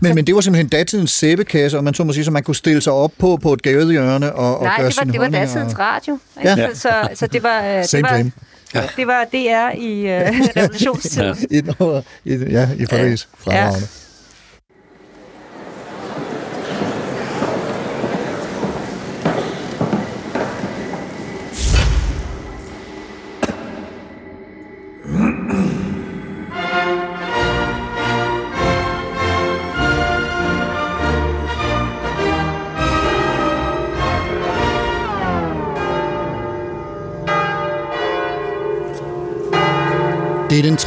Men, 0.03 0.15
men 0.15 0.27
det 0.27 0.35
var 0.35 0.41
simpelthen 0.41 0.69
datidens 0.69 1.11
sæbekasse, 1.11 1.77
og 1.77 1.85
man 1.85 1.95
så 1.95 2.05
må 2.05 2.13
sige, 2.13 2.25
så 2.25 2.31
man 2.31 2.43
kunne 2.43 2.57
stille 2.57 2.81
sig 2.81 2.93
op 2.93 3.13
på, 3.19 3.37
på 3.43 3.53
et 3.53 3.63
gadehjørne 3.63 4.33
og, 4.33 4.59
og 4.59 4.65
Nej, 4.65 4.77
gøre 4.77 4.89
det 4.89 4.97
var, 4.97 5.03
sine 5.03 5.13
det 5.13 5.21
var 5.21 5.29
datidens 5.29 5.79
radio. 5.79 6.19
Ikke? 6.39 6.51
Ja. 6.51 6.75
Så, 6.75 7.09
så, 7.15 7.27
det 7.27 7.43
var... 7.43 7.65
øh, 7.65 7.85
Same 7.85 8.03
det 8.03 8.11
var, 8.11 8.17
same. 8.17 8.33
Det 8.97 9.07
var 9.07 9.25
DR 9.25 9.79
i 9.79 10.01
øh, 10.01 10.31
revolutionstiden. 10.57 11.37
Ja. 11.51 12.01
I, 12.25 12.37
ja, 12.51 12.69
i 12.79 12.87
Paris. 12.87 13.29
Ja. 13.47 13.53
Fremragende. 13.53 13.81
Det 13.81 14.08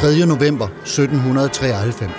3. 0.02 0.26
november 0.26 0.66
1793. 0.66 2.12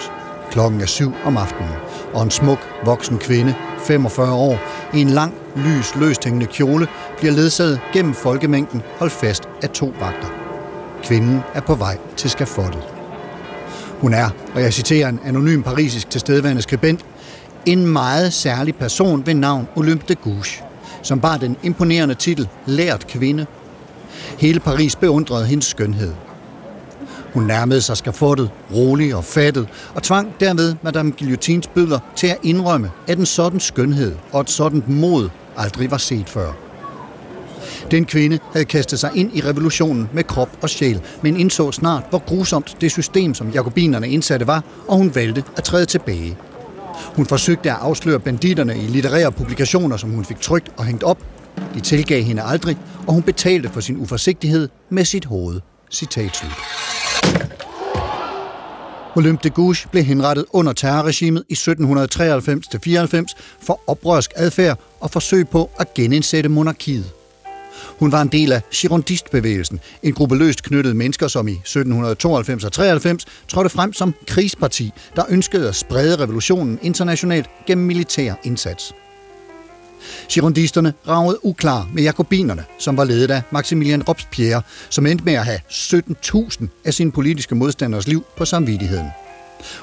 Klokken 0.50 0.80
er 0.80 0.86
syv 0.86 1.12
om 1.24 1.36
aftenen, 1.36 1.70
og 2.14 2.22
en 2.22 2.30
smuk, 2.30 2.58
voksen 2.84 3.18
kvinde, 3.18 3.54
45 3.84 4.34
år, 4.34 4.58
i 4.94 5.00
en 5.00 5.10
lang, 5.10 5.34
lys, 5.56 5.96
løst 5.96 6.24
hængende 6.24 6.46
kjole, 6.46 6.86
bliver 7.18 7.32
ledsaget 7.32 7.80
gennem 7.92 8.14
folkemængden 8.14 8.82
holdt 8.98 9.12
fast 9.12 9.48
af 9.62 9.70
to 9.70 9.94
vagter. 10.00 10.28
Kvinden 11.02 11.40
er 11.54 11.60
på 11.60 11.74
vej 11.74 11.98
til 12.16 12.30
skafottet. 12.30 12.82
Hun 14.00 14.14
er, 14.14 14.30
og 14.54 14.62
jeg 14.62 14.72
citerer 14.72 15.08
en 15.08 15.20
anonym 15.24 15.62
parisisk 15.62 16.10
tilstedeværende 16.10 16.62
skribent, 16.62 17.04
en 17.66 17.86
meget 17.86 18.32
særlig 18.32 18.74
person 18.74 19.26
ved 19.26 19.34
navn 19.34 19.68
Olympe 19.76 20.04
de 20.08 20.14
Gouges, 20.14 20.62
som 21.02 21.20
bar 21.20 21.36
den 21.36 21.56
imponerende 21.62 22.14
titel 22.14 22.48
Lært 22.66 23.06
kvinde. 23.06 23.46
Hele 24.38 24.60
Paris 24.60 24.96
beundrede 24.96 25.46
hendes 25.46 25.66
skønhed. 25.66 26.12
Hun 27.34 27.42
nærmede 27.42 27.80
sig 27.80 27.96
skafottet, 27.96 28.50
rolig 28.74 29.14
og 29.14 29.24
fattet, 29.24 29.68
og 29.94 30.02
tvang 30.02 30.34
dermed 30.40 30.74
Madame 30.82 31.12
Guillotines 31.18 31.66
bødler 31.66 31.98
til 32.16 32.26
at 32.26 32.38
indrømme, 32.42 32.90
at 33.06 33.18
en 33.18 33.26
sådan 33.26 33.60
skønhed 33.60 34.14
og 34.32 34.40
et 34.40 34.50
sådan 34.50 34.84
mod 34.86 35.28
aldrig 35.56 35.90
var 35.90 35.96
set 35.96 36.28
før. 36.28 36.52
Den 37.90 38.04
kvinde 38.04 38.38
havde 38.52 38.64
kastet 38.64 38.98
sig 38.98 39.10
ind 39.14 39.36
i 39.36 39.40
revolutionen 39.40 40.08
med 40.12 40.24
krop 40.24 40.48
og 40.62 40.70
sjæl, 40.70 41.00
men 41.22 41.36
indså 41.36 41.72
snart, 41.72 42.02
hvor 42.10 42.18
grusomt 42.18 42.76
det 42.80 42.90
system, 42.90 43.34
som 43.34 43.50
jakobinerne 43.50 44.08
indsatte 44.08 44.46
var, 44.46 44.64
og 44.88 44.96
hun 44.96 45.14
valgte 45.14 45.44
at 45.56 45.64
træde 45.64 45.86
tilbage. 45.86 46.36
Hun 47.16 47.26
forsøgte 47.26 47.70
at 47.70 47.76
afsløre 47.80 48.20
banditterne 48.20 48.76
i 48.76 48.86
litterære 48.86 49.32
publikationer, 49.32 49.96
som 49.96 50.10
hun 50.10 50.24
fik 50.24 50.40
trygt 50.40 50.70
og 50.76 50.84
hængt 50.84 51.02
op. 51.02 51.18
De 51.74 51.80
tilgav 51.80 52.22
hende 52.22 52.42
aldrig, 52.42 52.76
og 53.06 53.12
hun 53.14 53.22
betalte 53.22 53.68
for 53.68 53.80
sin 53.80 53.96
uforsigtighed 53.96 54.68
med 54.90 55.04
sit 55.04 55.24
hoved. 55.24 55.60
Citat 55.90 56.36
slut. 56.36 57.11
Olympe 59.16 59.42
de 59.42 59.50
Gouges 59.50 59.86
blev 59.90 60.04
henrettet 60.04 60.44
under 60.50 60.72
terrorregimet 60.72 61.44
i 61.48 61.54
1793-94 61.54 63.34
for 63.60 63.80
oprørsk 63.86 64.30
adfærd 64.36 64.78
og 65.00 65.10
forsøg 65.10 65.48
på 65.48 65.70
at 65.78 65.94
genindsætte 65.94 66.48
monarkiet. 66.48 67.12
Hun 67.98 68.12
var 68.12 68.22
en 68.22 68.28
del 68.28 68.52
af 68.52 68.62
Girondistbevægelsen, 68.70 69.80
en 70.02 70.12
gruppe 70.12 70.36
løst 70.36 70.62
knyttede 70.62 70.94
mennesker, 70.94 71.28
som 71.28 71.48
i 71.48 71.52
1792 71.52 72.64
og 72.64 72.72
93 72.72 73.26
trådte 73.48 73.70
frem 73.70 73.92
som 73.92 74.14
krigsparti, 74.26 74.92
der 75.16 75.24
ønskede 75.28 75.68
at 75.68 75.74
sprede 75.74 76.16
revolutionen 76.16 76.78
internationalt 76.82 77.50
gennem 77.66 77.86
militær 77.86 78.34
indsats. 78.44 78.94
Girondisterne 80.28 80.92
ragede 81.08 81.44
uklar 81.44 81.88
med 81.94 82.02
jakobinerne, 82.02 82.64
som 82.78 82.96
var 82.96 83.04
ledet 83.04 83.30
af 83.30 83.42
Maximilien 83.50 84.02
Robespierre, 84.02 84.62
som 84.90 85.06
endte 85.06 85.24
med 85.24 85.32
at 85.32 85.44
have 85.44 85.60
17.000 85.70 86.66
af 86.84 86.94
sine 86.94 87.12
politiske 87.12 87.54
modstanders 87.54 88.06
liv 88.08 88.24
på 88.36 88.44
samvittigheden. 88.44 89.08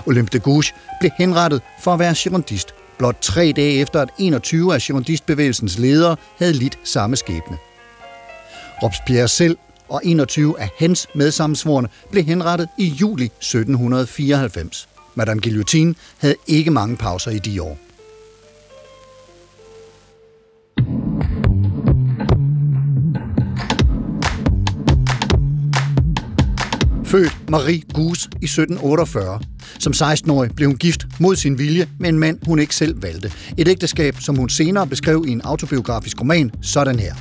Olympe 0.05 0.29
de 0.33 0.39
Gouges 0.39 0.73
blev 0.99 1.11
henrettet 1.17 1.61
for 1.81 1.93
at 1.93 1.99
være 1.99 2.13
girondist, 2.13 2.73
blot 2.97 3.17
tre 3.21 3.53
dage 3.55 3.81
efter 3.81 4.01
at 4.01 4.09
21 4.19 4.73
af 4.73 4.81
girondistbevægelsens 4.81 5.77
ledere 5.77 6.15
havde 6.37 6.53
lidt 6.53 6.79
samme 6.83 7.15
skæbne. 7.15 7.57
Robespierre 8.83 9.27
selv 9.27 9.57
og 9.89 10.01
21 10.03 10.59
af 10.59 10.69
hans 10.79 11.07
medsammensvorne 11.15 11.87
blev 12.11 12.23
henrettet 12.23 12.67
i 12.77 12.85
juli 12.87 13.25
1794. 13.25 14.89
Madame 15.15 15.41
Guillotine 15.41 15.95
havde 16.17 16.35
ikke 16.47 16.71
mange 16.71 16.97
pauser 16.97 17.31
i 17.31 17.39
de 17.39 17.61
år. 17.61 17.77
Født 27.09 27.49
Marie 27.49 27.81
Gouges 27.93 28.25
i 28.25 28.45
1748. 28.45 29.39
Som 29.79 29.93
16-årig 29.95 30.51
blev 30.55 30.67
hun 30.67 30.77
gift 30.77 31.07
mod 31.19 31.35
sin 31.35 31.57
vilje 31.57 31.87
med 31.99 32.09
en 32.09 32.19
mand, 32.19 32.39
hun 32.45 32.59
ikke 32.59 32.75
selv 32.75 33.01
valgte. 33.01 33.31
Et 33.57 33.67
ægteskab, 33.67 34.15
som 34.19 34.35
hun 34.35 34.49
senere 34.49 34.87
beskrev 34.87 35.25
i 35.27 35.31
en 35.31 35.41
autobiografisk 35.41 36.21
roman, 36.21 36.51
sådan 36.61 36.99
her. 36.99 37.15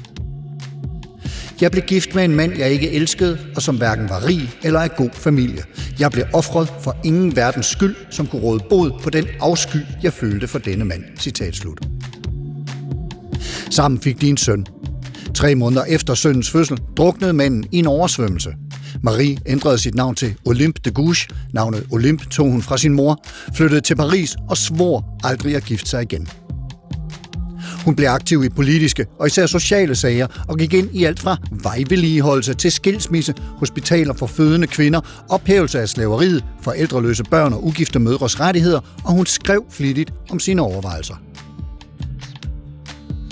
Jeg 1.60 1.70
blev 1.70 1.82
gift 1.82 2.14
med 2.14 2.24
en 2.24 2.34
mand, 2.34 2.58
jeg 2.58 2.70
ikke 2.70 2.90
elskede, 2.90 3.38
og 3.56 3.62
som 3.62 3.76
hverken 3.76 4.08
var 4.08 4.26
rig 4.26 4.50
eller 4.62 4.80
af 4.80 4.96
god 4.96 5.10
familie. 5.12 5.62
Jeg 5.98 6.10
blev 6.10 6.24
offret 6.34 6.72
for 6.80 6.96
ingen 7.04 7.36
verdens 7.36 7.66
skyld, 7.66 7.96
som 8.10 8.26
kunne 8.26 8.42
råde 8.42 8.64
bod 8.70 8.90
på 9.02 9.10
den 9.10 9.26
afsky, 9.40 9.78
jeg 10.02 10.12
følte 10.12 10.48
for 10.48 10.58
denne 10.58 10.84
mand. 10.84 11.04
Citat 11.18 11.56
slut. 11.56 11.80
Sammen 13.70 14.00
fik 14.00 14.20
de 14.20 14.28
en 14.28 14.36
søn. 14.36 14.66
Tre 15.34 15.54
måneder 15.54 15.84
efter 15.84 16.14
sønnens 16.14 16.50
fødsel 16.50 16.78
druknede 16.96 17.32
manden 17.32 17.64
i 17.72 17.78
en 17.78 17.86
oversvømmelse. 17.86 18.50
Marie 19.02 19.38
ændrede 19.46 19.78
sit 19.78 19.94
navn 19.94 20.14
til 20.14 20.34
Olympe 20.44 20.80
de 20.84 20.90
Gouges. 20.90 21.28
Navnet 21.52 21.86
Olympe 21.90 22.24
tog 22.24 22.50
hun 22.50 22.62
fra 22.62 22.78
sin 22.78 22.92
mor, 22.92 23.24
flyttede 23.54 23.80
til 23.80 23.94
Paris 23.94 24.36
og 24.48 24.56
svor 24.56 25.04
aldrig 25.24 25.56
at 25.56 25.64
gifte 25.64 25.90
sig 25.90 26.02
igen. 26.02 26.28
Hun 27.84 27.96
blev 27.96 28.08
aktiv 28.08 28.44
i 28.44 28.48
politiske 28.48 29.06
og 29.18 29.26
især 29.26 29.46
sociale 29.46 29.94
sager 29.94 30.26
og 30.48 30.58
gik 30.58 30.74
ind 30.74 30.90
i 30.92 31.04
alt 31.04 31.20
fra 31.20 31.36
vejvedligeholdelse 31.50 32.54
til 32.54 32.72
skilsmisse, 32.72 33.34
hospitaler 33.56 34.14
for 34.14 34.26
fødende 34.26 34.66
kvinder, 34.66 35.00
ophævelse 35.28 35.80
af 35.80 35.88
slaveriet, 35.88 36.44
forældreløse 36.62 37.24
børn 37.30 37.52
og 37.52 37.66
ugifte 37.66 37.98
mødres 37.98 38.40
rettigheder, 38.40 38.80
og 39.04 39.12
hun 39.12 39.26
skrev 39.26 39.64
flittigt 39.70 40.12
om 40.30 40.40
sine 40.40 40.62
overvejelser. 40.62 41.14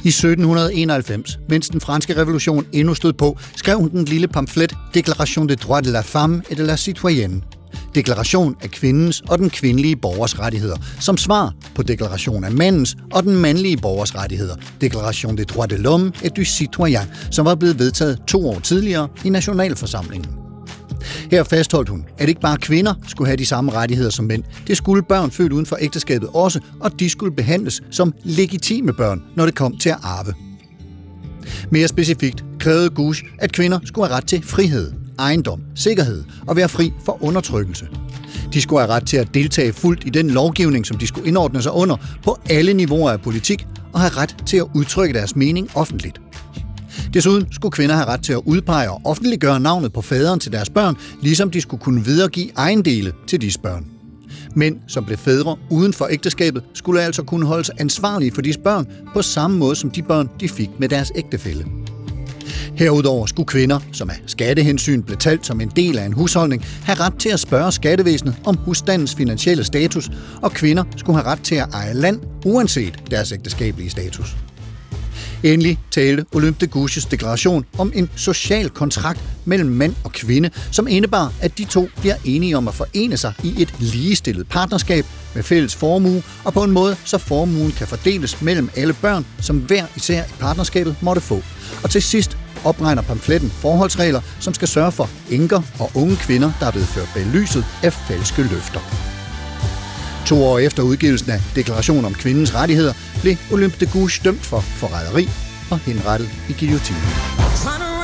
I 0.07 0.09
1791, 0.09 1.39
mens 1.49 1.69
den 1.69 1.81
franske 1.81 2.17
revolution 2.17 2.67
endnu 2.73 2.95
stod 2.95 3.13
på, 3.13 3.39
skrev 3.57 3.79
hun 3.79 3.91
den 3.91 4.05
lille 4.05 4.29
pamflet 4.29 4.75
Déclaration 4.97 5.47
des 5.47 5.57
droits 5.57 5.87
de 5.87 5.93
la 5.93 6.01
femme 6.01 6.43
et 6.51 6.59
de 6.59 6.67
la 6.67 6.77
citoyenne. 6.77 7.43
Deklaration 7.95 8.57
af 8.63 8.71
kvindens 8.71 9.23
og 9.29 9.39
den 9.39 9.51
kvindelige 9.51 9.97
borgers 9.97 10.39
rettigheder, 10.39 10.77
som 11.01 11.17
svar 11.17 11.55
på 11.75 11.83
deklaration 11.83 12.45
af 12.45 12.53
mandens 12.53 12.97
og 13.13 13.23
den 13.23 13.37
mandlige 13.37 13.77
borgers 13.77 14.15
rettigheder, 14.15 14.57
Deklaration 14.81 15.37
des 15.37 15.47
droits 15.47 15.75
de 15.75 15.77
l'homme 15.77 16.27
et 16.27 16.37
du 16.37 16.45
citoyen, 16.45 17.07
som 17.31 17.47
var 17.47 17.55
blevet 17.55 17.79
vedtaget 17.79 18.19
to 18.27 18.49
år 18.49 18.61
tidligere 18.61 19.09
i 19.25 19.29
Nationalforsamlingen. 19.29 20.46
Her 21.31 21.45
fastholdt 21.45 21.89
hun, 21.89 22.05
at 22.19 22.29
ikke 22.29 22.41
bare 22.41 22.57
kvinder 22.57 22.95
skulle 23.07 23.29
have 23.29 23.37
de 23.37 23.47
samme 23.47 23.73
rettigheder 23.73 24.11
som 24.11 24.25
mænd. 24.25 24.43
Det 24.67 24.77
skulle 24.77 25.03
børn 25.03 25.31
født 25.31 25.53
uden 25.53 25.67
for 25.67 25.77
ægteskabet 25.81 26.29
også, 26.35 26.61
og 26.81 27.01
de 27.01 27.11
skulle 27.11 27.37
behandles 27.37 27.83
som 27.91 28.13
legitime 28.25 28.93
børn, 28.93 29.23
når 29.37 29.47
det 29.47 29.55
kom 29.55 29.79
til 29.79 29.89
at 29.89 29.99
arve. 30.03 30.35
Mere 31.71 31.89
specifikt 31.89 32.45
krævede 32.61 32.91
Gush, 32.91 33.25
at 33.39 33.53
kvinder 33.53 33.79
skulle 33.85 34.07
have 34.07 34.17
ret 34.17 34.27
til 34.27 34.43
frihed, 34.43 34.93
ejendom, 35.19 35.61
sikkerhed 35.75 36.25
og 36.47 36.57
være 36.57 36.69
fri 36.69 36.93
for 37.05 37.25
undertrykkelse. 37.25 37.87
De 38.53 38.61
skulle 38.61 38.81
have 38.81 38.93
ret 38.93 39.07
til 39.07 39.17
at 39.17 39.35
deltage 39.35 39.73
fuldt 39.73 40.07
i 40.07 40.11
den 40.11 40.31
lovgivning, 40.31 40.87
som 40.87 40.99
de 40.99 41.07
skulle 41.07 41.29
indordne 41.29 41.63
sig 41.63 41.73
under 41.73 41.97
på 42.25 42.39
alle 42.51 42.75
niveauer 42.75 43.11
af 43.11 43.21
politik, 43.21 43.67
og 43.93 44.01
have 44.01 44.13
ret 44.17 44.37
til 44.47 44.57
at 44.57 44.67
udtrykke 44.75 45.15
deres 45.15 45.37
mening 45.37 45.71
offentligt. 45.75 46.21
Desuden 47.17 47.47
skulle 47.53 47.73
kvinder 47.73 47.95
have 47.95 48.07
ret 48.07 48.23
til 48.23 48.33
at 48.33 48.41
udpege 48.45 48.91
og 48.91 49.01
offentliggøre 49.05 49.61
navnet 49.61 49.93
på 49.93 50.03
faderen 50.03 50.41
til 50.41 50.53
deres 50.53 50.71
børn, 50.71 50.97
ligesom 51.23 51.51
de 51.51 51.61
skulle 51.61 51.83
kunne 51.83 52.05
videregive 52.05 52.51
ejendele 52.57 53.13
til 53.27 53.41
disse 53.41 53.61
børn. 53.61 53.87
Mænd, 54.55 54.77
som 54.89 55.05
blev 55.05 55.19
fædre 55.19 55.57
uden 55.71 55.93
for 55.93 56.07
ægteskabet, 56.11 56.63
skulle 56.75 57.03
altså 57.03 57.23
kunne 57.23 57.47
holdes 57.47 57.71
ansvarlige 57.79 58.33
for 58.35 58.43
disse 58.43 58.61
børn 58.61 58.87
på 59.15 59.23
samme 59.23 59.59
måde 59.59 59.77
som 59.77 59.91
de 59.91 60.03
børn, 60.03 60.31
de 60.41 60.49
fik 60.49 60.71
med 60.79 60.89
deres 60.89 61.13
ægtefælle. 61.17 61.67
Herudover 62.75 63.27
skulle 63.27 63.47
kvinder, 63.47 63.81
som 63.93 64.11
af 64.11 64.17
skattehensyn 64.27 65.03
blev 65.03 65.19
talt 65.19 65.47
som 65.47 65.61
en 65.61 65.73
del 65.77 65.99
af 65.99 66.07
en 66.07 66.13
husholdning, 66.13 66.65
have 66.85 67.01
ret 67.01 67.15
til 67.19 67.29
at 67.29 67.41
spørge 67.41 67.73
skattevæsenet 67.73 68.35
om 68.45 68.57
husstandens 68.57 69.15
finansielle 69.15 69.65
status, 69.65 70.11
og 70.43 70.53
kvinder 70.53 70.85
skulle 70.97 71.19
have 71.19 71.27
ret 71.33 71.43
til 71.43 71.55
at 71.55 71.69
eje 71.73 71.95
land, 71.95 72.21
uanset 72.45 73.11
deres 73.11 73.33
ægteskabelige 73.33 73.91
status. 73.91 74.37
Endelig 75.43 75.79
talte 75.91 76.25
Olympe 76.33 76.67
de 76.67 76.71
Gouges 76.71 77.05
deklaration 77.05 77.65
om 77.79 77.93
en 77.95 78.11
social 78.17 78.71
kontrakt 78.71 79.21
mellem 79.45 79.69
mand 79.69 79.95
og 80.05 80.13
kvinde, 80.13 80.51
som 80.73 80.89
indebar, 80.89 81.33
at 81.41 81.59
de 81.59 81.65
to 81.65 81.89
bliver 82.01 82.15
enige 82.25 82.57
om 82.57 82.69
at 82.69 82.75
forene 82.75 83.17
sig 83.17 83.33
i 83.45 83.63
et 83.63 83.75
ligestillet 83.79 84.49
partnerskab 84.49 85.05
med 85.35 85.43
fælles 85.43 85.75
formue, 85.75 86.23
og 86.45 86.53
på 86.53 86.63
en 86.63 86.71
måde, 86.71 86.97
så 87.05 87.19
formuen 87.19 87.73
kan 87.73 87.87
fordeles 87.87 88.43
mellem 88.43 88.71
alle 88.77 88.93
børn, 88.93 89.27
som 89.41 89.59
hver 89.59 89.87
især 89.97 90.25
i 90.25 90.33
partnerskabet 90.41 90.97
måtte 91.03 91.21
få. 91.21 91.43
Og 91.83 91.91
til 91.91 92.03
sidst 92.03 92.39
opregner 92.65 93.03
pamfletten 93.03 93.51
forholdsregler, 93.51 94.21
som 94.41 94.55
skal 94.55 94.69
sørge 94.69 94.93
for 94.93 95.11
enker 95.31 95.63
og 95.79 95.91
unge 95.95 96.17
kvinder, 96.17 96.53
der 96.61 96.67
er 96.67 96.71
blevet 96.71 96.89
ført 96.89 97.09
bag 97.15 97.27
lyset 97.27 97.65
af 97.83 97.93
falske 97.93 98.43
løfter. 98.43 99.16
To 100.27 100.45
år 100.45 100.59
efter 100.59 100.83
udgivelsen 100.83 101.31
af 101.31 101.41
Deklaration 101.55 102.05
om 102.05 102.15
kvindens 102.15 102.55
rettigheder, 102.55 102.93
blev 103.23 103.37
Olympe 103.53 103.77
de 103.81 103.87
Gouges 103.93 104.19
dømt 104.19 104.47
for 104.47 104.61
forræderi 104.61 105.29
og 105.71 105.79
henrettet 105.79 106.29
i 106.49 106.53
guillotinen. 106.61 107.96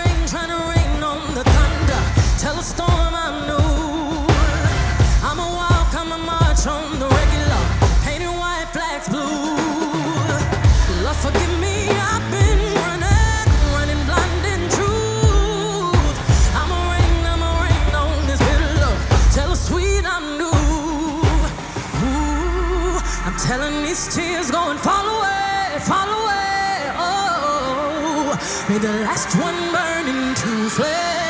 the 28.82 28.88
last 29.04 29.32
one 29.36 29.54
burning 29.70 30.34
to 30.34 30.68
flame. 30.70 31.21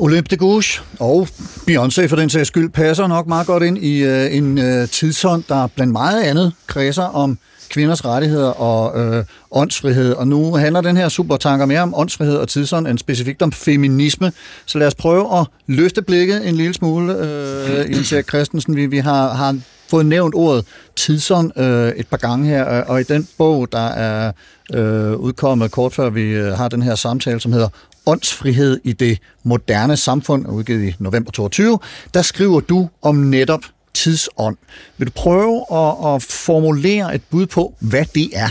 Olympe 0.00 0.28
de 0.30 0.36
Gouche 0.36 0.82
og 0.98 1.28
Beyoncé 1.70 2.06
for 2.06 2.16
den 2.16 2.30
sags 2.30 2.48
skyld 2.48 2.70
passer 2.70 3.06
nok 3.06 3.26
meget 3.26 3.46
godt 3.46 3.62
ind 3.62 3.78
i 3.78 4.02
øh, 4.02 4.36
en 4.36 4.58
øh, 4.58 4.88
tidsånd, 4.88 5.44
der 5.48 5.66
blandt 5.66 5.92
meget 5.92 6.22
andet 6.22 6.52
kredser 6.66 7.02
om 7.02 7.38
kvinders 7.70 8.04
rettigheder 8.04 8.48
og 8.50 9.00
øh, 9.00 9.24
åndsfrihed. 9.50 10.12
Og 10.12 10.28
nu 10.28 10.54
handler 10.54 10.80
den 10.80 10.96
her 10.96 11.08
supertanker 11.08 11.66
mere 11.66 11.80
om 11.80 11.94
åndsfrihed 11.96 12.36
og 12.36 12.48
tidsånd 12.48 12.88
end 12.88 12.98
specifikt 12.98 13.42
om 13.42 13.52
feminisme. 13.52 14.32
Så 14.66 14.78
lad 14.78 14.86
os 14.86 14.94
prøve 14.94 15.38
at 15.40 15.46
løfte 15.66 16.02
blikket 16.02 16.48
en 16.48 16.54
lille 16.54 16.74
smule, 16.74 17.14
øh, 17.14 17.90
Jens 17.90 18.12
Erik 18.12 18.28
Christensen. 18.28 18.76
Vi, 18.76 18.86
vi 18.86 18.98
har, 18.98 19.34
har 19.34 19.56
fået 19.90 20.06
nævnt 20.06 20.34
ordet 20.34 20.64
tidsånd 20.96 21.58
øh, 21.58 21.88
et 21.88 22.06
par 22.06 22.16
gange 22.16 22.46
her, 22.46 22.64
og 22.64 23.00
i 23.00 23.04
den 23.04 23.28
bog, 23.38 23.72
der 23.72 23.88
er 23.88 24.32
øh, 24.74 25.16
udkommet 25.16 25.70
kort 25.70 25.92
før 25.92 26.10
vi 26.10 26.22
øh, 26.22 26.52
har 26.52 26.68
den 26.68 26.82
her 26.82 26.94
samtale, 26.94 27.40
som 27.40 27.52
hedder 27.52 27.68
Åndsfrihed 28.10 28.80
i 28.84 28.92
det 28.92 29.18
moderne 29.42 29.96
samfund, 29.96 30.46
udgivet 30.48 30.88
i 30.88 30.94
november 30.98 31.32
22, 31.32 31.78
der 32.14 32.22
skriver 32.22 32.60
du 32.60 32.88
om 33.02 33.14
netop 33.14 33.60
tidsånd. 33.94 34.56
Vil 34.98 35.06
du 35.06 35.12
prøve 35.12 35.64
at, 35.72 36.14
at 36.14 36.22
formulere 36.22 37.14
et 37.14 37.22
bud 37.30 37.46
på, 37.46 37.74
hvad 37.80 38.04
det 38.14 38.30
er? 38.34 38.48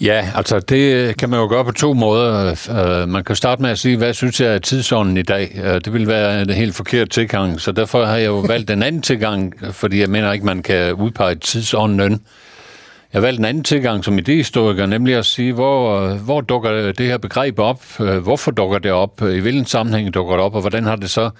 Ja, 0.00 0.30
altså 0.34 0.60
det 0.60 1.16
kan 1.16 1.30
man 1.30 1.40
jo 1.40 1.48
gøre 1.48 1.64
på 1.64 1.72
to 1.72 1.92
måder. 1.92 2.56
Øh, 2.70 3.08
man 3.08 3.24
kan 3.24 3.36
starte 3.36 3.62
med 3.62 3.70
at 3.70 3.78
sige, 3.78 3.96
hvad 3.96 4.14
synes 4.14 4.40
jeg 4.40 4.54
er 4.54 4.58
tidsånden 4.58 5.16
i 5.16 5.22
dag? 5.22 5.60
Øh, 5.64 5.74
det 5.74 5.92
vil 5.92 6.06
være 6.06 6.42
en 6.42 6.50
helt 6.50 6.74
forkert 6.74 7.10
tilgang, 7.10 7.60
så 7.60 7.72
derfor 7.72 8.04
har 8.04 8.16
jeg 8.16 8.26
jo 8.26 8.38
valgt 8.38 8.68
den 8.68 8.82
anden 8.82 9.02
tilgang, 9.02 9.54
fordi 9.72 10.00
jeg 10.00 10.10
mener 10.10 10.32
ikke, 10.32 10.46
man 10.46 10.62
kan 10.62 10.92
udpege 10.92 11.34
tidsånden. 11.34 12.20
Jeg 13.12 13.20
har 13.20 13.26
valgt 13.26 13.38
en 13.38 13.44
anden 13.44 13.64
tilgang 13.64 14.04
som 14.04 14.18
idehistoriker, 14.18 14.86
nemlig 14.86 15.14
at 15.14 15.26
sige, 15.26 15.52
hvor, 15.52 16.08
hvor 16.14 16.40
dukker 16.40 16.92
det 16.92 17.06
her 17.06 17.18
begreb 17.18 17.58
op? 17.58 17.82
Øh, 18.00 18.18
Hvorfor 18.18 18.50
dukker 18.50 18.78
det 18.78 18.92
op? 18.92 19.22
I 19.22 19.38
hvilken 19.38 19.64
sammenhæng 19.66 20.14
dukker 20.14 20.36
det 20.36 20.44
op? 20.44 20.54
Og 20.54 20.60
hvordan 20.60 20.84
har 20.84 20.96
det 20.96 21.10
så 21.10 21.30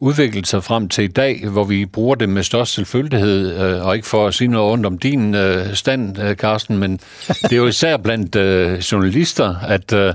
udviklet 0.00 0.46
sig 0.46 0.64
frem 0.64 0.88
til 0.88 1.04
i 1.04 1.08
dag, 1.08 1.48
hvor 1.48 1.64
vi 1.64 1.86
bruger 1.86 2.14
det 2.14 2.28
med 2.28 2.42
størst 2.42 2.74
selvfølgelighed, 2.74 3.60
øh, 3.60 3.86
og 3.86 3.96
ikke 3.96 4.08
for 4.08 4.26
at 4.26 4.34
sige 4.34 4.48
noget 4.48 4.72
ondt 4.72 4.86
om 4.86 4.98
din 4.98 5.34
øh, 5.34 5.74
stand, 5.74 6.18
øh, 6.22 6.34
Carsten, 6.34 6.78
men 6.78 7.00
det 7.42 7.52
er 7.52 7.56
jo 7.56 7.66
især 7.66 7.96
blandt 7.96 8.36
øh, 8.36 8.78
journalister, 8.78 9.54
at, 9.68 9.92
øh, 9.92 10.14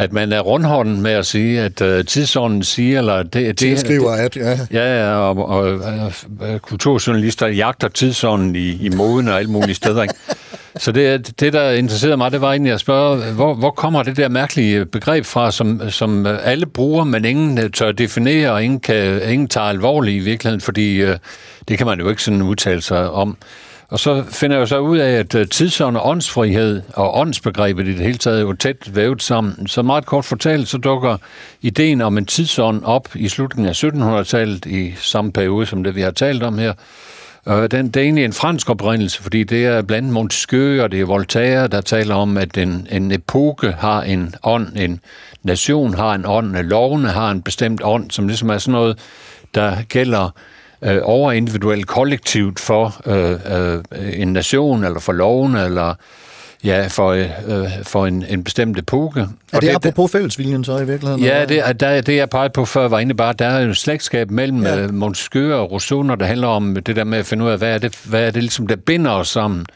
at 0.00 0.12
man 0.12 0.32
er 0.32 0.40
rundhånden 0.40 1.02
med 1.02 1.10
at 1.10 1.26
sige, 1.26 1.60
at 1.60 1.80
øh, 1.80 2.04
tidsånden 2.04 2.62
siger, 2.62 2.98
eller 2.98 3.22
det, 3.22 3.32
det, 3.32 3.58
Tilskriver, 3.58 4.10
at 4.10 4.36
ja, 4.36 4.58
Ja, 4.72 5.04
ja, 5.04 5.14
og, 5.14 5.48
og, 5.48 5.78
og 6.40 6.62
kulturjournalister 6.62 7.46
jagter 7.46 7.88
tidsånden 7.88 8.56
i, 8.56 8.86
i 8.86 8.88
moden 8.88 9.28
og 9.28 9.38
alle 9.38 9.50
mulige 9.50 9.74
steder. 9.74 10.02
Ikke? 10.02 10.14
Så 10.76 10.92
det, 10.92 11.40
det, 11.40 11.52
der 11.52 11.70
interesserede 11.70 12.16
mig, 12.16 12.32
det 12.32 12.40
var 12.40 12.50
egentlig 12.50 12.72
at 12.72 12.80
spørge, 12.80 13.32
hvor, 13.32 13.54
hvor 13.54 13.70
kommer 13.70 14.02
det 14.02 14.16
der 14.16 14.28
mærkelige 14.28 14.86
begreb 14.86 15.24
fra, 15.24 15.50
som, 15.50 15.90
som 15.90 16.26
alle 16.26 16.66
bruger, 16.66 17.04
men 17.04 17.24
ingen 17.24 17.58
øh, 17.58 17.70
tør 17.70 17.92
definere, 17.92 18.50
og 18.50 18.64
ingen, 18.64 18.80
kan, 18.80 19.22
ingen 19.30 19.48
tager 19.48 19.66
alvorligt 19.66 20.16
i 20.16 20.24
virkeligheden, 20.24 20.60
fordi 20.60 20.96
øh, 20.96 21.18
det 21.68 21.78
kan 21.78 21.86
man 21.86 22.00
jo 22.00 22.08
ikke 22.08 22.22
sådan 22.22 22.42
udtale 22.42 22.80
sig 22.80 23.10
om. 23.10 23.36
Og 23.90 23.98
så 23.98 24.24
finder 24.28 24.56
jeg 24.56 24.60
jo 24.60 24.66
så 24.66 24.78
ud 24.78 24.98
af, 24.98 25.10
at 25.10 25.34
øh, 25.34 25.48
tidsånd 25.48 25.96
og 25.96 26.08
åndsfrihed 26.08 26.82
og 26.94 27.18
åndsbegrebet 27.18 27.88
i 27.88 27.92
det 27.92 28.04
hele 28.04 28.18
taget 28.18 28.38
er 28.38 28.42
jo 28.42 28.52
tæt 28.52 28.96
vævet 28.96 29.22
sammen. 29.22 29.66
Så 29.66 29.82
meget 29.82 30.06
kort 30.06 30.24
fortalt, 30.24 30.68
så 30.68 30.78
dukker 30.78 31.16
ideen 31.62 32.00
om 32.00 32.18
en 32.18 32.26
tidsånd 32.26 32.84
op 32.84 33.08
i 33.14 33.28
slutningen 33.28 33.68
af 33.68 33.84
1700-tallet 33.84 34.66
i 34.66 34.94
samme 34.96 35.32
periode 35.32 35.66
som 35.66 35.84
det, 35.84 35.94
vi 35.94 36.00
har 36.00 36.10
talt 36.10 36.42
om 36.42 36.58
her. 36.58 36.72
Og 37.44 37.70
den, 37.70 37.86
det 37.86 37.96
er 37.96 38.04
egentlig 38.04 38.24
en 38.24 38.32
fransk 38.32 38.70
oprindelse, 38.70 39.22
fordi 39.22 39.44
det 39.44 39.66
er 39.66 39.82
blandt 39.82 40.08
Montesquieu 40.08 40.82
og 40.82 40.92
det 40.92 41.00
er 41.00 41.04
Voltaire, 41.04 41.68
der 41.68 41.80
taler 41.80 42.14
om, 42.14 42.36
at 42.36 42.56
en, 42.56 42.86
en 42.90 43.12
epoke 43.12 43.72
har 43.78 44.02
en 44.02 44.34
ånd, 44.42 44.76
en 44.76 45.00
nation 45.42 45.94
har 45.94 46.14
en 46.14 46.26
ånd, 46.26 46.56
lovene 46.56 47.08
har 47.08 47.30
en 47.30 47.42
bestemt 47.42 47.80
ånd, 47.84 48.10
som 48.10 48.28
ligesom 48.28 48.50
er 48.50 48.58
sådan 48.58 48.72
noget, 48.72 48.98
der 49.54 49.82
gælder 49.82 50.30
øh, 50.82 50.98
overindividuelt 51.02 51.86
kollektivt 51.86 52.60
for 52.60 53.00
øh, 53.06 53.32
øh, 53.32 54.20
en 54.20 54.32
nation, 54.32 54.84
eller 54.84 55.00
for 55.00 55.12
loven, 55.12 55.56
eller 55.56 55.94
ja, 56.64 56.86
for, 56.86 57.10
øh, 57.10 57.26
for 57.82 58.06
en, 58.06 58.24
en 58.28 58.44
bestemt 58.44 58.78
epoke. 58.78 59.26
er 59.52 59.60
det 59.60 59.68
apropos 59.68 60.12
fællesviljen 60.12 60.64
så 60.64 60.78
i 60.78 60.86
virkeligheden? 60.86 61.24
Ja, 61.24 61.44
det, 61.44 61.68
er, 61.68 61.72
der, 61.72 62.00
det 62.00 62.16
jeg 62.16 62.30
pegede 62.30 62.50
på 62.50 62.64
før 62.64 62.88
var 62.88 62.96
egentlig 62.98 63.16
bare, 63.16 63.32
der 63.32 63.46
er 63.46 63.60
jo 63.60 63.70
et 63.70 63.76
slægtskab 63.76 64.30
mellem 64.30 64.62
Ja. 64.62 64.80
ja. 64.80 64.86
Montesquieu 64.86 65.54
og 65.54 65.72
Rousseau, 65.72 66.02
når 66.02 66.14
det 66.14 66.26
handler 66.26 66.48
om 66.48 66.74
det 66.74 66.96
der 66.96 67.04
med 67.04 67.18
at 67.18 67.26
finde 67.26 67.44
ud 67.44 67.50
af, 67.50 67.58
hvad 67.58 67.74
er 67.74 67.78
det, 67.78 67.98
hvad 68.04 68.26
er 68.26 68.30
det 68.30 68.42
ligesom, 68.42 68.66
der 68.66 68.76
binder 68.76 69.10
os 69.10 69.28
sammen. 69.28 69.66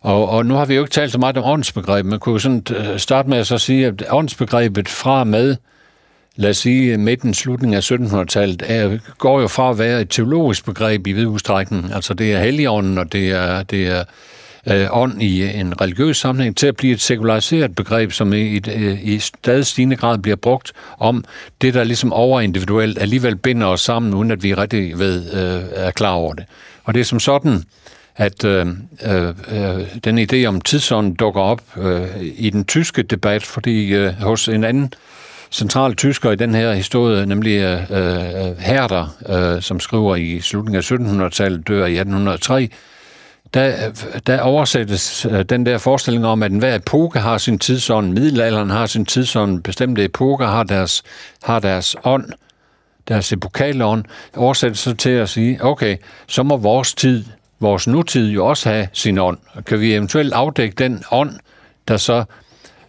Og, 0.00 0.28
og 0.28 0.46
nu 0.46 0.54
har 0.54 0.64
vi 0.64 0.74
jo 0.74 0.82
ikke 0.82 0.92
talt 0.92 1.12
så 1.12 1.18
meget 1.18 1.36
om 1.36 1.44
åndsbegreb, 1.44 2.06
man 2.06 2.18
kunne 2.18 2.32
jo 2.32 2.38
sådan 2.38 2.62
øh, 2.76 2.98
starte 2.98 3.28
med 3.28 3.38
at 3.38 3.46
så 3.46 3.58
sige, 3.58 3.86
at 3.86 4.02
åndsbegrebet 4.10 4.88
fra 4.88 5.20
og 5.20 5.26
med 5.26 5.56
lad 6.36 6.50
os 6.50 6.56
sige, 6.56 6.96
midten, 6.96 7.34
slutningen 7.34 7.76
af 7.76 7.90
1700-tallet, 7.90 8.62
er, 8.66 8.98
går 9.18 9.40
jo 9.40 9.48
fra 9.48 9.70
at 9.70 9.78
være 9.78 10.00
et 10.00 10.10
teologisk 10.10 10.64
begreb 10.64 11.06
i 11.06 11.12
vid 11.12 11.26
udstrækning. 11.26 11.92
Altså 11.94 12.14
det 12.14 12.32
er 12.32 12.38
helligånden, 12.38 12.98
og 12.98 13.12
det 13.12 13.30
er, 13.30 13.62
det 13.62 13.86
er 13.86 14.04
øh, 14.66 14.86
ånd 14.90 15.22
i 15.22 15.58
en 15.60 15.80
religiøs 15.80 16.16
sammenhæng, 16.16 16.56
til 16.56 16.66
at 16.66 16.76
blive 16.76 16.92
et 16.92 17.00
sekulariseret 17.00 17.74
begreb, 17.74 18.12
som 18.12 18.32
i, 18.32 18.40
i, 18.40 18.60
øh, 18.70 19.04
i 19.04 19.18
stadig 19.18 19.66
stigende 19.66 19.96
grad 19.96 20.18
bliver 20.18 20.36
brugt 20.36 20.72
om 20.98 21.24
det, 21.60 21.74
der 21.74 21.84
ligesom 21.84 22.12
overindividuelt 22.12 22.98
alligevel 22.98 23.36
binder 23.36 23.66
os 23.66 23.80
sammen, 23.80 24.14
uden 24.14 24.30
at 24.30 24.42
vi 24.42 24.54
rigtig 24.54 24.98
ved, 24.98 25.32
øh, 25.32 25.62
er 25.72 25.90
klar 25.90 26.12
over 26.12 26.34
det. 26.34 26.44
Og 26.84 26.94
det 26.94 27.00
er 27.00 27.04
som 27.04 27.20
sådan, 27.20 27.62
at 28.16 28.44
øh, 28.44 28.66
øh, 29.06 29.28
øh, 29.28 29.86
den 30.04 30.18
idé 30.18 30.44
om 30.44 30.60
tidsånd 30.60 31.16
dukker 31.16 31.40
op 31.40 31.60
øh, 31.76 32.08
i 32.20 32.50
den 32.50 32.64
tyske 32.64 33.02
debat, 33.02 33.42
fordi 33.42 33.94
øh, 33.94 34.12
hos 34.12 34.48
en 34.48 34.64
anden 34.64 34.92
centrale 35.54 35.94
tysker 35.94 36.30
i 36.30 36.36
den 36.36 36.54
her 36.54 36.72
historie, 36.72 37.26
nemlig 37.26 37.56
øh, 37.56 37.90
øh, 37.90 38.58
Herder, 38.58 39.16
øh, 39.28 39.62
som 39.62 39.80
skriver 39.80 40.16
i 40.16 40.40
slutningen 40.40 40.76
af 40.76 40.92
1700-tallet, 40.92 41.68
dør 41.68 41.86
i 41.86 41.98
1803, 41.98 42.68
der, 43.54 43.74
der 44.26 44.40
oversættes 44.40 45.26
øh, 45.30 45.44
den 45.44 45.66
der 45.66 45.78
forestilling 45.78 46.26
om, 46.26 46.42
at 46.42 46.52
enhver 46.52 46.74
epoke 46.74 47.18
har 47.18 47.38
sin 47.38 47.58
tidsånd, 47.58 48.12
middelalderen 48.12 48.70
har 48.70 48.86
sin 48.86 49.06
tidsånd, 49.06 49.62
bestemte 49.62 50.04
epoker 50.04 50.46
har 50.46 50.62
deres, 50.62 51.02
har 51.42 51.58
deres 51.60 51.96
ånd, 52.04 52.32
deres 53.08 53.32
epokale 53.32 53.84
ånd, 53.84 54.04
oversættes 54.36 54.78
så 54.78 54.94
til 54.94 55.10
at 55.10 55.28
sige, 55.28 55.64
okay, 55.64 55.96
så 56.26 56.42
må 56.42 56.56
vores 56.56 56.94
tid, 56.94 57.24
vores 57.60 57.86
nutid 57.86 58.30
jo 58.30 58.46
også 58.46 58.68
have 58.68 58.88
sin 58.92 59.18
ånd. 59.18 59.38
Kan 59.66 59.80
vi 59.80 59.94
eventuelt 59.94 60.32
afdække 60.32 60.74
den 60.74 61.04
ånd, 61.10 61.30
der 61.88 61.96
så 61.96 62.24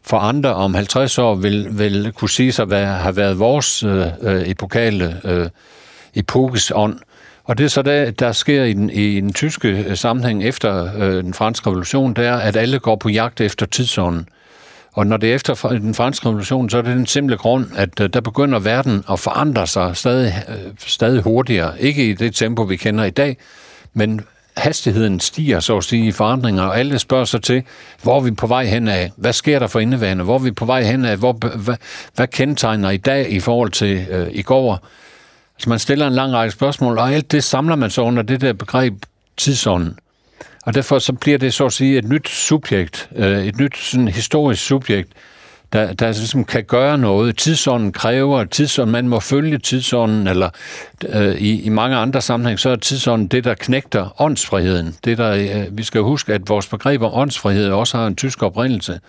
for 0.08 0.18
andre 0.18 0.54
om 0.54 0.74
50 0.74 1.18
år 1.18 1.36
vil, 1.36 1.68
vil 1.72 2.12
kunne 2.12 2.30
sige 2.30 2.52
sig 2.52 2.66
hvad 2.66 2.86
har 2.86 3.12
været 3.12 3.40
vores 3.40 3.84
øh, 3.84 4.08
øh, 4.22 4.50
epokale 4.50 5.22
øh, 5.24 5.50
epokes 6.16 6.72
ånd. 6.76 7.00
Og 7.44 7.58
det 7.58 7.64
er 7.64 7.68
så 7.68 7.82
det, 7.82 8.20
der 8.20 8.32
sker 8.32 8.64
i 8.64 8.74
den, 8.74 8.90
i 8.90 9.22
den 9.22 9.34
tyske 9.34 9.68
øh, 9.68 9.98
sammenhæng 9.98 10.44
efter 10.44 10.90
øh, 10.98 11.24
den 11.24 11.34
franske 11.34 11.70
revolution, 11.70 12.14
det 12.14 12.26
er, 12.26 12.36
at 12.36 12.56
alle 12.56 12.80
går 12.80 12.96
på 12.96 13.10
jagt 13.10 13.42
efter 13.42 13.66
tidsånden. 13.66 14.28
Og 14.94 15.08
når 15.08 15.18
det 15.18 15.32
er 15.32 15.36
efter 15.36 15.70
den 15.70 15.94
franske 15.94 16.28
revolution, 16.28 16.70
så 16.70 16.78
er 16.78 16.82
det 16.82 16.96
den 16.96 17.06
simple 17.06 17.38
grund, 17.38 17.66
at 17.76 18.00
øh, 18.00 18.10
der 18.10 18.22
begynder 18.22 18.60
verden 18.60 19.04
at 19.12 19.20
forandre 19.20 19.68
sig 19.68 19.98
stadig, 19.98 20.34
øh, 20.50 20.72
stadig 20.78 21.22
hurtigere. 21.22 21.82
Ikke 21.82 22.10
i 22.10 22.14
det 22.14 22.36
tempo, 22.36 22.62
vi 22.62 22.76
kender 22.76 23.04
i 23.04 23.10
dag, 23.10 23.38
men 23.94 24.22
hastigheden 24.58 25.20
stiger, 25.20 25.60
så 25.60 25.78
at 25.78 25.84
sige, 25.84 26.08
i 26.08 26.12
forandringer, 26.12 26.64
og 26.64 26.80
alle 26.80 27.00
spørger 27.00 27.26
sig 27.26 27.44
til, 27.44 27.64
hvor 28.04 28.18
er 28.18 28.22
vi 28.22 28.32
på 28.32 28.48
vej 28.48 28.66
hen 28.66 28.88
af? 28.88 29.12
Hvad 29.16 29.34
sker 29.34 29.60
der 29.60 29.68
for 29.68 29.80
indeværende? 29.80 30.24
Hvor 30.24 30.36
er 30.36 30.40
vi 30.40 30.52
på 30.52 30.66
vej 30.66 30.84
hen 30.84 31.06
af? 31.06 31.18
Hvor, 31.18 31.34
hvad, 31.34 31.76
hvad 32.16 32.28
kendetegner 32.28 32.90
i 32.90 32.98
dag 32.98 33.32
i 33.32 33.40
forhold 33.40 33.72
til 33.72 34.06
øh, 34.10 34.28
i 34.32 34.42
går? 34.42 34.88
Så 35.58 35.70
man 35.70 35.80
stiller 35.80 36.08
en 36.08 36.14
lang 36.14 36.34
række 36.34 36.52
spørgsmål, 36.52 36.98
og 36.98 37.14
alt 37.14 37.32
det 37.32 37.44
samler 37.44 37.76
man 37.76 37.90
så 37.90 38.02
under 38.02 38.24
det 38.24 38.42
der 38.42 38.54
begreb 38.54 38.94
tidsånden. 39.38 39.98
Og 40.66 40.74
derfor 40.74 41.00
så 41.00 41.14
bliver 41.14 41.38
det 41.38 41.54
så 41.54 41.66
at 41.66 41.74
sige 41.74 41.98
et 41.98 42.06
nyt 42.06 42.30
subjekt, 42.30 43.10
øh, 43.16 43.46
et 43.46 43.60
nyt 43.60 43.78
sådan 43.78 44.08
historisk 44.08 44.66
subjekt, 44.66 45.14
der, 45.76 45.94
der 45.94 46.08
ligesom 46.08 46.46
kan 46.46 46.64
gøre 46.64 46.98
noget. 46.98 47.38
Tidsånden 47.38 47.92
kræver, 47.92 48.44
tidsånden, 48.44 48.92
man 48.92 49.08
må 49.08 49.20
følge 49.20 49.58
tidsånden, 49.58 50.28
eller 50.28 50.50
øh, 51.10 51.36
i, 51.36 51.62
i 51.62 51.70
mange 51.70 51.98
andre 51.98 52.22
sammenhæng, 52.22 52.60
så 52.60 52.70
er 52.70 52.76
tidsånden 52.76 53.28
det, 53.28 53.44
der 53.44 53.54
knægter 53.54 54.22
åndsfriheden. 54.22 54.96
Det 55.06 55.18
der, 55.18 55.32
øh, 55.32 55.78
vi 55.78 55.84
skal 55.84 56.02
huske, 56.02 56.34
at 56.34 56.50
vores 56.50 56.68
begreb 56.68 57.02
om 57.02 57.14
åndsfrihed 57.14 57.72
også 57.72 57.98
har 57.98 58.08
en 58.08 58.16
tysk 58.16 58.44
oprindelse, 58.44 59.00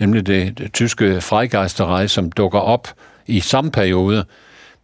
nemlig 0.00 0.26
det, 0.26 0.58
det 0.58 0.72
tyske 0.72 1.20
freigeisterrej, 1.20 2.06
som 2.06 2.32
dukker 2.32 2.58
op 2.58 2.88
i 3.26 3.40
samme 3.40 3.70
periode, 3.70 4.24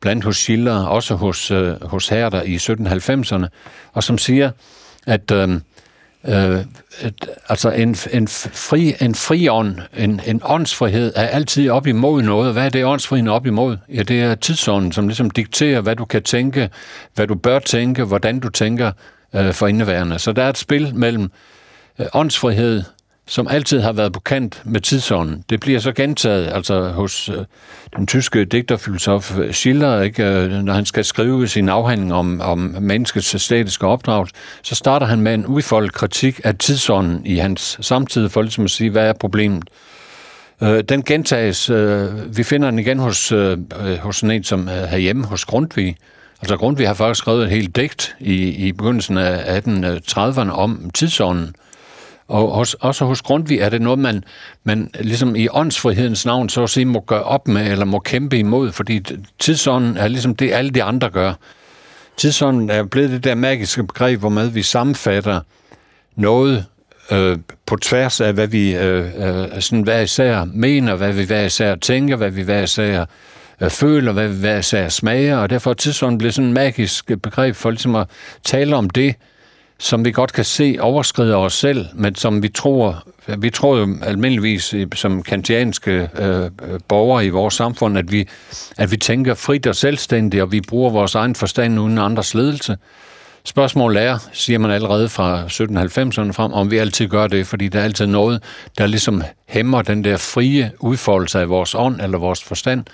blandt 0.01 0.25
hos 0.25 0.37
Schiller, 0.37 0.85
også 0.85 1.15
hos, 1.15 1.51
øh, 1.51 1.85
hos 1.85 2.09
Herder 2.09 2.43
i 2.43 2.57
1790'erne, 2.57 3.47
og 3.93 4.03
som 4.03 4.19
siger, 4.19 4.51
at 5.07 5.31
øh, 5.31 5.61
øh, 6.29 6.61
et, 7.03 7.27
altså 7.49 7.71
en, 7.71 7.97
en, 8.13 8.29
fri, 8.29 8.95
en 9.01 9.15
fri 9.15 9.49
ånd, 9.49 9.79
en, 9.97 10.21
en 10.27 10.41
åndsfrihed 10.45 11.13
er 11.17 11.27
altid 11.27 11.71
op 11.71 11.87
imod 11.87 12.23
noget. 12.23 12.53
Hvad 12.53 12.65
er 12.65 12.69
det 12.69 12.85
åndsfriheden 12.85 13.29
op 13.29 13.47
imod? 13.47 13.77
Ja, 13.95 14.03
det 14.03 14.23
er 14.23 14.35
tidsånden, 14.35 14.93
som 14.93 15.09
ligesom 15.09 15.31
dikterer, 15.31 15.81
hvad 15.81 15.97
du 15.97 16.05
kan 16.05 16.23
tænke, 16.23 16.71
hvad 17.15 17.27
du 17.27 17.35
bør 17.35 17.59
tænke, 17.59 18.05
hvordan 18.05 18.41
du 18.41 18.49
tænker 18.49 18.93
øh, 19.35 19.53
for 19.53 19.67
indeværende. 19.67 20.19
Så 20.19 20.33
der 20.33 20.43
er 20.43 20.49
et 20.49 20.59
spil 20.59 20.95
mellem 20.95 21.31
øh, 21.99 22.07
åndsfrihed 22.15 22.83
som 23.31 23.49
altid 23.51 23.81
har 23.81 23.93
været 23.93 24.13
på 24.13 24.21
kant 24.21 24.63
med 24.65 24.81
tidsånden. 24.81 25.45
Det 25.51 25.61
bliver 25.61 25.79
så 25.79 25.93
gentaget 25.93 26.53
altså 26.53 26.89
hos 26.89 27.29
øh, 27.29 27.37
den 27.97 28.07
tyske 28.07 28.45
digterfilosof 28.45 29.39
øh, 29.39 29.53
Schiller, 29.53 30.03
ikke? 30.03 30.25
Øh, 30.25 30.51
når 30.51 30.73
han 30.73 30.85
skal 30.85 31.05
skrive 31.05 31.49
sin 31.49 31.69
afhandling 31.69 32.15
om, 32.15 32.41
om 32.41 32.59
menneskets 32.81 33.43
statiske 33.43 33.87
opdrag, 33.87 34.27
så 34.63 34.75
starter 34.75 35.07
han 35.07 35.21
med 35.21 35.35
en 35.35 35.47
udfoldet 35.47 35.93
kritik 35.93 36.41
af 36.45 36.57
tidsånden 36.59 37.27
i 37.27 37.37
hans 37.37 37.79
samtid, 37.81 38.29
for 38.29 38.43
ligesom 38.43 38.65
at 38.65 38.71
sige, 38.71 38.91
hvad 38.91 39.09
er 39.09 39.13
problemet. 39.13 39.65
Øh, 40.63 40.85
den 40.89 41.03
gentages, 41.03 41.71
øh, 41.71 42.37
vi 42.37 42.43
finder 42.43 42.71
den 42.71 42.79
igen 42.79 42.99
hos, 42.99 43.33
øh, 43.33 43.59
øh 43.81 43.99
hos 43.99 44.21
en 44.21 44.45
som 44.45 44.69
øh, 44.69 44.75
herhjemme, 44.75 45.27
hos 45.27 45.45
Grundtvig. 45.45 45.97
Altså 46.41 46.57
Grundtvig 46.57 46.87
har 46.87 46.95
faktisk 46.95 47.19
skrevet 47.19 47.45
et 47.45 47.51
helt 47.51 47.77
digt 47.77 48.17
i, 48.21 48.35
i 48.49 48.73
begyndelsen 48.73 49.19
af 49.19 49.61
1830'erne 49.61 50.51
om 50.51 50.91
tidsånden, 50.95 51.55
og 52.31 52.53
også, 52.53 52.77
også 52.81 53.05
hos 53.05 53.23
Grundtvig 53.23 53.59
er 53.59 53.69
det 53.69 53.83
noget, 53.83 53.99
man, 53.99 54.25
man 54.65 54.91
ligesom 55.01 55.37
i 55.37 55.49
åndsfrihedens 55.51 56.27
navn 56.27 56.49
så 56.49 56.63
at 56.63 56.71
sige 56.71 56.85
må 56.85 57.01
gøre 57.01 57.23
op 57.23 57.49
med, 57.49 57.71
eller 57.71 57.85
må 57.85 57.99
kæmpe 57.99 58.39
imod, 58.39 58.73
fordi 58.73 59.01
tidsånden 59.39 59.97
er 59.97 60.09
ligesom 60.09 60.37
det, 60.37 60.53
alle 60.53 60.71
de 60.71 60.83
andre 60.83 61.11
gør. 61.11 61.33
Tidsånden 62.17 62.71
er 62.71 62.83
blevet 62.85 63.11
det 63.11 63.25
der 63.25 63.35
magiske 63.35 63.87
begreb, 63.87 64.21
hvor 64.21 64.29
med 64.29 64.49
vi 64.49 64.63
sammenfatter 64.63 65.41
noget 66.17 66.65
øh, 67.13 67.39
på 67.67 67.77
tværs 67.77 68.21
af, 68.21 68.33
hvad 68.33 68.47
vi 68.47 68.77
øh, 68.77 69.07
øh, 69.17 69.61
sådan 69.61 69.83
hver 69.83 70.01
især 70.01 70.45
mener, 70.45 70.95
hvad 70.95 71.13
vi 71.13 71.25
hver 71.25 71.43
især 71.43 71.75
tænker, 71.75 72.17
hvad 72.17 72.31
vi 72.31 72.43
hver 72.43 72.63
især 72.63 73.05
øh, 73.61 73.71
føler, 73.71 74.13
hvad 74.13 74.29
vi 74.29 74.41
hver 74.41 74.59
især 74.59 74.89
smager, 74.89 75.37
og 75.37 75.51
derfor 75.51 75.71
er 75.71 75.75
tidsånden 75.75 76.19
blevet 76.19 76.35
sådan 76.35 76.49
et 76.49 76.55
magisk 76.55 77.11
begreb 77.23 77.55
for 77.55 77.71
ligesom 77.71 77.95
at 77.95 78.07
tale 78.45 78.77
om 78.77 78.91
det, 78.91 79.15
som 79.81 80.05
vi 80.05 80.13
godt 80.13 80.33
kan 80.33 80.45
se 80.45 80.77
overskrider 80.81 81.37
os 81.37 81.55
selv, 81.55 81.87
men 81.95 82.15
som 82.15 82.43
vi 82.43 82.49
tror, 82.49 83.05
vi 83.39 83.51
tror 83.51 83.77
jo 83.77 83.89
almindeligvis 84.03 84.75
som 84.95 85.23
kantianske 85.23 86.09
øh, 86.19 86.45
øh, 86.45 86.51
borgere 86.89 87.27
i 87.27 87.29
vores 87.29 87.55
samfund, 87.55 87.99
at 87.99 88.13
vi, 88.13 88.29
at 88.79 88.91
vi 88.91 88.97
tænker 88.97 89.35
frit 89.35 89.67
og 89.67 89.77
selvstændigt, 89.77 90.43
og 90.43 90.53
vi 90.53 90.61
bruger 90.61 90.91
vores 90.91 91.15
egen 91.15 91.35
forstand 91.35 91.81
uden 91.81 91.99
andres 91.99 92.35
ledelse. 92.35 92.77
Spørgsmålet 93.51 94.03
er, 94.03 94.19
siger 94.33 94.59
man 94.59 94.71
allerede 94.71 95.09
fra 95.09 95.45
1790'erne 95.47 96.33
frem, 96.33 96.53
om 96.53 96.71
vi 96.71 96.79
altid 96.79 97.09
gør 97.09 97.27
det, 97.27 97.47
fordi 97.47 97.69
der 97.69 97.81
er 97.81 97.85
altid 97.85 98.07
noget, 98.07 98.43
der 98.79 98.87
ligesom 98.87 99.23
hæmmer 99.49 99.83
den 99.83 100.05
der 100.05 100.17
frie 100.17 100.71
udfoldelse 100.81 101.41
af 101.41 101.49
vores 101.49 101.75
ånd 101.75 102.01
eller 102.01 102.19
vores 102.19 102.43
forstand. 102.45 102.85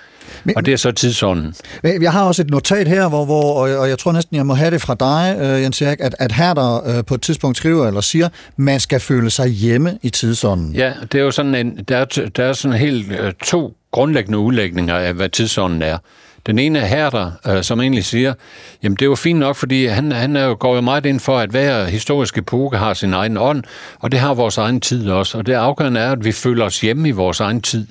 Men, 0.44 0.56
og 0.56 0.66
det 0.66 0.72
er 0.72 0.76
så 0.76 0.92
tidsånden. 0.92 1.54
Jeg 1.82 2.12
har 2.12 2.24
også 2.24 2.42
et 2.42 2.50
notat 2.50 2.88
her, 2.88 3.08
hvor, 3.08 3.24
hvor 3.24 3.66
og 3.78 3.88
jeg 3.88 3.98
tror 3.98 4.12
næsten, 4.12 4.36
jeg 4.36 4.46
må 4.46 4.54
have 4.54 4.70
det 4.70 4.82
fra 4.82 4.94
dig, 4.94 5.36
øh, 5.40 5.62
Jens 5.62 5.82
Erik, 5.82 5.98
at, 6.00 6.14
at 6.18 6.32
her 6.32 6.54
der 6.54 6.96
øh, 6.98 7.04
på 7.04 7.14
et 7.14 7.22
tidspunkt 7.22 7.56
skriver 7.56 7.86
eller 7.86 8.00
siger, 8.00 8.28
man 8.56 8.80
skal 8.80 9.00
føle 9.00 9.30
sig 9.30 9.48
hjemme 9.48 9.98
i 10.02 10.10
tidsånden. 10.10 10.74
Ja, 10.74 10.92
det 11.12 11.18
er 11.18 11.24
jo 11.24 11.30
sådan 11.30 11.54
en, 11.54 11.76
der 11.88 11.96
er, 11.96 12.04
der 12.36 12.44
er 12.44 12.52
sådan 12.52 12.78
helt 12.78 13.12
øh, 13.12 13.32
to 13.44 13.76
grundlæggende 13.90 14.38
udlægninger 14.38 14.96
af, 14.96 15.14
hvad 15.14 15.28
tidsånden 15.28 15.82
er. 15.82 15.98
Den 16.46 16.58
ene 16.58 16.78
er 16.78 16.86
Herder, 16.86 17.30
øh, 17.46 17.62
som 17.62 17.80
egentlig 17.80 18.04
siger, 18.04 18.34
jamen 18.82 18.96
det 18.96 19.02
er 19.02 19.06
jo 19.06 19.14
fint 19.14 19.38
nok, 19.38 19.56
fordi 19.56 19.86
han, 19.86 20.12
han 20.12 20.36
er 20.36 20.44
jo, 20.44 20.56
går 20.60 20.74
jo 20.74 20.80
meget 20.80 21.06
ind 21.06 21.20
for, 21.20 21.38
at 21.38 21.50
hver 21.50 21.84
historisk 21.84 22.38
epoke 22.38 22.76
har 22.76 22.94
sin 22.94 23.12
egen 23.12 23.36
ånd, 23.36 23.64
og 24.00 24.12
det 24.12 24.20
har 24.20 24.34
vores 24.34 24.58
egen 24.58 24.80
tid 24.80 25.10
også. 25.10 25.38
Og 25.38 25.46
det 25.46 25.52
afgørende 25.52 26.00
er, 26.00 26.12
at 26.12 26.24
vi 26.24 26.32
føler 26.32 26.64
os 26.64 26.80
hjemme 26.80 27.08
i 27.08 27.10
vores 27.10 27.40
egen 27.40 27.62
tid. 27.62 27.86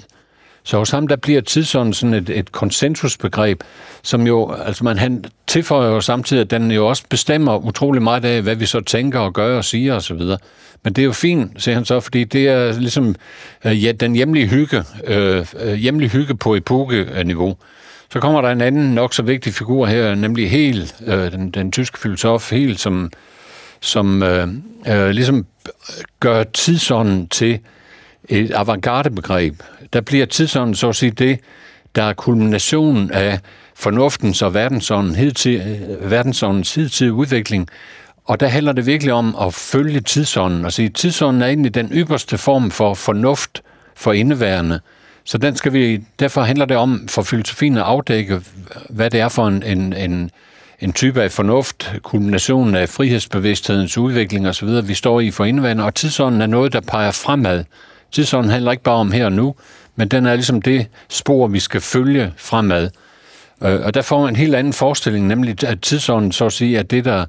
Så 0.63 0.77
hos 0.77 0.91
ham, 0.91 1.07
der 1.07 1.15
bliver 1.15 1.41
tidsånden 1.41 1.93
sådan 1.93 2.13
et, 2.13 2.29
et 2.29 2.51
konsensusbegreb, 2.51 3.61
som 4.03 4.27
jo, 4.27 4.51
altså 4.65 4.83
man 4.83 4.97
han 4.97 5.25
tilføjer 5.47 5.89
jo 5.89 6.01
samtidig, 6.01 6.41
at 6.41 6.51
den 6.51 6.71
jo 6.71 6.87
også 6.87 7.03
bestemmer 7.09 7.57
utrolig 7.57 8.01
meget 8.01 8.25
af, 8.25 8.41
hvad 8.41 8.55
vi 8.55 8.65
så 8.65 8.81
tænker 8.81 9.19
og 9.19 9.33
gør 9.33 9.57
og 9.57 9.65
siger 9.65 9.95
osv. 9.95 10.21
Men 10.83 10.93
det 10.93 10.97
er 10.97 11.05
jo 11.05 11.11
fint, 11.11 11.63
siger 11.63 11.75
han 11.75 11.85
så, 11.85 11.99
fordi 11.99 12.23
det 12.23 12.47
er 12.47 12.79
ligesom 12.79 13.15
øh, 13.65 13.83
ja, 13.83 13.91
den 13.91 14.15
hjemlige 14.15 14.47
hygge, 14.47 14.83
øh, 15.03 15.45
øh 15.59 15.73
hjemlige 15.73 16.09
hygge 16.09 16.35
på 16.35 16.55
epoke-niveau. 16.55 17.57
Så 18.11 18.19
kommer 18.19 18.41
der 18.41 18.49
en 18.49 18.61
anden 18.61 18.93
nok 18.93 19.13
så 19.13 19.23
vigtig 19.23 19.53
figur 19.53 19.85
her, 19.85 20.15
nemlig 20.15 20.51
Hel, 20.51 20.91
øh, 21.05 21.31
den, 21.31 21.51
den 21.51 21.71
tyske 21.71 21.99
filosof 21.99 22.51
Hel, 22.51 22.77
som, 22.77 23.11
som 23.79 24.23
øh, 24.23 24.47
øh, 24.87 25.09
ligesom 25.09 25.45
gør 26.19 26.43
tidsånden 26.43 27.27
til 27.27 27.59
et 28.29 28.51
avantgarde-begreb. 28.51 29.63
Der 29.93 30.01
bliver 30.01 30.25
tidsånden 30.25 30.75
så 30.75 30.89
at 30.89 30.95
sige 30.95 31.11
det, 31.11 31.39
der 31.95 32.03
er 32.03 32.13
kulminationen 32.13 33.11
af 33.11 33.39
fornuftens 33.75 34.41
og 34.41 34.53
verdensåndens 34.53 35.17
hidtid, 35.17 35.61
øh, 35.61 36.11
verdensåndens 36.11 36.75
hidtidige 36.75 37.13
udvikling. 37.13 37.69
Og 38.25 38.39
der 38.39 38.47
handler 38.47 38.71
det 38.71 38.85
virkelig 38.85 39.13
om 39.13 39.35
at 39.41 39.53
følge 39.53 39.99
tidsånden 39.99 40.65
og 40.65 40.73
sige, 40.73 40.85
at 40.85 40.93
tidsånden 40.93 41.41
er 41.41 41.47
egentlig 41.47 41.75
den 41.75 41.89
ypperste 41.93 42.37
form 42.37 42.71
for 42.71 42.93
fornuft 42.93 43.61
for 43.95 44.13
indeværende, 44.13 44.79
så 45.25 45.37
den 45.37 45.55
skal 45.55 45.73
vi, 45.73 46.03
derfor 46.19 46.41
handler 46.41 46.65
det 46.65 46.77
om 46.77 47.07
for 47.07 47.21
filosofien 47.21 47.77
at 47.77 47.83
afdække, 47.83 48.41
hvad 48.89 49.09
det 49.09 49.19
er 49.19 49.29
for 49.29 49.47
en, 49.47 49.63
en, 49.63 49.93
en, 49.93 50.31
en 50.79 50.93
type 50.93 51.21
af 51.21 51.31
fornuft, 51.31 51.93
kulminationen 52.03 52.75
af 52.75 52.89
frihedsbevidsthedens 52.89 53.97
udvikling 53.97 54.47
osv., 54.47 54.69
vi 54.83 54.93
står 54.93 55.21
i 55.21 55.31
for 55.31 55.45
indvandring, 55.45 55.85
og 55.85 55.95
tidsånden 55.95 56.41
er 56.41 56.45
noget, 56.47 56.73
der 56.73 56.81
peger 56.81 57.11
fremad. 57.11 57.63
Tidsånden 58.11 58.51
handler 58.51 58.71
ikke 58.71 58.83
bare 58.83 58.95
om 58.95 59.11
her 59.11 59.25
og 59.25 59.31
nu, 59.31 59.55
men 59.95 60.07
den 60.07 60.25
er 60.25 60.33
ligesom 60.33 60.61
det 60.61 60.87
spor, 61.09 61.47
vi 61.47 61.59
skal 61.59 61.81
følge 61.81 62.33
fremad. 62.37 62.89
Øh, 63.63 63.81
og 63.85 63.93
der 63.93 64.01
får 64.01 64.21
man 64.21 64.29
en 64.29 64.35
helt 64.35 64.55
anden 64.55 64.73
forestilling, 64.73 65.27
nemlig 65.27 65.63
at 65.63 65.81
tidsånden 65.81 66.31
så 66.31 66.45
at 66.45 66.53
sige 66.53 66.77
er 66.77 66.83
det, 66.83 67.05
der 67.05 67.25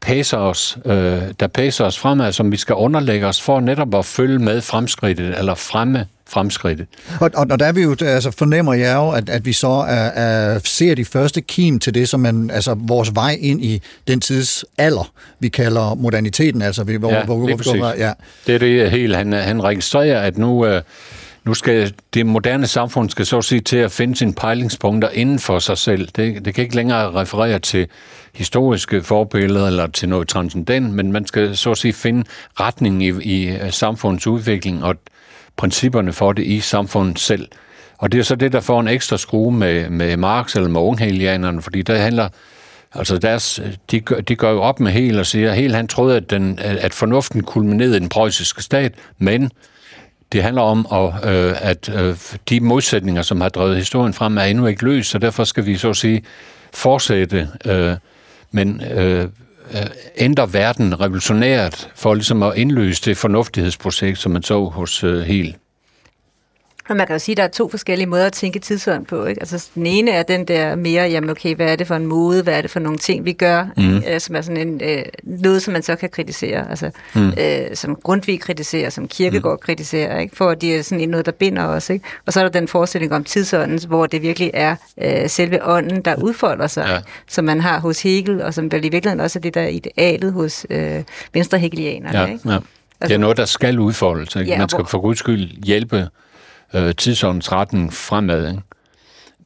pacer 0.00 0.38
os, 0.38 0.78
øh, 0.84 1.22
der 1.40 1.46
pacer 1.46 1.84
os 1.84 1.98
fremad, 1.98 2.32
som 2.32 2.52
vi 2.52 2.56
skal 2.56 2.74
underlægge 2.74 3.26
os 3.26 3.40
for 3.40 3.60
netop 3.60 3.94
at 3.94 4.04
følge 4.04 4.38
med 4.38 4.60
fremskridtet, 4.60 5.38
eller 5.38 5.54
fremme 5.54 6.06
fremskridtet. 6.32 6.86
Og, 7.20 7.30
og, 7.34 7.46
og 7.50 7.60
der 7.60 7.66
er 7.66 7.72
vi 7.72 7.82
jo, 7.82 7.96
altså 8.00 8.30
fornemmer 8.30 8.74
jeg 8.74 8.94
jo, 8.96 9.10
at, 9.10 9.28
at 9.28 9.46
vi 9.46 9.52
så 9.52 9.68
er, 9.68 9.94
er, 9.94 10.58
ser 10.64 10.94
de 10.94 11.04
første 11.04 11.40
kim 11.40 11.78
til 11.78 11.94
det, 11.94 12.08
som 12.08 12.20
man, 12.20 12.50
altså 12.50 12.74
vores 12.78 13.14
vej 13.14 13.36
ind 13.40 13.64
i 13.64 13.82
den 14.08 14.20
tids 14.20 14.64
alder, 14.78 15.12
vi 15.40 15.48
kalder 15.48 15.94
moderniteten, 15.94 16.62
altså 16.62 16.84
vi, 16.84 16.96
hvor, 16.96 17.12
Ja, 17.12 17.24
hvor, 17.24 17.36
hvor 17.36 17.46
lige 17.46 17.58
vi 17.58 17.64
går 17.64 17.72
præcis. 17.72 17.80
fra, 17.80 17.96
ja. 17.96 18.12
Det 18.46 18.54
er 18.54 18.58
det 18.58 18.90
helt, 18.90 19.16
han, 19.16 19.32
han 19.32 19.64
registrerer, 19.64 20.20
at 20.20 20.38
nu, 20.38 20.66
øh, 20.66 20.82
nu 21.44 21.54
skal 21.54 21.92
det 22.14 22.26
moderne 22.26 22.66
samfund 22.66 23.10
skal 23.10 23.26
så 23.26 23.42
sige 23.42 23.60
til 23.60 23.76
at 23.76 23.92
finde 23.92 24.16
sine 24.16 24.32
pejlingspunkter 24.32 25.08
inden 25.08 25.38
for 25.38 25.58
sig 25.58 25.78
selv. 25.78 26.08
Det, 26.16 26.44
det 26.44 26.54
kan 26.54 26.64
ikke 26.64 26.76
længere 26.76 27.10
referere 27.10 27.58
til 27.58 27.86
historiske 28.34 29.02
forbilleder 29.02 29.66
eller 29.66 29.86
til 29.86 30.08
noget 30.08 30.28
transcendent, 30.28 30.94
men 30.94 31.12
man 31.12 31.26
skal 31.26 31.56
så 31.56 31.70
at 31.70 31.78
sige 31.78 31.92
finde 31.92 32.24
retningen 32.60 33.02
i, 33.02 33.22
i 33.22 33.48
øh, 33.48 33.72
samfundets 33.72 34.26
udvikling 34.26 34.84
og 34.84 34.94
principperne 35.56 36.12
for 36.12 36.32
det 36.32 36.44
i 36.44 36.60
samfundet 36.60 37.18
selv. 37.18 37.48
Og 37.98 38.12
det 38.12 38.18
er 38.18 38.24
så 38.24 38.34
det, 38.34 38.52
der 38.52 38.60
får 38.60 38.80
en 38.80 38.88
ekstra 38.88 39.16
skrue 39.16 39.52
med, 39.52 39.90
med 39.90 40.16
Marx 40.16 40.56
eller 40.56 40.68
med 40.68 40.80
unghelianerne, 40.80 41.62
fordi 41.62 41.82
der 41.82 41.96
handler 41.96 42.28
Altså 42.94 43.18
deres, 43.18 43.60
de, 43.90 44.00
gør, 44.00 44.20
de 44.20 44.36
gør 44.36 44.50
jo 44.50 44.62
op 44.62 44.80
med 44.80 44.92
Hel 44.92 45.18
og 45.18 45.26
siger, 45.26 45.52
at 45.52 45.72
han 45.74 45.88
troede, 45.88 46.16
at, 46.16 46.30
den, 46.30 46.58
at 46.58 46.94
fornuften 46.94 47.42
kulminerede 47.42 47.96
i 47.96 48.00
den 48.00 48.08
preussiske 48.08 48.62
stat, 48.62 48.94
men 49.18 49.50
det 50.32 50.42
handler 50.42 50.62
om, 50.62 50.86
at, 50.92 51.30
øh, 51.30 51.54
at 51.60 51.88
øh, 51.94 52.16
de 52.48 52.60
modsætninger, 52.60 53.22
som 53.22 53.40
har 53.40 53.48
drevet 53.48 53.76
historien 53.76 54.14
frem, 54.14 54.38
er 54.38 54.42
endnu 54.42 54.66
ikke 54.66 54.84
løst, 54.84 55.10
så 55.10 55.18
derfor 55.18 55.44
skal 55.44 55.66
vi 55.66 55.76
så 55.76 55.90
at 55.90 55.96
sige 55.96 56.22
fortsætte, 56.74 57.48
øh, 57.64 57.96
men 58.50 58.82
øh, 58.82 59.28
øh, 59.74 59.90
ændre 60.16 60.52
verden 60.52 61.00
revolutionært 61.00 61.90
for 61.94 62.14
ligesom 62.14 62.42
at 62.42 62.56
indløse 62.56 63.02
det 63.04 63.16
fornuftighedsprojekt, 63.16 64.18
som 64.18 64.32
man 64.32 64.42
så 64.42 64.64
hos 64.64 65.04
øh, 65.04 65.20
Hegel. 65.20 65.56
Og 66.88 66.96
man 66.96 67.06
kan 67.06 67.14
jo 67.14 67.18
sige, 67.18 67.32
at 67.32 67.36
der 67.36 67.42
er 67.42 67.48
to 67.48 67.68
forskellige 67.68 68.06
måder 68.06 68.26
at 68.26 68.32
tænke 68.32 68.58
tidsånd 68.58 69.06
på. 69.06 69.24
Ikke? 69.24 69.40
Altså, 69.40 69.68
den 69.74 69.86
ene 69.86 70.10
er 70.10 70.22
den 70.22 70.44
der 70.44 70.74
mere, 70.74 71.02
jamen 71.04 71.30
okay, 71.30 71.54
hvad 71.54 71.72
er 71.72 71.76
det 71.76 71.86
for 71.86 71.94
en 71.96 72.06
mode, 72.06 72.42
hvad 72.42 72.54
er 72.54 72.60
det 72.60 72.70
for 72.70 72.80
nogle 72.80 72.98
ting, 72.98 73.24
vi 73.24 73.32
gør, 73.32 73.66
mm. 73.76 74.02
øh, 74.08 74.20
som 74.20 74.36
er 74.36 74.40
sådan 74.40 74.68
en, 74.68 74.80
øh, 74.84 75.02
noget, 75.22 75.62
som 75.62 75.72
man 75.72 75.82
så 75.82 75.96
kan 75.96 76.08
kritisere. 76.08 76.70
Altså, 76.70 76.90
mm. 77.14 77.28
øh, 77.38 77.76
som 77.76 77.96
Grundtvig 77.96 78.40
kritiserer, 78.40 78.90
som 78.90 79.08
Kierkegaard 79.08 79.58
mm. 79.58 79.64
kritiserer, 79.64 80.18
ikke? 80.18 80.36
for 80.36 80.54
det 80.54 80.76
er 80.76 80.82
sådan 80.82 81.08
noget, 81.08 81.26
der 81.26 81.32
binder 81.32 81.64
os. 81.64 81.90
Ikke? 81.90 82.04
Og 82.26 82.32
så 82.32 82.40
er 82.40 82.44
der 82.44 82.50
den 82.50 82.68
forestilling 82.68 83.12
om 83.14 83.24
tidsånden, 83.24 83.80
hvor 83.88 84.06
det 84.06 84.22
virkelig 84.22 84.50
er 84.54 84.76
øh, 85.02 85.28
selve 85.28 85.64
ånden, 85.66 86.02
der 86.02 86.14
udfolder 86.22 86.66
sig, 86.66 86.86
Ja. 86.88 86.98
som 87.28 87.44
man 87.44 87.60
har 87.60 87.80
hos 87.80 88.02
Hegel, 88.02 88.42
og 88.42 88.54
som 88.54 88.72
vel 88.72 88.84
i 88.84 88.88
virkeligheden 88.88 89.20
også 89.20 89.38
er 89.38 89.40
det, 89.40 89.54
der 89.54 89.60
er 89.60 89.68
idealet 89.68 90.32
hos 90.32 90.66
øh, 90.70 91.02
venstrehegelianerne. 91.32 92.18
Ja, 92.18 92.26
ikke? 92.26 92.48
ja. 92.50 92.58
Det 93.02 93.12
er 93.12 93.18
noget, 93.18 93.36
der 93.36 93.44
skal 93.44 93.78
udfoldes. 93.78 94.36
Ikke? 94.36 94.50
Ja, 94.50 94.58
Man 94.58 94.68
skal 94.68 94.84
for 94.86 95.00
guds 95.00 95.18
skyld 95.18 95.64
hjælpe 95.64 96.08
øh, 96.74 96.94
tidsåndens 96.94 97.52
retning 97.52 97.92
fremad. 97.92 98.48
Ikke? 98.48 98.62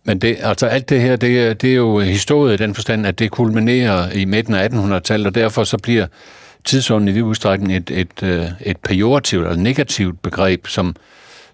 Men 0.04 0.18
det, 0.18 0.36
altså 0.40 0.66
alt 0.66 0.88
det 0.88 1.00
her, 1.00 1.16
det, 1.16 1.62
det 1.62 1.70
er 1.70 1.74
jo 1.74 1.98
historie 1.98 2.54
i 2.54 2.56
den 2.56 2.74
forstand, 2.74 3.06
at 3.06 3.18
det 3.18 3.30
kulminerer 3.30 4.10
i 4.10 4.24
midten 4.24 4.54
af 4.54 4.68
1800-tallet, 4.68 5.26
og 5.26 5.34
derfor 5.34 5.64
så 5.64 5.78
bliver 5.78 6.06
tidsånden 6.64 7.08
i 7.08 7.12
vid 7.12 7.22
udstrækning 7.22 7.76
et, 7.76 7.90
et, 7.90 8.22
øh, 8.22 8.44
et 8.60 8.76
pejorativt 8.76 9.44
eller 9.44 9.56
negativt 9.56 10.22
begreb, 10.22 10.66
som, 10.66 10.96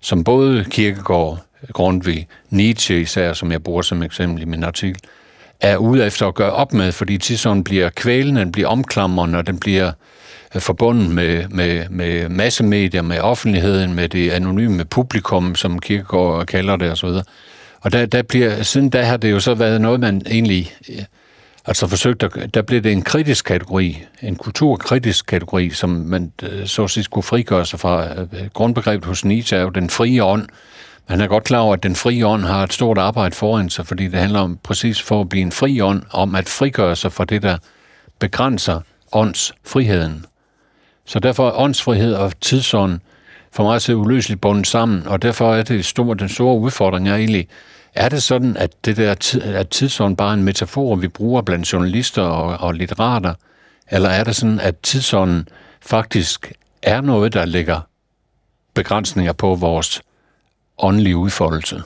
som 0.00 0.24
både 0.24 0.64
Kierkegaard, 0.64 1.38
Grundtvig, 1.72 2.26
Nietzsche 2.50 3.00
især, 3.00 3.32
som 3.32 3.52
jeg 3.52 3.62
bruger 3.62 3.82
som 3.82 4.02
eksempel 4.02 4.42
i 4.42 4.46
min 4.46 4.64
artikel, 4.64 5.00
er 5.60 5.76
ude 5.76 6.06
efter 6.06 6.28
at 6.28 6.34
gøre 6.34 6.52
op 6.52 6.72
med, 6.72 6.92
fordi 6.92 7.18
tidsånden 7.18 7.64
bliver 7.64 7.90
kvælende, 7.90 8.40
den 8.40 8.52
bliver 8.52 8.68
omklamrende, 8.68 9.38
og 9.38 9.46
den 9.46 9.58
bliver 9.60 9.86
øh, 9.86 9.92
forbundet 10.60 11.10
med, 11.10 11.48
med, 11.48 11.88
med 11.88 12.28
massemedier, 12.28 13.02
med 13.02 13.20
offentligheden, 13.20 13.94
med 13.94 14.08
det 14.08 14.30
anonyme 14.30 14.84
publikum, 14.84 15.54
som 15.54 15.78
Kierkegaard 15.78 16.46
kalder 16.46 16.76
det 16.76 16.92
osv. 16.92 17.08
Og 17.80 17.92
der, 17.92 18.06
der 18.06 18.22
bliver, 18.22 18.62
siden 18.62 18.90
da 18.90 19.02
har 19.02 19.16
det 19.16 19.30
jo 19.30 19.40
så 19.40 19.54
været 19.54 19.80
noget, 19.80 20.00
man 20.00 20.22
egentlig 20.26 20.72
øh, 20.88 21.04
altså 21.66 21.86
forsøgt 21.86 22.22
at, 22.22 22.54
der 22.54 22.62
blev 22.62 22.82
det 22.82 22.92
en 22.92 23.02
kritisk 23.02 23.44
kategori, 23.44 24.04
en 24.22 24.36
kulturkritisk 24.36 25.26
kategori, 25.26 25.70
som 25.70 25.90
man 25.90 26.32
øh, 26.42 26.66
så 26.66 26.88
sidst 26.88 26.94
kunne 26.94 27.02
skulle 27.02 27.24
frigøre 27.24 27.66
sig 27.66 27.80
fra. 27.80 28.20
Øh, 28.20 28.48
grundbegrebet 28.52 29.04
hos 29.04 29.24
Nietzsche 29.24 29.56
er 29.56 29.62
jo 29.62 29.68
den 29.68 29.90
frie 29.90 30.24
ånd. 30.24 30.48
Man 31.08 31.20
er 31.20 31.26
godt 31.26 31.44
klar 31.44 31.58
over, 31.58 31.74
at 31.74 31.82
den 31.82 31.96
frie 31.96 32.26
ånd 32.26 32.44
har 32.44 32.62
et 32.62 32.72
stort 32.72 32.98
arbejde 32.98 33.34
foran 33.34 33.70
sig, 33.70 33.86
fordi 33.86 34.08
det 34.08 34.20
handler 34.20 34.40
om 34.40 34.58
præcis 34.62 35.02
for 35.02 35.20
at 35.20 35.28
blive 35.28 35.42
en 35.42 35.52
fri 35.52 35.80
ånd, 35.80 36.02
om 36.10 36.34
at 36.34 36.48
frigøre 36.48 36.96
sig 36.96 37.12
fra 37.12 37.24
det, 37.24 37.42
der 37.42 37.58
begrænser 38.18 38.80
åndsfriheden. 39.12 40.24
Så 41.06 41.18
derfor 41.18 41.48
er 41.48 41.58
åndsfrihed 41.60 42.14
og 42.14 42.40
tidsånd 42.40 43.00
for 43.52 43.62
mig 43.62 43.80
så 43.80 43.92
uløseligt 43.92 44.40
bundet 44.40 44.66
sammen, 44.66 45.06
og 45.06 45.22
derfor 45.22 45.54
er 45.54 45.62
det 45.62 45.84
store, 45.84 46.16
den 46.16 46.28
store 46.28 46.58
udfordring 46.58 47.08
er 47.08 47.16
egentlig, 47.16 47.48
er 47.94 48.08
det 48.08 48.22
sådan, 48.22 48.56
at 48.56 48.84
det 48.84 48.96
der 48.96 49.14
tid, 49.14 49.42
at 49.42 49.68
tidsånd 49.68 50.16
bare 50.16 50.28
er 50.28 50.34
en 50.34 50.42
metafor, 50.42 50.96
vi 50.96 51.08
bruger 51.08 51.42
blandt 51.42 51.72
journalister 51.72 52.22
og, 52.22 52.68
og 52.68 52.74
litterater, 52.74 53.34
eller 53.90 54.08
er 54.08 54.24
det 54.24 54.36
sådan, 54.36 54.60
at 54.60 54.74
tidsånden 54.82 55.48
faktisk 55.80 56.52
er 56.82 57.00
noget, 57.00 57.32
der 57.32 57.44
lægger 57.44 57.80
begrænsninger 58.74 59.32
på 59.32 59.54
vores 59.54 60.02
åndelige 60.78 61.16
udfoldelse? 61.16 61.82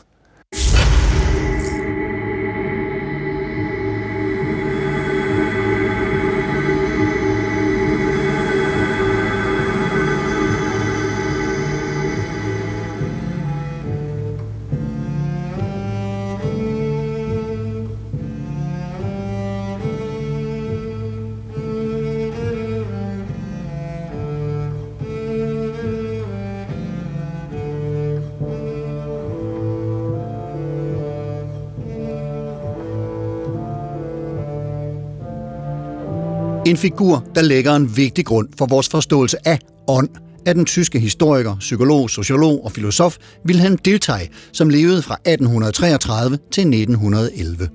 En 36.66 36.76
figur, 36.76 37.24
der 37.34 37.42
lægger 37.42 37.76
en 37.76 37.96
vigtig 37.96 38.26
grund 38.26 38.48
for 38.58 38.66
vores 38.66 38.88
forståelse 38.88 39.48
af 39.48 39.58
ånd, 39.88 40.08
er 40.46 40.52
den 40.52 40.64
tyske 40.64 40.98
historiker, 40.98 41.56
psykolog, 41.56 42.10
sociolog 42.10 42.64
og 42.64 42.72
filosof 42.72 43.16
Wilhelm 43.46 43.78
Dilthey, 43.78 44.26
som 44.52 44.68
levede 44.68 45.02
fra 45.02 45.14
1833 45.14 46.36
til 46.36 46.60
1911. 46.60 47.68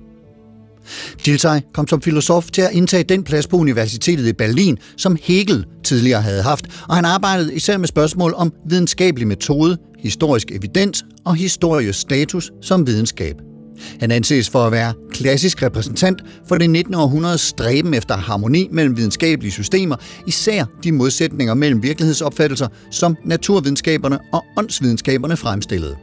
Dilthey 1.26 1.60
kom 1.74 1.88
som 1.88 2.02
filosof 2.02 2.50
til 2.50 2.62
at 2.62 2.72
indtage 2.72 3.02
den 3.02 3.24
plads 3.24 3.46
på 3.46 3.56
universitetet 3.56 4.26
i 4.26 4.32
Berlin, 4.32 4.78
som 4.96 5.16
Hegel 5.22 5.66
tidligere 5.84 6.22
havde 6.22 6.42
haft, 6.42 6.66
og 6.88 6.96
han 6.96 7.04
arbejdede 7.04 7.54
især 7.54 7.76
med 7.76 7.88
spørgsmål 7.88 8.34
om 8.36 8.52
videnskabelig 8.68 9.28
metode, 9.28 9.78
historisk 9.98 10.50
evidens 10.50 11.04
og 11.24 11.34
historisk 11.34 12.00
status 12.00 12.50
som 12.62 12.86
videnskab. 12.86 13.51
Han 14.00 14.10
anses 14.10 14.50
for 14.50 14.66
at 14.66 14.72
være 14.72 14.92
klassisk 15.10 15.62
repræsentant 15.62 16.22
for 16.48 16.58
det 16.58 16.70
19. 16.70 16.94
århundredes 16.94 17.40
stræben 17.40 17.94
efter 17.94 18.16
harmoni 18.16 18.68
mellem 18.70 18.96
videnskabelige 18.96 19.52
systemer, 19.52 19.96
især 20.26 20.64
de 20.84 20.92
modsætninger 20.92 21.54
mellem 21.54 21.82
virkelighedsopfattelser, 21.82 22.68
som 22.90 23.16
naturvidenskaberne 23.24 24.18
og 24.32 24.44
åndsvidenskaberne 24.58 25.36
fremstillede. 25.36 25.96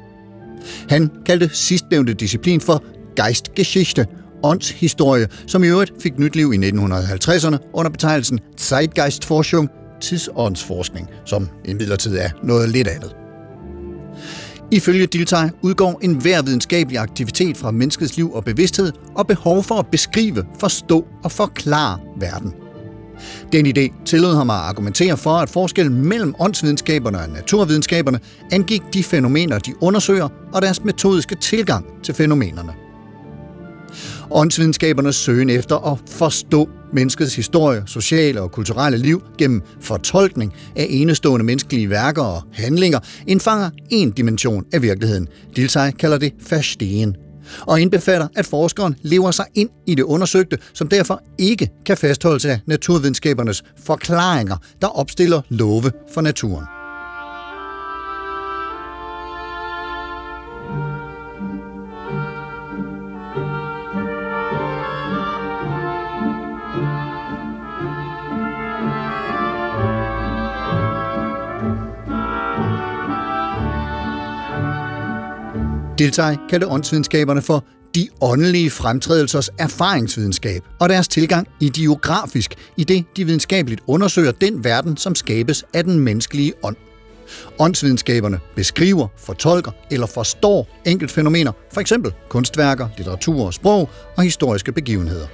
Han 0.90 1.12
kaldte 1.26 1.50
sidstnævnte 1.54 2.14
disciplin 2.14 2.62
for 2.62 2.84
Geistgeschichte, 3.16 4.06
åndshistorie, 4.44 5.28
som 5.48 5.64
i 5.64 5.68
øvrigt 5.68 5.92
fik 6.02 6.20
nyt 6.20 6.36
liv 6.36 6.54
i 6.54 6.58
1950'erne 6.58 7.58
under 7.74 7.92
betegnelsen 7.92 8.40
Zeitgeistforschung, 8.58 9.70
tidsåndsforskning, 10.02 11.08
som 11.26 11.50
imidlertid 11.66 12.18
er 12.18 12.30
noget 12.44 12.70
lidt 12.70 12.88
andet. 12.88 13.16
Ifølge 14.72 15.06
Dilthey 15.06 15.50
udgår 15.62 16.00
en 16.02 16.16
hver 16.16 16.42
videnskabelig 16.42 17.00
aktivitet 17.00 17.58
fra 17.58 17.72
menneskets 17.72 18.18
liv 18.18 18.34
og 18.34 18.44
bevidsthed 18.44 18.92
og 19.16 19.28
behov 19.28 19.64
for 19.64 19.76
at 19.76 19.88
beskrive, 19.88 20.46
forstå 20.60 21.08
og 21.24 21.32
forklare 21.32 22.00
verden. 22.18 22.54
Den 23.52 23.66
idé 23.66 24.06
tillod 24.06 24.36
ham 24.36 24.50
at 24.50 24.56
argumentere 24.56 25.18
for, 25.18 25.38
at 25.38 25.50
forskellen 25.50 26.06
mellem 26.06 26.36
åndsvidenskaberne 26.40 27.20
og 27.20 27.30
naturvidenskaberne 27.30 28.20
angik 28.52 28.82
de 28.94 29.04
fænomener, 29.04 29.60
de 29.60 29.84
undersøger, 29.84 30.30
og 30.54 30.62
deres 30.62 30.84
metodiske 30.84 31.36
tilgang 31.36 31.86
til 32.04 32.14
fænomenerne. 32.14 32.89
Åndsvidenskabernes 34.32 35.16
søgen 35.16 35.50
efter 35.50 35.92
at 35.92 35.98
forstå 36.10 36.70
menneskets 36.94 37.36
historie, 37.36 37.84
sociale 37.86 38.42
og 38.42 38.52
kulturelle 38.52 38.98
liv 38.98 39.22
gennem 39.38 39.62
fortolkning 39.82 40.54
af 40.76 40.88
enestående 40.90 41.46
menneskelige 41.46 41.90
værker 41.90 42.24
og 42.24 42.44
handlinger 42.54 43.00
indfanger 43.28 43.70
en 43.90 44.12
dimension 44.12 44.66
af 44.74 44.82
virkeligheden. 44.82 45.28
Dilthey 45.56 45.92
kalder 45.92 46.18
det 46.18 46.34
verstehen 46.50 47.16
og 47.68 47.82
indbefatter, 47.82 48.28
at 48.36 48.46
forskeren 48.46 48.96
lever 49.02 49.32
sig 49.32 49.46
ind 49.56 49.70
i 49.88 49.96
det 49.96 50.04
undersøgte, 50.04 50.58
som 50.74 50.88
derfor 50.88 51.22
ikke 51.38 51.70
kan 51.86 51.98
fastholdes 51.98 52.46
af 52.46 52.60
naturvidenskabernes 52.66 53.64
forklaringer, 53.86 54.58
der 54.82 54.88
opstiller 54.88 55.42
love 55.50 55.92
for 56.14 56.22
naturen. 56.22 56.79
Dilthey 76.00 76.36
kaldte 76.50 76.68
åndsvidenskaberne 76.68 77.42
for 77.42 77.64
de 77.96 78.08
åndelige 78.22 78.70
fremtrædelsers 78.70 79.50
erfaringsvidenskab 79.58 80.64
og 80.80 80.90
deres 80.90 81.08
tilgang 81.08 81.48
ideografisk, 81.60 82.56
i 82.78 82.84
det, 82.84 83.06
de 83.18 83.26
videnskabeligt 83.26 83.82
undersøger 83.88 84.32
den 84.32 84.64
verden, 84.64 84.98
som 84.98 85.16
skabes 85.16 85.66
af 85.74 85.84
den 85.84 86.00
menneskelige 86.00 86.54
ånd. 86.64 86.76
Åndsvidenskaberne 87.60 88.40
beskriver, 88.56 89.08
fortolker 89.18 89.72
eller 89.92 90.08
forstår 90.08 90.68
enkeltfænomener, 90.86 91.52
f.eks. 91.74 91.94
kunstværker, 92.30 92.88
litteratur 92.98 93.46
og 93.46 93.54
sprog 93.54 93.90
og 94.18 94.24
historiske 94.24 94.72
begivenheder. 94.72 95.28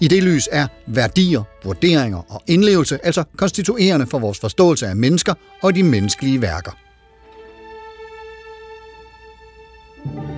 I 0.00 0.08
det 0.08 0.22
lys 0.22 0.48
er 0.52 0.66
værdier, 0.86 1.42
vurderinger 1.64 2.32
og 2.32 2.42
indlevelse 2.46 3.06
altså 3.06 3.24
konstituerende 3.36 4.06
for 4.06 4.18
vores 4.18 4.38
forståelse 4.38 4.86
af 4.86 4.96
mennesker 4.96 5.34
og 5.62 5.74
de 5.74 5.82
menneskelige 5.82 6.42
værker. 6.42 6.87
Thank 10.04 10.28
you. 10.28 10.37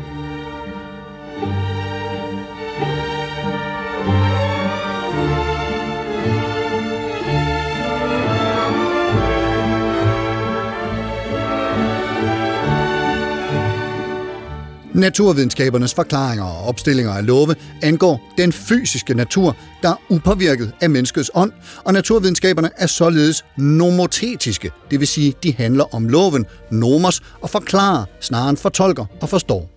Naturvidenskabernes 14.95 15.95
forklaringer 15.95 16.45
og 16.45 16.65
opstillinger 16.69 17.13
af 17.13 17.27
love 17.27 17.55
angår 17.83 18.35
den 18.39 18.53
fysiske 18.53 19.15
natur, 19.15 19.57
der 19.83 19.89
er 19.89 20.03
upåvirket 20.11 20.73
af 20.81 20.91
menneskets 20.91 21.31
ånd, 21.35 21.53
og 21.85 21.93
naturvidenskaberne 21.93 22.71
er 22.77 22.87
således 22.87 23.45
nomotetiske, 23.57 24.71
det 24.91 25.01
vil 25.01 25.09
sige, 25.09 25.35
de 25.43 25.53
handler 25.53 25.95
om 25.95 26.09
loven, 26.09 26.47
nomos, 26.71 27.23
og 27.41 27.51
forklarer 27.51 28.05
snarere 28.21 28.51
end 28.51 28.57
fortolker 28.57 29.05
og 29.21 29.29
forstår. 29.29 29.71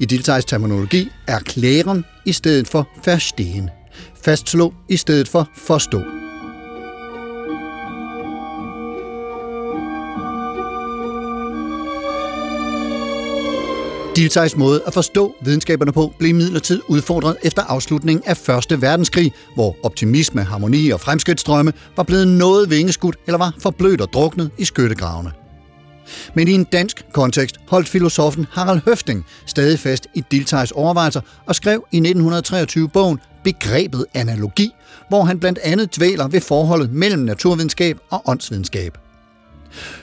I 0.00 0.04
Diltheis 0.04 0.44
terminologi 0.44 1.08
er 1.26 1.38
klæren 1.38 2.04
i 2.24 2.32
stedet 2.32 2.68
for 2.68 2.88
verstehen, 3.04 3.70
fastslå 4.24 4.74
i 4.88 4.96
stedet 4.96 5.28
for 5.28 5.48
forstå. 5.56 6.02
Diltheis 14.16 14.56
måde 14.56 14.82
at 14.86 14.94
forstå 14.94 15.34
videnskaberne 15.42 15.92
på 15.92 16.12
blev 16.18 16.28
imidlertid 16.30 16.80
udfordret 16.88 17.36
efter 17.42 17.62
afslutningen 17.62 18.22
af 18.26 18.48
1. 18.72 18.82
Verdenskrig, 18.82 19.32
hvor 19.54 19.76
optimisme, 19.82 20.42
harmoni 20.42 20.90
og 20.90 21.00
fremskridtsstrømme 21.00 21.72
var 21.96 22.02
blevet 22.02 22.28
noget 22.28 22.70
vingeskudt 22.70 23.16
eller 23.26 23.38
var 23.38 23.54
forblødt 23.58 24.00
og 24.00 24.08
druknet 24.12 24.50
i 24.58 24.64
skyttegravene. 24.64 25.32
Men 26.34 26.48
i 26.48 26.52
en 26.52 26.64
dansk 26.64 27.04
kontekst 27.12 27.56
holdt 27.68 27.88
filosofen 27.88 28.46
Harald 28.50 28.80
Høfting 28.84 29.26
stadig 29.46 29.78
fast 29.78 30.06
i 30.14 30.24
Diltheis 30.30 30.70
overvejelser 30.70 31.20
og 31.46 31.54
skrev 31.54 31.84
i 31.92 31.96
1923 31.96 32.88
bogen 32.88 33.18
Begrebet 33.44 34.06
analogi, 34.14 34.70
hvor 35.08 35.24
han 35.24 35.40
blandt 35.40 35.58
andet 35.58 35.96
dvæler 35.96 36.28
ved 36.28 36.40
forholdet 36.40 36.92
mellem 36.92 37.22
naturvidenskab 37.22 37.98
og 38.10 38.22
åndsvidenskab. 38.26 39.01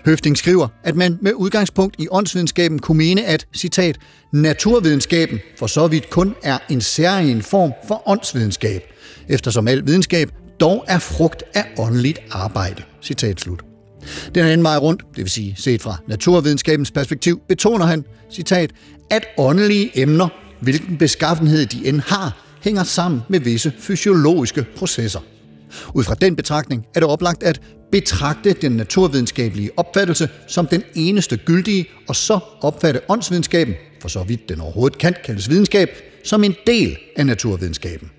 Høfting 0.05 0.37
skriver, 0.37 0.67
at 0.83 0.95
man 0.95 1.17
med 1.21 1.33
udgangspunkt 1.33 1.95
i 1.99 2.07
åndsvidenskaben 2.11 2.79
kunne 2.79 2.97
mene, 2.97 3.25
at, 3.25 3.47
citat, 3.53 3.97
naturvidenskaben 4.33 5.39
for 5.57 5.67
så 5.67 5.87
vidt 5.87 6.09
kun 6.09 6.35
er 6.43 6.57
en 6.69 6.81
særlig 6.81 7.43
form 7.43 7.71
for 7.87 8.09
åndsvidenskab, 8.09 8.83
eftersom 9.29 9.67
al 9.67 9.85
videnskab 9.85 10.31
dog 10.59 10.85
er 10.87 10.99
frugt 10.99 11.43
af 11.53 11.65
åndeligt 11.77 12.19
arbejde. 12.31 12.83
Citat 13.01 13.39
slut. 13.39 13.61
Den 14.35 14.45
anden 14.45 14.63
vej 14.63 14.77
rundt, 14.77 15.01
det 15.15 15.17
vil 15.17 15.29
sige 15.29 15.55
set 15.57 15.81
fra 15.81 15.97
naturvidenskabens 16.07 16.91
perspektiv, 16.91 17.41
betoner 17.47 17.85
han, 17.85 18.05
citat, 18.31 18.71
at 19.09 19.25
åndelige 19.37 20.01
emner, 20.01 20.27
hvilken 20.61 20.97
beskaffenhed 20.97 21.65
de 21.65 21.87
end 21.87 22.01
har, 22.05 22.45
hænger 22.61 22.83
sammen 22.83 23.21
med 23.29 23.39
visse 23.39 23.73
fysiologiske 23.79 24.65
processer. 24.77 25.19
Ud 25.93 26.03
fra 26.03 26.15
den 26.15 26.35
betragtning 26.35 26.85
er 26.95 26.99
det 26.99 27.09
oplagt 27.09 27.43
at 27.43 27.61
betragte 27.91 28.53
den 28.53 28.71
naturvidenskabelige 28.71 29.69
opfattelse 29.77 30.29
som 30.47 30.67
den 30.67 30.83
eneste 30.95 31.37
gyldige, 31.37 31.85
og 32.07 32.15
så 32.15 32.39
opfatte 32.61 33.01
åndsvidenskaben, 33.09 33.73
for 34.01 34.09
så 34.09 34.23
vidt 34.23 34.49
den 34.49 34.61
overhovedet 34.61 34.97
kan 34.97 35.15
kaldes 35.25 35.49
videnskab, 35.49 35.89
som 36.23 36.43
en 36.43 36.55
del 36.67 36.97
af 37.15 37.25
naturvidenskaben. 37.25 38.11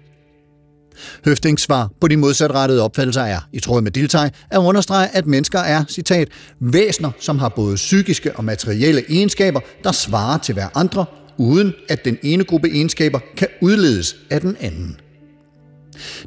Høftings 1.24 1.62
svar 1.62 1.90
på 2.00 2.08
de 2.08 2.16
modsatrettede 2.16 2.82
opfattelser 2.82 3.22
er, 3.22 3.40
i 3.52 3.60
tråd 3.60 3.82
med 3.82 3.90
Dilthey, 3.90 4.28
at 4.50 4.58
understrege, 4.58 5.08
at 5.16 5.26
mennesker 5.26 5.58
er, 5.58 5.84
citat, 5.88 6.28
væsener, 6.60 7.10
som 7.20 7.38
har 7.38 7.48
både 7.48 7.76
psykiske 7.76 8.36
og 8.36 8.44
materielle 8.44 9.04
egenskaber, 9.08 9.60
der 9.84 9.92
svarer 9.92 10.38
til 10.38 10.52
hver 10.52 10.68
andre, 10.74 11.04
uden 11.38 11.72
at 11.88 12.04
den 12.04 12.18
ene 12.22 12.44
gruppe 12.44 12.68
egenskaber 12.68 13.18
kan 13.36 13.48
udledes 13.60 14.16
af 14.30 14.40
den 14.40 14.56
anden. 14.60 14.96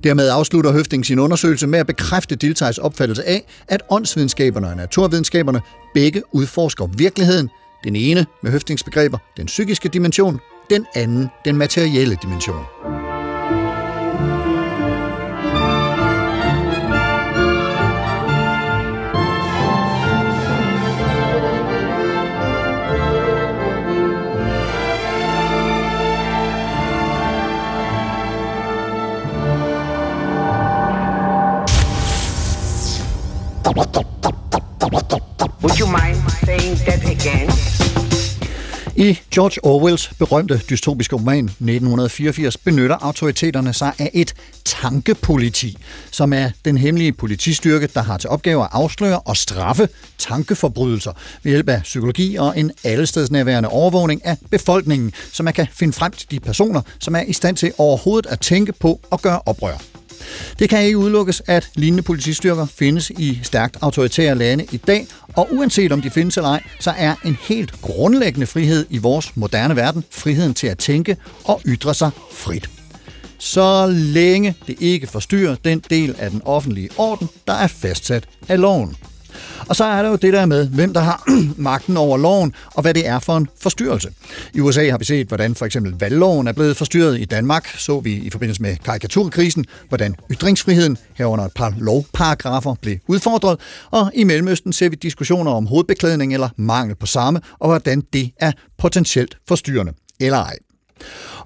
Dermed 0.04 0.30
afslutter 0.30 0.72
Høfting 0.72 1.06
sin 1.06 1.20
undersøgelse 1.20 1.68
med 1.68 1.80
at 1.80 1.88
bekræfte 1.88 2.36
Diltheis 2.36 2.78
opfattelse 2.78 3.28
af, 3.28 3.46
at 3.68 3.82
åndsvidenskaberne 3.90 4.68
og 4.68 4.76
naturvidenskaberne 4.76 5.62
begge 5.94 6.22
udforsker 6.32 6.88
virkeligheden, 6.98 7.50
den 7.84 7.96
ene 7.96 8.26
med 8.44 8.52
Høftings 8.52 8.84
begreber, 8.84 9.18
den 9.38 9.46
psykiske 9.46 9.90
dimension, 9.90 10.40
den 10.70 10.86
anden 10.96 11.28
den 11.46 11.58
materielle 11.58 12.18
dimension. 12.24 13.03
Would 35.64 35.80
you 35.80 35.88
mind 35.88 36.18
saying 36.45 36.78
that 36.86 37.01
again? 37.16 37.49
I 38.95 39.20
George 39.32 39.59
Orwells 39.64 40.11
berømte 40.20 40.61
dystopiske 40.70 41.16
roman 41.16 41.45
1984 41.45 42.57
benytter 42.57 42.97
autoriteterne 43.01 43.74
sig 43.74 43.93
af 43.99 44.09
et 44.14 44.34
tankepoliti, 44.66 45.78
som 46.11 46.34
er 46.34 46.49
den 46.66 46.78
hemmelige 46.78 47.14
politistyrke, 47.14 47.88
der 47.88 48.01
har 48.01 48.18
til 48.18 48.30
opgave 48.30 48.64
at 48.64 48.70
afsløre 48.72 49.20
og 49.20 49.38
straffe 49.38 49.89
tankeforbrydelser 50.18 51.11
ved 51.43 51.51
hjælp 51.51 51.70
af 51.70 51.82
psykologi 51.82 52.36
og 52.36 52.59
en 52.59 52.72
allestedsnærværende 52.84 53.70
overvågning 53.70 54.26
af 54.26 54.38
befolkningen, 54.51 55.14
så 55.32 55.43
man 55.43 55.53
kan 55.53 55.68
finde 55.74 55.93
frem 55.93 56.11
til 56.11 56.32
de 56.32 56.39
personer, 56.39 56.82
som 56.99 57.16
er 57.16 57.22
i 57.22 57.34
stand 57.34 57.57
til 57.57 57.74
overhovedet 57.78 58.30
at 58.32 58.39
tænke 58.39 58.74
på 58.74 58.99
og 59.11 59.22
gøre 59.22 59.41
oprør. 59.45 59.93
Det 60.60 60.70
kan 60.70 60.84
ikke 60.84 60.98
udelukkes, 60.98 61.42
at 61.48 61.70
lignende 61.76 62.04
politistyrker 62.04 62.66
findes 62.66 63.10
i 63.10 63.40
stærkt 63.44 63.78
autoritære 63.82 64.36
lande 64.36 64.66
i 64.72 64.78
dag, 64.78 65.08
og 65.36 65.48
uanset 65.52 65.92
om 65.92 66.02
de 66.02 66.10
findes 66.10 66.38
eller 66.38 66.50
ej, 66.50 66.64
så 66.80 66.94
er 66.98 67.16
en 67.26 67.38
helt 67.48 67.82
grundlæggende 67.82 68.48
frihed 68.48 68.86
i 68.90 68.98
vores 68.98 69.32
moderne 69.36 69.76
verden 69.76 70.04
friheden 70.12 70.54
til 70.54 70.68
at 70.68 70.78
tænke 70.78 71.18
og 71.44 71.62
ytre 71.66 71.94
sig 71.94 72.10
frit. 72.32 72.70
Så 73.38 73.88
længe 73.88 74.56
det 74.68 74.76
ikke 74.80 75.08
forstyrrer 75.08 75.56
den 75.64 75.84
del 75.90 76.16
af 76.20 76.30
den 76.32 76.42
offentlige 76.46 76.90
orden, 76.98 77.30
der 77.48 77.54
er 77.54 77.68
fastsat 77.68 78.24
af 78.48 78.60
loven. 78.60 78.96
Og 79.68 79.76
så 79.76 79.84
er 79.84 80.02
der 80.02 80.10
jo 80.10 80.16
det 80.16 80.34
der 80.34 80.46
med, 80.46 80.68
hvem 80.68 80.94
der 80.94 81.02
har 81.02 81.24
magten 81.58 81.98
over 81.98 82.18
loven, 82.18 82.54
og 82.74 82.82
hvad 82.82 82.94
det 82.94 83.08
er 83.08 83.20
for 83.20 83.38
en 83.38 83.48
forstyrrelse. 83.62 84.10
I 84.54 84.60
USA 84.60 84.90
har 84.90 84.98
vi 84.98 85.06
set, 85.06 85.28
hvordan 85.28 85.56
for 85.56 85.66
eksempel 85.66 85.96
valgloven 86.00 86.48
er 86.48 86.52
blevet 86.52 86.78
forstyrret. 86.78 87.20
I 87.20 87.26
Danmark 87.26 87.68
så 87.68 88.00
vi 88.00 88.14
i 88.14 88.30
forbindelse 88.30 88.62
med 88.62 88.76
karikaturkrisen, 88.86 89.66
hvordan 89.90 90.16
ytringsfriheden 90.32 90.98
herunder 91.14 91.46
et 91.46 91.54
par 91.56 91.74
lovparagrafer 91.78 92.76
blev 92.82 92.98
udfordret. 93.08 93.60
Og 93.92 94.12
i 94.16 94.24
Mellemøsten 94.24 94.74
ser 94.74 94.90
vi 94.90 94.96
diskussioner 94.96 95.52
om 95.52 95.66
hovedbeklædning 95.66 96.34
eller 96.34 96.50
mangel 96.58 96.96
på 96.96 97.06
samme, 97.06 97.42
og 97.60 97.68
hvordan 97.68 98.04
det 98.14 98.32
er 98.40 98.52
potentielt 98.78 99.38
forstyrrende 99.48 99.94
eller 100.20 100.38
ej. 100.38 100.58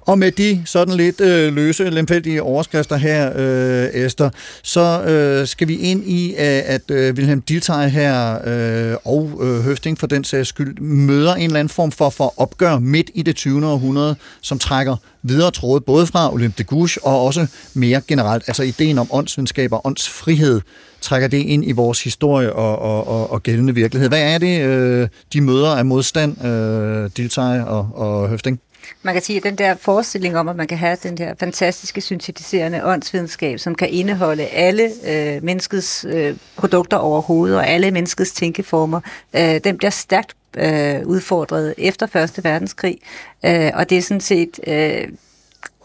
Og 0.08 0.20
med 0.20 0.32
de 0.32 0.62
sådan 0.66 0.94
lidt 0.94 1.22
øh, 1.22 1.54
løse, 1.54 1.90
lemfældige 1.90 2.44
overskrifter 2.44 2.96
her, 2.96 3.32
øh, 3.36 4.06
Esther, 4.06 4.30
så 4.64 5.04
øh, 5.04 5.48
skal 5.48 5.68
vi 5.68 5.76
ind 5.76 6.04
i, 6.06 6.30
øh, 6.30 6.36
at 6.66 6.92
øh, 6.92 7.14
Wilhelm 7.14 7.42
Dilthey 7.42 7.90
her 7.90 8.40
øh, 8.46 8.98
og 9.06 9.40
øh, 9.42 9.60
Høfting 9.60 10.00
for 10.00 10.08
den 10.08 10.24
sags 10.24 10.50
skyld 10.50 10.80
møder 10.82 11.36
en 11.36 11.44
eller 11.44 11.60
anden 11.60 11.70
form 11.70 11.92
for, 11.92 12.10
for 12.10 12.34
opgør 12.38 12.80
midt 12.80 13.12
i 13.14 13.22
det 13.22 13.36
20. 13.36 13.68
århundrede, 13.68 14.16
som 14.42 14.60
trækker 14.60 14.96
videre 15.24 15.52
tråde 15.52 15.82
både 15.82 16.08
fra 16.08 16.34
Olympe 16.34 16.58
de 16.58 16.64
Gouges 16.64 16.98
og 16.98 17.26
også 17.26 17.48
mere 17.74 18.02
generelt, 18.08 18.44
altså 18.48 18.64
ideen 18.64 18.98
om 18.98 19.08
åndsvidenskab 19.12 19.74
og 19.74 19.82
åndsfrihed, 19.86 20.62
trækker 21.02 21.28
det 21.28 21.38
ind 21.38 21.66
i 21.66 21.72
vores 21.72 22.04
historie 22.04 22.54
og, 22.54 22.80
og, 22.80 23.08
og, 23.08 23.32
og 23.32 23.44
gældende 23.44 23.76
virkelighed. 23.76 24.10
Hvad 24.10 24.22
er 24.22 24.38
det, 24.38 24.62
øh, 24.62 25.08
de 25.34 25.42
møder 25.42 25.70
af 25.70 25.86
modstand, 25.86 26.46
øh, 26.46 27.10
Dilthey 27.18 27.62
og, 27.62 27.90
og 27.94 28.30
Høfting? 28.30 28.60
Man 29.02 29.14
kan 29.14 29.24
sige, 29.24 29.38
at 29.38 29.44
den 29.44 29.56
der 29.56 29.76
forestilling 29.76 30.38
om, 30.38 30.50
at 30.50 30.56
man 30.56 30.68
kan 30.68 30.78
have 30.78 30.98
den 31.04 31.18
der 31.18 31.34
fantastiske 31.40 32.02
syntetiserende 32.02 32.86
åndsvidenskab, 32.86 33.60
som 33.60 33.76
kan 33.76 33.90
indeholde 33.90 34.46
alle 34.46 34.92
øh, 35.08 35.44
menneskets 35.44 36.06
øh, 36.10 36.36
produkter 36.58 36.98
overhovedet 36.98 37.58
og 37.58 37.68
alle 37.68 37.92
menneskets 37.92 38.32
tænkeformer, 38.32 39.02
øh, 39.34 39.60
den 39.64 39.78
bliver 39.78 39.92
stærkt 39.92 40.36
øh, 40.58 41.06
udfordret 41.06 41.74
efter 41.78 42.08
Første 42.08 42.44
Verdenskrig. 42.44 42.98
Øh, 43.46 43.72
og 43.74 43.90
det 43.90 43.98
er 43.98 44.02
sådan 44.02 44.22
set... 44.22 44.60
Øh, 44.68 45.08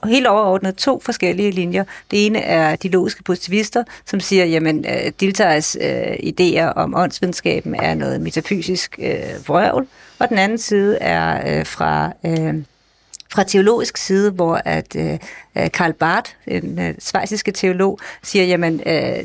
helt 0.05 0.27
overordnet 0.27 0.77
to 0.77 1.01
forskellige 1.05 1.51
linjer. 1.51 1.85
Det 2.11 2.27
ene 2.27 2.39
er 2.39 2.77
de 2.77 2.89
logiske 2.89 3.23
positivister, 3.23 3.85
som 4.07 4.21
siger, 4.21 4.45
jamen, 4.45 4.85
øh, 4.89 5.13
Dilthey's 5.23 5.85
øh, 5.85 6.13
idéer 6.13 6.73
om 6.77 6.95
åndsvidenskaben 6.97 7.75
er 7.75 7.95
noget 7.95 8.21
metafysisk 8.21 8.99
øh, 9.03 9.49
vrøvl, 9.49 9.87
og 10.19 10.29
den 10.29 10.39
anden 10.39 10.59
side 10.59 10.99
er 10.99 11.59
øh, 11.59 11.67
fra... 11.67 12.13
Øh, 12.27 12.55
fra 13.33 13.43
teologisk 13.43 13.97
side, 13.97 14.31
hvor 14.31 14.61
at 14.65 14.97
øh, 14.97 15.19
øh 15.57 15.71
Karl 15.71 15.93
Barth, 15.93 16.31
en 16.47 16.79
øh, 16.79 16.95
svejsiske 16.99 17.53
teolog, 17.53 17.99
siger, 18.23 18.45
jamen, 18.45 18.81
øh, 18.87 19.25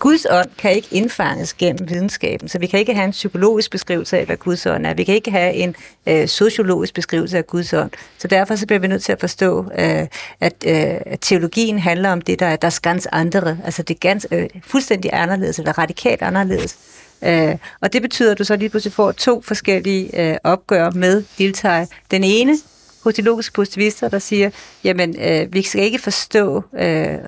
Guds 0.00 0.26
ånd 0.30 0.48
kan 0.58 0.72
ikke 0.72 0.88
indfanges 0.90 1.54
gennem 1.54 1.90
videnskaben, 1.90 2.48
så 2.48 2.58
vi 2.58 2.66
kan 2.66 2.80
ikke 2.80 2.94
have 2.94 3.04
en 3.04 3.10
psykologisk 3.10 3.70
beskrivelse 3.70 4.18
af, 4.18 4.26
hvad 4.26 4.36
Guds 4.36 4.66
ånd 4.66 4.86
er. 4.86 4.94
Vi 4.94 5.04
kan 5.04 5.14
ikke 5.14 5.30
have 5.30 5.52
en 5.52 5.76
øh, 6.06 6.28
sociologisk 6.28 6.94
beskrivelse 6.94 7.38
af 7.38 7.46
Guds 7.46 7.72
ånd. 7.72 7.90
Så 8.18 8.28
derfor 8.28 8.56
så 8.56 8.66
bliver 8.66 8.80
vi 8.80 8.86
nødt 8.86 9.02
til 9.02 9.12
at 9.12 9.20
forstå, 9.20 9.64
øh, 9.78 10.06
at, 10.40 10.54
øh, 10.66 11.00
at 11.06 11.18
teologien 11.20 11.78
handler 11.78 12.12
om 12.12 12.20
det, 12.20 12.40
der 12.40 12.46
er 12.46 12.56
deres 12.56 12.80
ganz 12.80 13.06
andre. 13.12 13.58
altså 13.64 13.82
det 13.82 13.94
er 13.94 13.98
gans, 13.98 14.26
øh, 14.30 14.48
fuldstændig 14.62 15.10
anderledes, 15.12 15.58
eller 15.58 15.78
radikalt 15.78 16.22
anderledes. 16.22 16.78
Øh, 17.24 17.56
og 17.80 17.92
det 17.92 18.02
betyder, 18.02 18.32
at 18.32 18.38
du 18.38 18.44
så 18.44 18.56
lige 18.56 18.68
pludselig 18.68 18.92
får 18.92 19.12
to 19.12 19.42
forskellige 19.42 20.20
øh, 20.20 20.36
opgør 20.44 20.90
med 20.90 21.24
Dilthey. 21.38 21.84
Den 22.10 22.24
ene 22.24 22.58
hos 23.04 23.14
de 23.14 23.22
logiske 23.22 23.52
positivister, 23.52 24.08
der 24.08 24.18
siger, 24.18 24.50
jamen, 24.84 25.16
øh, 25.20 25.54
vi 25.54 25.62
skal 25.62 25.82
ikke 25.82 25.98
forstå 25.98 26.62
øh, 26.78 27.18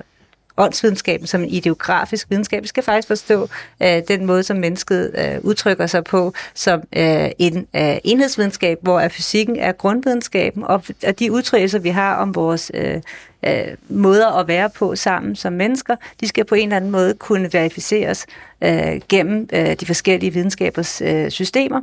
åndsvidenskaben 0.57 1.27
som 1.27 1.43
en 1.43 1.49
ideografisk 1.49 2.31
videnskab. 2.31 2.63
Vi 2.63 2.69
skal 2.69 2.83
faktisk 2.83 3.09
forstå 3.09 3.49
øh, 3.83 4.03
den 4.09 4.27
måde, 4.27 4.43
som 4.43 4.57
mennesket 4.57 5.15
øh, 5.19 5.41
udtrykker 5.43 5.87
sig 5.87 6.05
på 6.05 6.33
som 6.55 6.81
øh, 6.97 7.31
en 7.39 7.67
øh, 7.77 7.97
enhedsvidenskab, 8.05 8.79
hvor 8.83 9.01
er 9.01 9.09
fysikken 9.09 9.57
er 9.57 9.73
grundvidenskaben, 9.73 10.65
og, 10.65 10.85
og 11.07 11.19
de 11.19 11.33
udtrykker, 11.33 11.79
vi 11.79 11.89
har 11.89 12.17
om 12.17 12.35
vores 12.35 12.71
øh, 12.75 13.01
øh, 13.47 13.77
måder 13.89 14.39
at 14.39 14.49
være 14.49 14.71
på 14.71 14.97
sammen 14.97 15.37
som 15.37 15.53
mennesker, 15.53 15.97
de 16.21 16.29
skal 16.29 16.45
på 16.45 16.55
en 16.55 16.63
eller 16.63 16.77
anden 16.77 16.91
måde 16.91 17.15
kunne 17.15 17.53
verificeres 17.53 18.27
øh, 18.65 19.01
gennem 19.09 19.49
øh, 19.53 19.77
de 19.81 19.87
forskellige 19.87 20.33
videnskabers 20.33 21.03
øh, 21.05 21.31
systemer. 21.31 21.81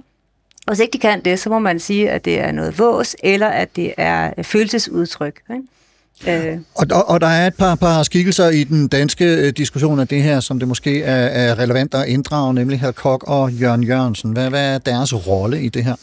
Og 0.67 0.73
hvis 0.73 0.79
ikke 0.79 0.93
de 0.93 0.99
kan 0.99 1.21
det, 1.25 1.39
så 1.39 1.49
må 1.49 1.59
man 1.59 1.79
sige, 1.79 2.09
at 2.09 2.25
det 2.25 2.39
er 2.39 2.51
noget 2.51 2.79
vås, 2.79 3.15
eller 3.23 3.47
at 3.47 3.75
det 3.75 3.93
er 3.97 4.43
følelsesudtryk. 4.43 5.41
Ikke? 5.51 5.63
Øh. 6.27 6.57
Og, 6.75 6.87
og, 6.91 7.09
og 7.09 7.21
der 7.21 7.27
er 7.27 7.47
et 7.47 7.55
par, 7.55 7.75
par 7.75 8.03
skikkelser 8.03 8.49
i 8.49 8.63
den 8.63 8.87
danske 8.87 9.25
øh, 9.25 9.53
diskussion 9.57 9.99
af 9.99 10.07
det 10.07 10.23
her, 10.23 10.39
som 10.39 10.59
det 10.59 10.67
måske 10.67 11.03
er, 11.03 11.25
er 11.25 11.59
relevant 11.59 11.93
at 11.93 12.07
inddrage, 12.07 12.53
nemlig 12.53 12.79
Herr 12.79 12.91
Kok 12.91 13.23
og 13.27 13.51
Jørgen 13.51 13.83
Jørgensen. 13.83 14.31
Hvad, 14.31 14.49
hvad 14.49 14.73
er 14.73 14.77
deres 14.77 15.27
rolle 15.27 15.61
i 15.61 15.69
det 15.69 15.83
her? 15.83 15.95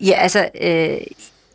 Ja, 0.00 0.12
altså, 0.12 0.48
øh, 0.60 0.96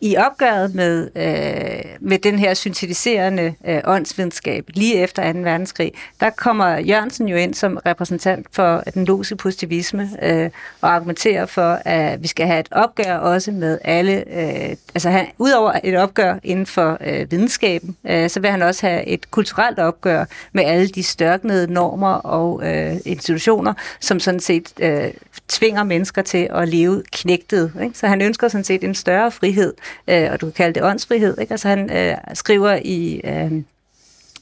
i 0.03 0.17
opgøret 0.17 0.75
med, 0.75 1.09
øh, 1.15 1.95
med 1.99 2.19
den 2.19 2.39
her 2.39 2.53
syntetiserende 2.53 3.55
øh, 3.67 3.81
åndsvidenskab 3.85 4.65
lige 4.73 4.95
efter 4.95 5.33
2. 5.33 5.39
verdenskrig, 5.39 5.91
der 6.19 6.29
kommer 6.29 6.77
Jørgensen 6.77 7.27
jo 7.27 7.35
ind 7.35 7.53
som 7.53 7.79
repræsentant 7.85 8.47
for 8.51 8.83
den 8.93 9.05
logiske 9.05 9.35
positivisme 9.35 10.09
øh, 10.21 10.49
og 10.81 10.95
argumenterer 10.95 11.45
for, 11.45 11.79
at 11.85 12.23
vi 12.23 12.27
skal 12.27 12.47
have 12.47 12.59
et 12.59 12.67
opgør 12.71 13.17
også 13.17 13.51
med 13.51 13.79
alle, 13.83 14.23
øh, 14.39 14.75
altså 14.95 15.09
han, 15.09 15.27
udover 15.37 15.79
et 15.83 15.95
opgør 15.95 16.39
inden 16.43 16.65
for 16.65 16.97
øh, 17.01 17.31
videnskaben, 17.31 17.95
øh, 18.09 18.29
så 18.29 18.39
vil 18.39 18.49
han 18.49 18.61
også 18.61 18.87
have 18.87 19.07
et 19.07 19.31
kulturelt 19.31 19.79
opgør 19.79 20.25
med 20.53 20.63
alle 20.63 20.87
de 20.87 21.03
størknede 21.03 21.73
normer 21.73 22.13
og 22.13 22.61
øh, 22.65 22.95
institutioner, 23.05 23.73
som 23.99 24.19
sådan 24.19 24.39
set 24.39 24.73
øh, 24.79 25.11
tvinger 25.47 25.83
mennesker 25.83 26.21
til 26.21 26.49
at 26.51 26.69
leve 26.69 27.03
knægtet. 27.11 27.71
Ikke? 27.83 27.97
Så 27.97 28.07
han 28.07 28.21
ønsker 28.21 28.47
sådan 28.47 28.63
set 28.63 28.83
en 28.83 28.95
større 28.95 29.31
frihed 29.31 29.73
øh, 30.07 30.31
og 30.31 30.41
du 30.41 30.45
kan 30.45 30.53
kalde 30.53 30.73
det 30.73 30.83
åndsfrihed. 30.83 31.37
Ikke? 31.41 31.51
Altså 31.51 31.67
han 31.67 31.97
øh, 31.97 32.17
skriver 32.33 32.79
i, 32.85 33.21
øh, 33.23 33.51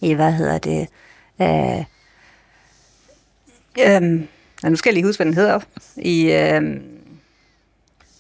i, 0.02 0.14
hvad 0.14 0.32
hedder 0.32 0.58
det, 0.58 0.88
øh, 1.42 1.84
øh, 3.80 4.02
nu 4.64 4.76
skal 4.76 4.90
jeg 4.90 4.94
lige 4.94 5.06
huske, 5.06 5.18
hvad 5.18 5.26
den 5.26 5.34
hedder, 5.34 5.60
i, 5.98 6.32
øh, 6.32 6.62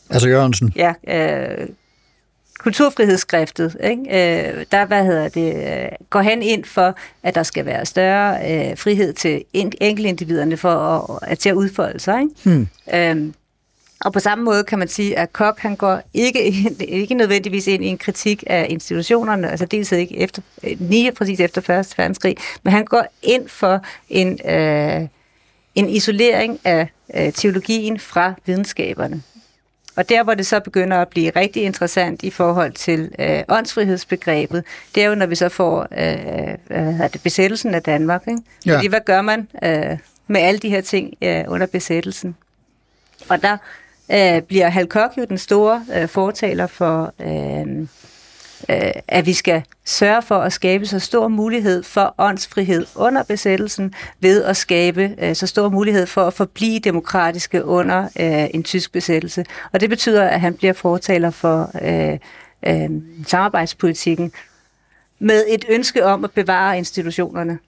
Altså 0.09 0.29
Jørgensen? 0.29 0.73
ja, 0.75 0.93
øh, 1.07 1.67
kulturfrihedsskriftet, 2.59 3.77
ikke? 3.83 4.01
Øh, 4.01 4.65
der 4.71 4.85
hvad 4.85 5.05
hedder 5.05 5.29
det, 5.29 5.55
øh, 5.55 5.89
går 6.09 6.21
han 6.21 6.41
ind 6.41 6.65
for, 6.65 6.95
at 7.23 7.35
der 7.35 7.43
skal 7.43 7.65
være 7.65 7.85
større 7.85 8.51
øh, 8.51 8.77
frihed 8.77 9.13
til 9.13 9.43
en, 9.53 9.73
enkeltindividerne 9.81 10.57
for 10.57 10.69
at, 10.73 11.31
at, 11.31 11.39
til 11.39 11.49
at 11.49 11.55
udfolde 11.55 11.99
sig. 11.99 12.21
Ikke? 12.21 12.33
Hmm. 12.43 12.67
Øhm, 12.93 13.33
og 14.05 14.13
på 14.13 14.19
samme 14.19 14.43
måde 14.43 14.63
kan 14.63 14.79
man 14.79 14.87
sige, 14.87 15.17
at 15.17 15.33
Kok 15.33 15.59
han 15.59 15.75
går 15.75 16.01
ikke, 16.13 16.39
ikke 17.01 17.13
nødvendigvis 17.13 17.67
ind 17.67 17.83
i 17.83 17.87
en 17.87 17.97
kritik 17.97 18.43
af 18.47 18.67
institutionerne, 18.69 19.49
altså 19.49 19.65
dels 19.65 19.91
ikke 19.91 20.17
efter, 20.17 20.41
lige 20.63 21.11
præcis 21.11 21.39
efter 21.39 21.61
Første 21.61 21.97
verdenskrig, 21.97 22.37
men 22.63 22.73
han 22.73 22.85
går 22.85 23.05
ind 23.21 23.49
for 23.49 23.81
en, 24.09 24.49
øh, 24.49 25.07
en 25.75 25.89
isolering 25.89 26.59
af 26.63 26.89
øh, 27.15 27.33
teologien 27.33 27.99
fra 27.99 28.33
videnskaberne. 28.45 29.21
Og 29.95 30.09
der, 30.09 30.23
hvor 30.23 30.33
det 30.33 30.45
så 30.45 30.59
begynder 30.59 30.97
at 30.97 31.07
blive 31.07 31.31
rigtig 31.35 31.63
interessant 31.63 32.23
i 32.23 32.29
forhold 32.29 32.71
til 32.71 33.11
øh, 33.19 33.43
åndsfrihedsbegrebet, 33.49 34.63
det 34.95 35.03
er 35.03 35.07
jo, 35.07 35.15
når 35.15 35.25
vi 35.25 35.35
så 35.35 35.49
får 35.49 35.87
øh, 35.91 36.55
hvad 36.67 37.09
det, 37.09 37.23
besættelsen 37.23 37.73
af 37.73 37.83
Danmark. 37.83 38.27
Ikke? 38.27 38.41
Ja. 38.65 38.75
Fordi 38.75 38.87
hvad 38.87 38.99
gør 39.05 39.21
man 39.21 39.47
øh, 39.63 39.97
med 40.27 40.41
alle 40.41 40.59
de 40.59 40.69
her 40.69 40.81
ting 40.81 41.13
øh, 41.21 41.43
under 41.47 41.67
besættelsen? 41.67 42.35
Og 43.29 43.41
der 43.41 43.57
øh, 44.13 44.41
bliver 44.41 44.69
Hal 44.69 44.87
Koch 44.87 45.17
jo 45.17 45.25
den 45.25 45.37
store 45.37 45.85
øh, 45.95 46.07
fortaler 46.07 46.67
for, 46.67 47.13
øh, 47.19 47.87
øh, 48.69 48.91
at 49.07 49.25
vi 49.25 49.33
skal 49.33 49.63
sørge 49.85 50.21
for 50.21 50.35
at 50.35 50.53
skabe 50.53 50.85
så 50.85 50.99
stor 50.99 51.27
mulighed 51.27 51.83
for 51.83 52.15
åndsfrihed 52.17 52.85
under 52.95 53.23
besættelsen, 53.23 53.93
ved 54.19 54.43
at 54.43 54.57
skabe 54.57 55.15
øh, 55.21 55.35
så 55.35 55.47
stor 55.47 55.69
mulighed 55.69 56.05
for 56.05 56.21
at 56.21 56.33
forblive 56.33 56.79
demokratiske 56.79 57.65
under 57.65 58.03
øh, 58.03 58.47
en 58.53 58.63
tysk 58.63 58.91
besættelse. 58.91 59.45
Og 59.73 59.79
det 59.81 59.89
betyder, 59.89 60.23
at 60.23 60.41
han 60.41 60.53
bliver 60.53 60.73
fortaler 60.73 61.29
for 61.29 61.71
øh, 61.81 62.17
øh, 62.67 62.89
samarbejdspolitikken 63.27 64.31
med 65.19 65.45
et 65.49 65.65
ønske 65.69 66.05
om 66.05 66.23
at 66.23 66.31
bevare 66.31 66.77
institutionerne. 66.77 67.59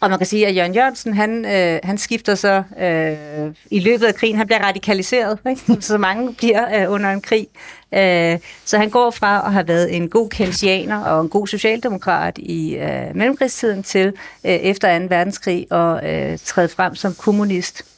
Og 0.00 0.10
man 0.10 0.18
kan 0.18 0.26
sige, 0.26 0.46
at 0.46 0.56
Jørgen 0.56 0.74
Jørgensen, 0.74 1.14
han, 1.14 1.44
øh, 1.44 1.80
han 1.82 1.98
skifter 1.98 2.34
så 2.34 2.62
øh, 2.80 3.54
i 3.70 3.80
løbet 3.80 4.06
af 4.06 4.14
krigen, 4.14 4.36
han 4.36 4.46
bliver 4.46 4.62
radikaliseret, 4.62 5.38
ikke? 5.48 5.76
så 5.80 5.98
mange 5.98 6.34
bliver 6.34 6.82
øh, 6.82 6.92
under 6.92 7.10
en 7.10 7.20
krig. 7.20 7.46
Øh, 7.94 8.38
så 8.64 8.78
han 8.78 8.90
går 8.90 9.10
fra 9.10 9.46
at 9.46 9.52
have 9.52 9.68
været 9.68 9.96
en 9.96 10.08
god 10.08 10.28
kensianer 10.28 11.04
og 11.04 11.20
en 11.20 11.28
god 11.28 11.46
socialdemokrat 11.46 12.38
i 12.38 12.76
øh, 12.76 13.16
mellemkrigstiden 13.16 13.82
til 13.82 14.06
øh, 14.44 14.52
efter 14.52 14.98
2. 14.98 15.06
verdenskrig 15.08 15.66
og 15.70 16.10
øh, 16.10 16.38
træde 16.38 16.68
frem 16.68 16.94
som 16.94 17.14
kommunist. 17.14 17.89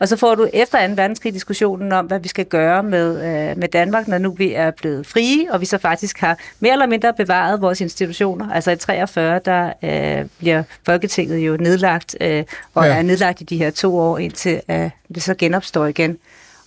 Og 0.00 0.08
så 0.08 0.16
får 0.16 0.34
du 0.34 0.48
efter 0.52 0.86
2. 0.88 0.92
verdenskrig 0.96 1.34
diskussionen 1.34 1.92
om, 1.92 2.06
hvad 2.06 2.18
vi 2.20 2.28
skal 2.28 2.44
gøre 2.44 2.82
med, 2.82 3.16
øh, 3.50 3.58
med 3.58 3.68
Danmark, 3.68 4.08
når 4.08 4.18
nu 4.18 4.30
vi 4.30 4.52
er 4.54 4.70
blevet 4.70 5.06
frie, 5.06 5.52
og 5.52 5.60
vi 5.60 5.66
så 5.66 5.78
faktisk 5.78 6.18
har 6.20 6.38
mere 6.60 6.72
eller 6.72 6.86
mindre 6.86 7.12
bevaret 7.14 7.60
vores 7.60 7.80
institutioner. 7.80 8.50
Altså 8.52 8.70
i 8.70 8.76
43, 8.76 9.40
der 9.44 9.72
øh, 9.82 10.26
bliver 10.38 10.62
Folketinget 10.86 11.38
jo 11.38 11.56
nedlagt, 11.56 12.16
øh, 12.20 12.44
og 12.74 12.84
Ja. 12.84 12.94
er 12.98 13.02
nedlagt 13.02 13.40
i 13.40 13.44
de 13.44 13.56
her 13.56 13.70
to 13.70 13.98
år, 13.98 14.18
indtil 14.18 14.60
øh, 14.70 14.90
det 15.14 15.22
så 15.22 15.34
genopstår 15.34 15.86
igen. 15.86 16.18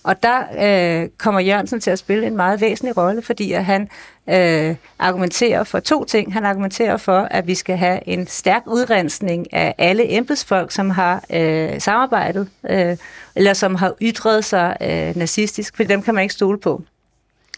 Og 0.04 0.22
der 0.22 0.38
øh, 1.02 1.08
kommer 1.18 1.40
Jørgensen 1.40 1.80
til 1.80 1.90
at 1.90 1.98
spille 1.98 2.26
en 2.26 2.36
meget 2.36 2.60
væsentlig 2.60 2.96
rolle, 2.96 3.22
fordi 3.22 3.52
at 3.52 3.64
han 3.64 3.88
øh, 4.28 4.76
argumenterer 4.98 5.64
for 5.64 5.80
to 5.80 6.04
ting. 6.04 6.32
Han 6.32 6.44
argumenterer 6.44 6.96
for, 6.96 7.18
at 7.20 7.46
vi 7.46 7.54
skal 7.54 7.76
have 7.76 8.08
en 8.08 8.26
stærk 8.26 8.62
udrensning 8.66 9.52
af 9.52 9.74
alle 9.78 10.16
embedsfolk, 10.16 10.70
som 10.70 10.90
har 10.90 11.24
øh, 11.32 11.80
samarbejdet, 11.80 12.48
øh, 12.70 12.96
eller 13.36 13.52
som 13.52 13.74
har 13.74 13.94
ytret 14.02 14.44
sig 14.44 14.76
øh, 14.80 15.16
nazistisk, 15.16 15.76
for 15.76 15.84
dem 15.84 16.02
kan 16.02 16.14
man 16.14 16.22
ikke 16.22 16.34
stole 16.34 16.58
på. 16.58 16.82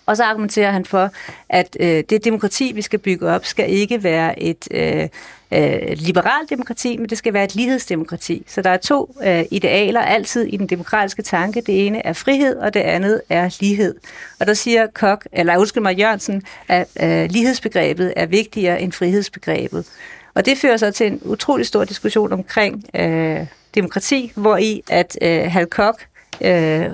Og 0.06 0.16
så 0.16 0.24
argumenterer 0.24 0.70
han 0.70 0.84
for, 0.84 1.10
at 1.48 1.76
øh, 1.80 2.04
det 2.10 2.24
demokrati, 2.24 2.72
vi 2.74 2.82
skal 2.82 2.98
bygge 2.98 3.28
op, 3.28 3.44
skal 3.44 3.70
ikke 3.70 4.02
være 4.02 4.42
et 4.42 4.68
øh, 4.70 5.08
øh, 5.52 5.96
liberalt 5.96 6.50
demokrati, 6.50 6.96
men 6.96 7.08
det 7.08 7.18
skal 7.18 7.32
være 7.32 7.44
et 7.44 7.54
lighedsdemokrati. 7.54 8.44
Så 8.46 8.62
der 8.62 8.70
er 8.70 8.76
to 8.76 9.16
øh, 9.24 9.44
idealer 9.50 10.00
altid 10.00 10.42
i 10.42 10.56
den 10.56 10.66
demokratiske 10.66 11.22
tanke. 11.22 11.60
Det 11.60 11.86
ene 11.86 12.06
er 12.06 12.12
frihed, 12.12 12.56
og 12.56 12.74
det 12.74 12.80
andet 12.80 13.20
er 13.28 13.56
lighed. 13.60 13.94
Og 14.40 14.46
der 14.46 14.54
siger 14.54 14.86
Kok, 14.94 15.26
eller 15.32 15.58
undskyld 15.58 15.82
mig, 15.82 15.98
Jørgensen, 15.98 16.42
at 16.68 16.88
øh, 17.02 17.30
lighedsbegrebet 17.30 18.12
er 18.16 18.26
vigtigere 18.26 18.82
end 18.82 18.92
frihedsbegrebet. 18.92 19.86
Og 20.34 20.46
det 20.46 20.58
fører 20.58 20.76
så 20.76 20.90
til 20.90 21.06
en 21.06 21.20
utrolig 21.24 21.66
stor 21.66 21.84
diskussion 21.84 22.32
omkring 22.32 22.84
øh, 22.94 23.46
demokrati, 23.74 24.32
hvor 24.34 24.56
i 24.56 24.82
at 24.90 25.18
øh, 25.22 25.42
Hal 25.42 25.66
Kok 25.66 26.02
øh, 26.40 26.86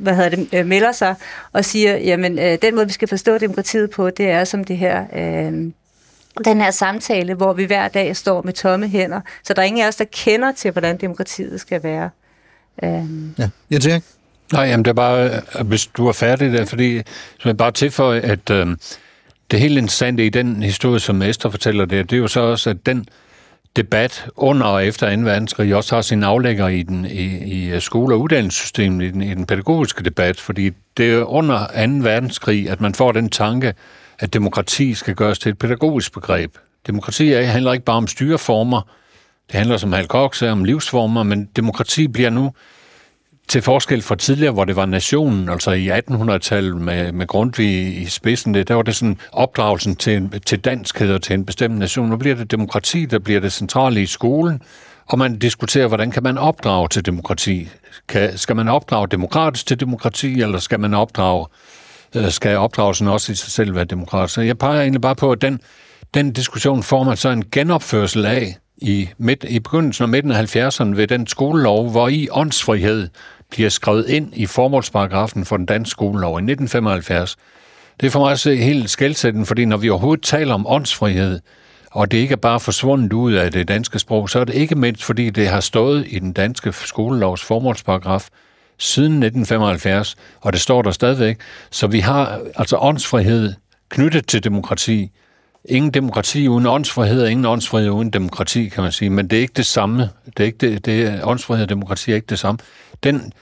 hvad 0.00 0.14
hedder 0.14 0.28
det, 0.28 0.48
øh, 0.54 0.66
melder 0.66 0.92
sig 0.92 1.14
og 1.52 1.64
siger, 1.64 1.96
jamen 1.96 2.38
øh, 2.38 2.58
den 2.62 2.74
måde, 2.74 2.86
vi 2.86 2.92
skal 2.92 3.08
forstå 3.08 3.38
demokratiet 3.38 3.90
på, 3.90 4.10
det 4.10 4.30
er 4.30 4.44
som 4.44 4.64
det 4.64 4.76
her, 4.76 5.04
øh, 5.16 5.72
den 6.44 6.60
her 6.60 6.70
samtale, 6.70 7.34
hvor 7.34 7.52
vi 7.52 7.64
hver 7.64 7.88
dag 7.88 8.16
står 8.16 8.42
med 8.42 8.52
tomme 8.52 8.88
hænder, 8.88 9.20
så 9.44 9.54
der 9.54 9.62
er 9.62 9.66
ingen 9.66 9.84
af 9.84 9.88
os, 9.88 9.96
der 9.96 10.04
kender 10.04 10.52
til, 10.52 10.70
hvordan 10.70 10.96
demokratiet 10.96 11.60
skal 11.60 11.82
være. 11.82 12.10
Øh, 12.82 13.38
Ja, 13.38 13.48
jeg 13.70 13.80
tænker 13.80 14.00
Nej, 14.52 14.64
jamen 14.64 14.84
det 14.84 14.90
er 14.90 14.94
bare, 14.94 15.30
øh, 15.58 15.66
hvis 15.66 15.86
du 15.86 16.06
er 16.06 16.12
færdig 16.12 16.52
der, 16.52 16.64
fordi 16.64 16.98
så 16.98 17.44
vil 17.44 17.50
jeg 17.50 17.56
bare 17.56 17.72
tilføje, 17.72 18.20
at 18.20 18.50
øh, 18.50 18.66
det 19.50 19.60
helt 19.60 19.78
interessante 19.78 20.26
i 20.26 20.28
den 20.28 20.62
historie, 20.62 21.00
som 21.00 21.22
Esther 21.22 21.50
fortæller 21.50 21.84
der, 21.84 22.02
det 22.02 22.12
er 22.12 22.20
jo 22.20 22.28
så 22.28 22.40
også, 22.40 22.70
at 22.70 22.86
den 22.86 23.06
debat 23.76 24.26
under 24.36 24.66
og 24.66 24.86
efter 24.86 25.16
2. 25.16 25.22
verdenskrig 25.22 25.74
også 25.74 25.94
har 25.94 26.02
sin 26.02 26.22
aflægger 26.22 26.68
i, 26.68 26.82
den, 26.82 27.04
i, 27.04 27.74
i 27.74 27.80
skole- 27.80 28.14
og 28.14 28.20
uddannelsessystemet, 28.20 29.04
i 29.04 29.10
den, 29.10 29.22
i 29.22 29.34
den 29.34 29.46
pædagogiske 29.46 30.04
debat, 30.04 30.40
fordi 30.40 30.70
det 30.96 31.12
er 31.12 31.24
under 31.24 31.66
2. 31.66 31.72
verdenskrig, 32.04 32.70
at 32.70 32.80
man 32.80 32.94
får 32.94 33.12
den 33.12 33.28
tanke, 33.28 33.74
at 34.20 34.32
demokrati 34.32 34.94
skal 34.94 35.14
gøres 35.14 35.38
til 35.38 35.50
et 35.50 35.58
pædagogisk 35.58 36.12
begreb. 36.12 36.56
Demokrati 36.86 37.32
handler 37.32 37.72
ikke 37.72 37.84
bare 37.84 37.96
om 37.96 38.06
styreformer, 38.06 38.82
det 39.46 39.58
handler, 39.58 39.76
som 39.76 39.92
Hal 39.92 40.06
Koch 40.06 40.38
sagde, 40.38 40.52
om 40.52 40.64
livsformer, 40.64 41.22
men 41.22 41.44
demokrati 41.56 42.08
bliver 42.08 42.30
nu 42.30 42.52
til 43.48 43.62
forskel 43.62 44.02
fra 44.02 44.16
tidligere, 44.16 44.52
hvor 44.52 44.64
det 44.64 44.76
var 44.76 44.86
nationen, 44.86 45.48
altså 45.48 45.70
i 45.70 45.90
1800-tallet 45.90 46.76
med, 46.76 47.12
med 47.12 47.26
Grundtvig 47.26 48.02
i 48.02 48.04
spidsen, 48.04 48.54
det, 48.54 48.68
der 48.68 48.74
var 48.74 48.82
det 48.82 48.96
sådan 48.96 49.18
opdragelsen 49.32 49.96
til, 49.96 50.40
til 50.46 50.58
danskhed 50.58 51.14
og 51.14 51.22
til 51.22 51.34
en 51.34 51.46
bestemt 51.46 51.78
nation. 51.78 52.08
Nu 52.08 52.16
bliver 52.16 52.36
det 52.36 52.50
demokrati, 52.50 53.06
der 53.06 53.18
bliver 53.18 53.40
det 53.40 53.52
centrale 53.52 54.02
i 54.02 54.06
skolen, 54.06 54.62
og 55.06 55.18
man 55.18 55.38
diskuterer, 55.38 55.86
hvordan 55.86 56.10
kan 56.10 56.22
man 56.22 56.38
opdrage 56.38 56.88
til 56.88 57.06
demokrati? 57.06 57.68
Kan, 58.08 58.38
skal 58.38 58.56
man 58.56 58.68
opdrage 58.68 59.06
demokratisk 59.06 59.66
til 59.66 59.80
demokrati, 59.80 60.40
eller 60.40 60.58
skal 60.58 60.80
man 60.80 60.94
opdrage, 60.94 61.46
øh, 61.50 61.79
Øh, 62.16 62.30
skal 62.30 62.56
opdragelsen 62.56 63.08
også 63.08 63.32
i 63.32 63.34
sig 63.34 63.50
selv 63.52 63.74
være 63.74 63.84
demokratisk? 63.84 64.34
Så 64.34 64.40
jeg 64.40 64.58
peger 64.58 64.80
egentlig 64.80 65.00
bare 65.00 65.16
på, 65.16 65.32
at 65.32 65.42
den, 65.42 65.60
den 66.14 66.32
diskussion 66.32 66.82
får 66.82 67.04
man 67.04 67.16
så 67.16 67.28
en 67.28 67.44
genopførsel 67.52 68.26
af 68.26 68.56
i, 68.76 69.08
midt, 69.18 69.44
i 69.48 69.60
begyndelsen 69.60 70.02
og 70.02 70.08
midten 70.08 70.32
af 70.32 70.56
70'erne 70.56 70.96
ved 70.96 71.06
den 71.06 71.26
skolelov, 71.26 71.90
hvor 71.90 72.08
i 72.08 72.28
åndsfrihed 72.30 73.08
bliver 73.50 73.68
skrevet 73.68 74.08
ind 74.08 74.32
i 74.36 74.46
formålsparagrafen 74.46 75.44
for 75.44 75.56
den 75.56 75.66
danske 75.66 75.90
skolelov 75.90 76.32
i 76.32 76.42
1975. 76.42 77.36
Det 78.00 78.06
er 78.06 78.10
for 78.10 78.20
mig 78.20 78.32
at 78.32 78.40
se 78.40 78.56
helt 78.56 78.90
skældsættende, 78.90 79.46
fordi 79.46 79.64
når 79.64 79.76
vi 79.76 79.90
overhovedet 79.90 80.24
taler 80.24 80.54
om 80.54 80.66
åndsfrihed, 80.66 81.40
og 81.90 82.10
det 82.10 82.18
ikke 82.18 82.32
er 82.32 82.36
bare 82.36 82.60
forsvundet 82.60 83.12
ud 83.12 83.32
af 83.32 83.52
det 83.52 83.68
danske 83.68 83.98
sprog, 83.98 84.30
så 84.30 84.38
er 84.38 84.44
det 84.44 84.54
ikke 84.54 84.74
mindst, 84.74 85.04
fordi 85.04 85.30
det 85.30 85.48
har 85.48 85.60
stået 85.60 86.06
i 86.08 86.18
den 86.18 86.32
danske 86.32 86.72
skolelovs 86.72 87.44
formålsparagraf 87.44 88.28
siden 88.80 89.12
1975, 89.12 90.16
og 90.40 90.52
det 90.52 90.60
står 90.60 90.82
der 90.82 90.90
stadigvæk. 90.90 91.38
Så 91.70 91.86
vi 91.86 92.00
har 92.00 92.40
altså 92.56 92.76
åndsfrihed 92.76 93.54
knyttet 93.88 94.26
til 94.26 94.44
demokrati. 94.44 95.10
Ingen 95.64 95.90
demokrati 95.90 96.48
uden 96.48 96.66
åndsfrihed, 96.66 97.22
og 97.22 97.30
ingen 97.30 97.46
åndsfrihed 97.46 97.90
uden 97.90 98.10
demokrati, 98.10 98.68
kan 98.68 98.82
man 98.82 98.92
sige. 98.92 99.10
Men 99.10 99.28
det 99.28 99.36
er 99.36 99.40
ikke 99.40 99.54
det 99.56 99.66
samme. 99.66 100.08
Det 100.26 100.40
er 100.40 100.44
ikke 100.44 100.58
det, 100.58 100.84
det 100.84 101.02
er, 101.02 101.26
åndsfrihed 101.26 101.62
og 101.62 101.68
demokrati 101.68 102.10
er 102.10 102.14
ikke 102.14 102.26
det 102.30 102.38
samme. 102.38 102.58
Den 103.02 103.32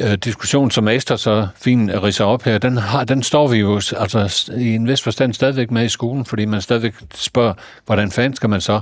øh, 0.00 0.14
diskussion, 0.14 0.70
som 0.70 0.88
Esther 0.88 1.16
så 1.16 1.48
fint 1.56 1.90
ridser 2.02 2.24
op 2.24 2.42
her, 2.42 2.58
den, 2.58 2.76
har, 2.76 3.04
den 3.04 3.22
står 3.22 3.48
vi 3.48 3.56
jo 3.56 3.74
altså, 3.74 4.52
i 4.56 4.74
en 4.74 4.88
vis 4.88 5.02
forstand 5.02 5.34
stadigvæk 5.34 5.70
med 5.70 5.84
i 5.84 5.88
skolen, 5.88 6.24
fordi 6.24 6.44
man 6.44 6.62
stadigvæk 6.62 6.94
spørger, 7.14 7.54
hvordan 7.86 8.10
fanden 8.10 8.36
skal 8.36 8.50
man 8.50 8.60
så 8.60 8.80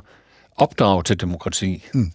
opdrage 0.56 1.02
til 1.02 1.20
demokrati? 1.20 1.84
Mm. 1.94 2.12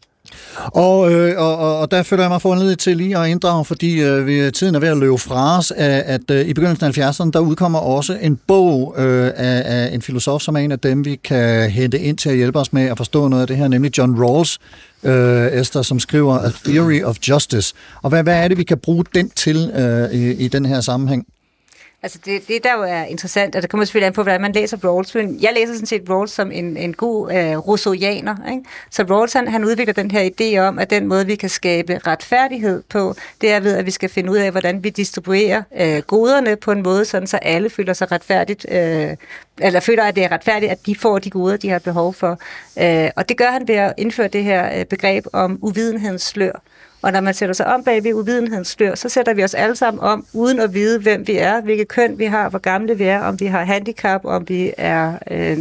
Og, 0.66 1.12
øh, 1.12 1.42
og, 1.42 1.80
og, 1.80 1.92
der 1.92 2.04
føler 2.04 2.24
jeg 2.24 2.30
mig 2.30 2.42
foranledet 2.42 2.80
til 2.80 2.98
lige 2.98 3.18
at 3.18 3.30
inddrage, 3.30 3.66
fordi 3.66 4.02
øh, 4.02 4.28
vi, 4.28 4.52
tiden 4.52 4.76
er 4.76 4.80
ved 4.80 4.88
at 4.88 4.98
løbe 4.98 5.18
fra 5.18 5.58
os, 5.58 5.72
at, 5.72 6.04
at 6.06 6.32
øh, 6.32 6.48
i 6.48 6.54
begyndelsen 6.54 6.86
af 6.86 7.10
70'erne, 7.10 7.32
der 7.32 7.40
udkommer 7.40 7.80
også 7.80 8.18
en 8.22 8.40
bog 8.48 8.96
øh, 8.98 9.32
af, 9.36 9.64
af 9.66 9.94
en 9.94 10.02
filosof, 10.02 10.42
som 10.42 10.56
er 10.56 10.60
en 10.60 10.72
af 10.72 10.80
dem, 10.80 11.06
vi 11.06 11.16
kan 11.16 11.72
hente 11.72 12.00
ind 12.00 12.18
til 12.18 12.30
at 12.30 12.36
hjælpe 12.36 12.60
os 12.60 12.74
med 12.74 12.84
at 12.86 12.98
forstå 12.98 13.28
noget 13.28 13.42
af 13.42 13.48
det 13.48 13.58
her, 13.58 13.68
nemlig 13.68 13.98
John 13.98 14.24
Rawls, 14.24 14.60
øh, 15.04 15.48
Esther, 15.48 15.82
som 15.82 16.00
skriver 16.00 16.40
A 16.40 16.50
Theory 16.66 17.04
of 17.04 17.16
Justice. 17.30 17.74
Og 18.02 18.10
hvad, 18.10 18.24
hvad 18.24 18.44
er 18.44 18.48
det, 18.48 18.58
vi 18.58 18.64
kan 18.64 18.78
bruge 18.78 19.04
den 19.16 19.30
til 19.30 19.72
øh, 19.76 20.20
i, 20.20 20.34
i 20.34 20.48
den 20.48 20.66
her 20.66 20.82
sammenhæng? 20.82 21.26
Altså 22.04 22.20
det, 22.26 22.48
det, 22.48 22.64
der 22.64 22.74
jo 22.74 22.84
er 22.84 23.04
interessant, 23.04 23.56
og 23.56 23.62
det 23.62 23.70
kommer 23.70 23.86
selvfølgelig 23.86 24.08
an 24.08 24.14
på, 24.14 24.24
hvordan 24.24 24.42
man 24.42 24.52
læser 24.52 24.78
Rawls, 24.84 25.16
men 25.16 25.42
jeg 25.42 25.52
læser 25.56 25.74
sådan 25.74 25.86
set 25.86 26.10
Rawls 26.10 26.32
som 26.32 26.52
en, 26.52 26.78
en 26.78 26.94
god 26.94 27.32
øh, 27.32 27.58
russoianer. 27.58 28.36
Ikke? 28.52 28.64
Så 28.92 29.04
Rawls 29.04 29.34
han, 29.34 29.48
han 29.48 29.66
udvikler 29.66 29.94
den 29.94 30.12
her 30.12 30.30
idé 30.30 30.58
om, 30.60 30.80
at 30.80 30.90
den 30.90 31.08
måde, 31.08 31.26
vi 31.26 31.36
kan 31.36 31.50
skabe 31.50 32.00
retfærdighed 32.08 32.84
på, 32.90 33.16
det 33.42 33.52
er 33.52 33.60
ved, 33.60 33.78
at 33.78 33.86
vi 33.86 33.92
skal 33.92 34.10
finde 34.10 34.32
ud 34.32 34.38
af, 34.38 34.52
hvordan 34.52 34.84
vi 34.84 34.90
distribuerer 34.90 35.64
øh, 35.80 36.02
goderne 36.02 36.56
på 36.56 36.72
en 36.72 36.84
måde, 36.84 37.06
sådan 37.06 37.28
så 37.28 37.38
alle 37.38 37.70
føler 37.70 37.94
sig 37.94 38.12
retfærdigt, 38.12 38.66
øh, 38.72 39.16
eller 39.62 39.80
føler, 39.80 40.04
at 40.04 40.16
det 40.16 40.24
er 40.24 40.32
retfærdigt, 40.32 40.72
at 40.72 40.86
de 40.86 40.96
får 40.96 41.20
de 41.20 41.30
goder, 41.30 41.58
de 41.58 41.70
har 41.70 41.80
behov 41.80 42.14
for. 42.14 42.40
Øh, 42.80 43.10
og 43.16 43.30
det 43.30 43.38
gør 43.38 43.52
han 43.52 43.68
ved 43.68 43.76
at 43.76 43.94
indføre 43.98 44.28
det 44.28 44.44
her 44.44 44.80
øh, 44.80 44.86
begreb 44.86 45.26
om 45.34 45.60
uvidenhedens 45.62 46.24
slør. 46.24 46.62
Og 47.08 47.14
når 47.14 47.22
man 47.22 47.34
sætter 47.34 47.54
sig 47.54 47.66
om 47.66 47.84
bag 47.84 48.04
ved 48.04 48.14
uvidenhedens 48.14 48.68
slør, 48.68 48.96
så 48.96 49.10
sætter 49.10 49.34
vi 49.34 49.44
os 49.44 49.54
alle 49.54 49.76
sammen 49.76 50.04
om, 50.04 50.26
uden 50.34 50.60
at 50.60 50.74
vide, 50.74 51.00
hvem 51.00 51.28
vi 51.28 51.38
er, 51.38 51.62
hvilket 51.62 51.88
køn 51.88 52.20
vi 52.20 52.26
har, 52.26 52.50
hvor 52.50 52.60
gamle 52.60 52.98
vi 52.98 53.04
er, 53.04 53.22
om 53.22 53.40
vi 53.40 53.46
har 53.46 53.64
handicap, 53.64 54.26
om 54.26 54.50
vi 54.50 54.74
er... 54.78 55.14
Øh, 55.32 55.58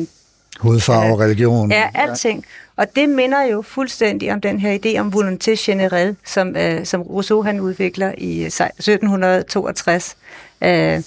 Hudfarve 0.61 1.13
og 1.13 1.21
religion. 1.21 1.73
er 1.73 1.91
alting. 1.95 2.45
Og 2.77 2.97
det 2.97 3.09
minder 3.09 3.43
jo 3.43 3.63
fuldstændig 3.63 4.33
om 4.33 4.41
den 4.41 4.61
her 4.61 4.79
idé 4.79 4.99
om 4.99 5.13
volonté 5.15 5.55
générale, 5.55 6.15
som, 6.25 6.57
øh, 6.57 6.85
som 6.85 7.03
Rousseau 7.03 7.43
han 7.43 7.61
udvikler 7.61 8.13
i 8.19 8.41
øh, 8.41 8.47
1762. 8.47 10.17
Øh, 10.63 11.03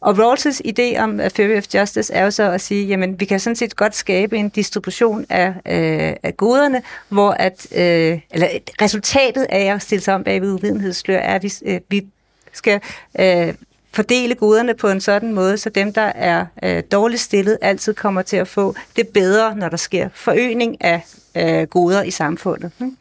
og 0.00 0.14
Rawls' 0.18 0.60
idé 0.64 0.98
om 0.98 1.20
A 1.20 1.28
Theory 1.28 1.56
of 1.56 1.64
Justice 1.74 2.12
er 2.12 2.24
jo 2.24 2.30
så 2.30 2.50
at 2.50 2.60
sige, 2.60 2.86
jamen 2.86 3.20
vi 3.20 3.24
kan 3.24 3.40
sådan 3.40 3.56
set 3.56 3.76
godt 3.76 3.94
skabe 3.94 4.36
en 4.36 4.48
distribution 4.48 5.26
af, 5.28 5.48
øh, 5.48 6.16
af 6.22 6.36
goderne, 6.36 6.82
hvor 7.08 7.30
at, 7.30 7.66
øh, 7.72 8.20
eller 8.30 8.48
resultatet 8.82 9.46
af 9.48 9.74
at 9.74 9.82
stille 9.82 10.02
sig 10.02 10.14
om 10.14 10.24
bag 10.24 10.40
ved 10.40 10.52
uvidenhedsslør 10.52 11.18
er, 11.18 11.34
at 11.34 11.42
vi, 11.42 11.52
øh, 11.64 11.80
vi 11.88 12.06
skal 12.52 12.80
øh, 13.20 13.54
fordele 13.92 14.34
goderne 14.34 14.74
på 14.74 14.88
en 14.88 15.00
sådan 15.00 15.32
måde, 15.32 15.58
så 15.58 15.70
dem, 15.70 15.92
der 15.92 16.12
er 16.14 16.46
øh, 16.62 16.82
dårligt 16.92 17.22
stillet, 17.22 17.58
altid 17.62 17.94
kommer 17.94 18.22
til 18.22 18.36
at 18.36 18.48
få 18.48 18.74
det 18.96 19.08
bedre, 19.08 19.56
når 19.56 19.68
der 19.68 19.76
sker 19.76 20.08
forøgning 20.14 20.84
af 20.84 21.02
øh, 21.36 21.62
goder 21.62 22.02
i 22.02 22.10
samfundet. 22.10 22.70
Ikke? 22.80 22.92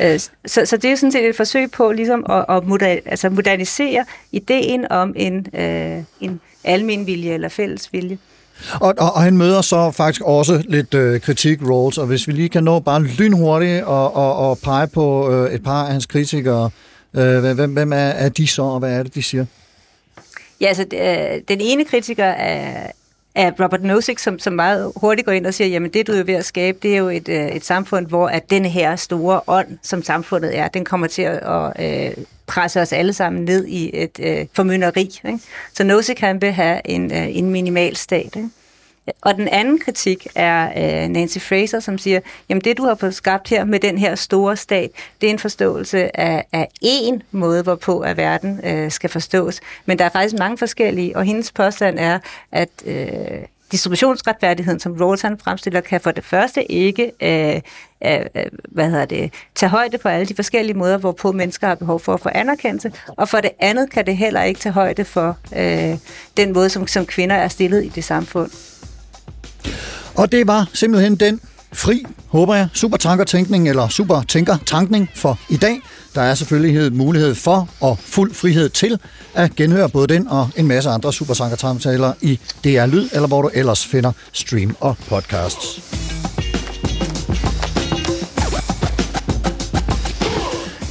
Øh, 0.00 0.20
Så, 0.46 0.66
så 0.66 0.76
det 0.76 0.90
er 0.90 0.96
sådan 0.96 1.12
set 1.12 1.28
et 1.28 1.36
forsøg 1.36 1.70
på 1.70 1.92
ligesom 1.92 2.26
at, 2.30 2.44
at 2.56 2.66
moder, 2.66 2.96
altså 3.06 3.30
modernisere 3.30 4.04
ideen 4.32 4.92
om 4.92 5.12
en, 5.16 5.46
øh, 5.54 6.02
en 6.20 6.40
almen 6.64 7.06
vilje 7.06 7.32
eller 7.34 7.48
fælles 7.48 7.92
vilje. 7.92 8.18
Og, 8.80 8.94
og, 8.98 9.12
og 9.12 9.22
han 9.22 9.36
møder 9.36 9.62
så 9.62 9.90
faktisk 9.90 10.22
også 10.24 10.62
lidt 10.68 10.94
øh, 10.94 11.20
kritik, 11.20 11.58
Rawls, 11.62 11.98
og 11.98 12.06
hvis 12.06 12.28
vi 12.28 12.32
lige 12.32 12.48
kan 12.48 12.64
nå 12.64 12.80
bare 12.80 13.02
lynhurtigt 13.02 13.84
og, 13.84 14.16
og, 14.16 14.36
og 14.36 14.58
pege 14.58 14.86
på 14.86 15.32
øh, 15.32 15.52
et 15.52 15.62
par 15.62 15.84
af 15.84 15.92
hans 15.92 16.06
kritikere, 16.06 16.70
øh, 17.14 17.54
hvem, 17.54 17.72
hvem 17.72 17.92
er, 17.92 17.96
er 17.96 18.28
de 18.28 18.46
så, 18.46 18.62
og 18.62 18.78
hvad 18.78 18.92
er 18.92 19.02
det, 19.02 19.14
de 19.14 19.22
siger? 19.22 19.44
Ja, 20.60 20.66
altså 20.66 20.84
øh, 20.92 21.40
den 21.48 21.60
ene 21.60 21.84
kritiker 21.84 22.24
er, 22.24 22.90
af 23.40 23.52
Robert 23.60 23.82
Nozick, 23.82 24.18
som, 24.18 24.38
som 24.38 24.52
meget 24.52 24.92
hurtigt 24.96 25.26
går 25.26 25.32
ind 25.32 25.46
og 25.46 25.54
siger, 25.54 25.68
jamen 25.68 25.90
det 25.90 26.06
du 26.06 26.12
er 26.12 26.22
ved 26.22 26.34
at 26.34 26.44
skabe, 26.44 26.78
det 26.82 26.94
er 26.94 26.98
jo 26.98 27.08
et, 27.08 27.28
øh, 27.28 27.48
et 27.48 27.64
samfund, 27.64 28.06
hvor 28.06 28.28
at 28.28 28.50
denne 28.50 28.68
her 28.68 28.96
store 28.96 29.40
ånd, 29.46 29.78
som 29.82 30.02
samfundet 30.02 30.58
er, 30.58 30.68
den 30.68 30.84
kommer 30.84 31.06
til 31.06 31.22
at, 31.22 31.38
at 31.78 32.08
øh, 32.18 32.24
presse 32.46 32.80
os 32.80 32.92
alle 32.92 33.12
sammen 33.12 33.44
ned 33.44 33.66
i 33.66 33.90
et 34.02 34.20
øh, 34.22 34.46
formynderi. 34.52 35.20
Ikke? 35.24 35.38
Så 35.74 35.84
Nozick 35.84 36.20
han 36.20 36.42
vil 36.42 36.52
have 36.52 36.80
en, 36.84 37.12
øh, 37.12 37.36
en 37.36 37.50
minimal 37.50 37.96
stat. 37.96 38.36
Ikke? 38.36 38.48
Og 39.20 39.34
den 39.34 39.48
anden 39.48 39.78
kritik 39.78 40.26
er 40.34 40.68
øh, 41.02 41.08
Nancy 41.08 41.38
Fraser, 41.38 41.80
som 41.80 41.98
siger, 41.98 42.20
jamen 42.48 42.60
det 42.60 42.78
du 42.78 42.84
har 42.84 42.94
fået 42.94 43.14
skabt 43.14 43.48
her 43.48 43.64
med 43.64 43.80
den 43.80 43.98
her 43.98 44.14
store 44.14 44.56
stat, 44.56 44.90
det 45.20 45.26
er 45.26 45.30
en 45.30 45.38
forståelse 45.38 46.20
af, 46.20 46.44
af 46.52 46.68
én 46.84 47.20
måde, 47.30 47.62
hvorpå 47.62 48.00
at 48.00 48.16
verden 48.16 48.60
øh, 48.64 48.90
skal 48.90 49.10
forstås. 49.10 49.60
Men 49.86 49.98
der 49.98 50.04
er 50.04 50.08
faktisk 50.08 50.38
mange 50.38 50.58
forskellige, 50.58 51.16
og 51.16 51.24
hendes 51.24 51.52
påstand 51.52 51.98
er, 51.98 52.18
at 52.52 52.68
øh, 52.86 53.06
distributionsretfærdigheden, 53.72 54.80
som 54.80 54.92
Rawls 55.00 55.22
han 55.22 55.38
fremstiller, 55.38 55.80
kan 55.80 56.00
for 56.00 56.10
det 56.10 56.24
første 56.24 56.72
ikke 56.72 57.12
øh, 57.22 57.60
øh, 58.04 58.26
øh, 58.34 58.44
hvad 58.68 58.90
hedder 58.90 59.04
det, 59.04 59.32
tage 59.54 59.70
højde 59.70 59.98
for 59.98 60.08
alle 60.08 60.26
de 60.26 60.34
forskellige 60.34 60.76
måder, 60.76 60.98
hvorpå 60.98 61.32
mennesker 61.32 61.66
har 61.66 61.74
behov 61.74 62.00
for 62.00 62.14
at 62.14 62.20
få 62.20 62.28
anerkendelse, 62.34 62.92
og 63.06 63.28
for 63.28 63.40
det 63.40 63.50
andet 63.58 63.90
kan 63.90 64.06
det 64.06 64.16
heller 64.16 64.42
ikke 64.42 64.60
tage 64.60 64.72
højde 64.72 65.04
for 65.04 65.36
øh, 65.56 65.98
den 66.36 66.52
måde, 66.52 66.70
som, 66.70 66.86
som 66.86 67.06
kvinder 67.06 67.36
er 67.36 67.48
stillet 67.48 67.84
i 67.84 67.88
det 67.88 68.04
samfund. 68.04 68.50
Og 70.14 70.32
det 70.32 70.46
var 70.46 70.68
simpelthen 70.72 71.16
den 71.16 71.40
fri, 71.72 72.04
håber 72.26 72.54
jeg, 72.54 72.68
supertankertænkning 72.74 73.68
eller 73.68 73.88
supertænker-tankning 73.88 75.10
for 75.14 75.38
i 75.48 75.56
dag. 75.56 75.80
Der 76.14 76.22
er 76.22 76.34
selvfølgelig 76.34 76.92
mulighed 76.92 77.34
for 77.34 77.68
og 77.80 77.98
fuld 77.98 78.34
frihed 78.34 78.68
til 78.68 78.98
at 79.34 79.56
genhøre 79.56 79.88
både 79.88 80.14
den 80.14 80.28
og 80.28 80.50
en 80.56 80.66
masse 80.66 80.90
andre 80.90 81.12
supertanker 81.12 81.56
i 82.20 82.38
DR 82.64 82.86
Lyd, 82.86 83.08
eller 83.12 83.28
hvor 83.28 83.42
du 83.42 83.50
ellers 83.54 83.86
finder 83.86 84.12
stream 84.32 84.76
og 84.80 84.96
podcasts. 85.08 85.80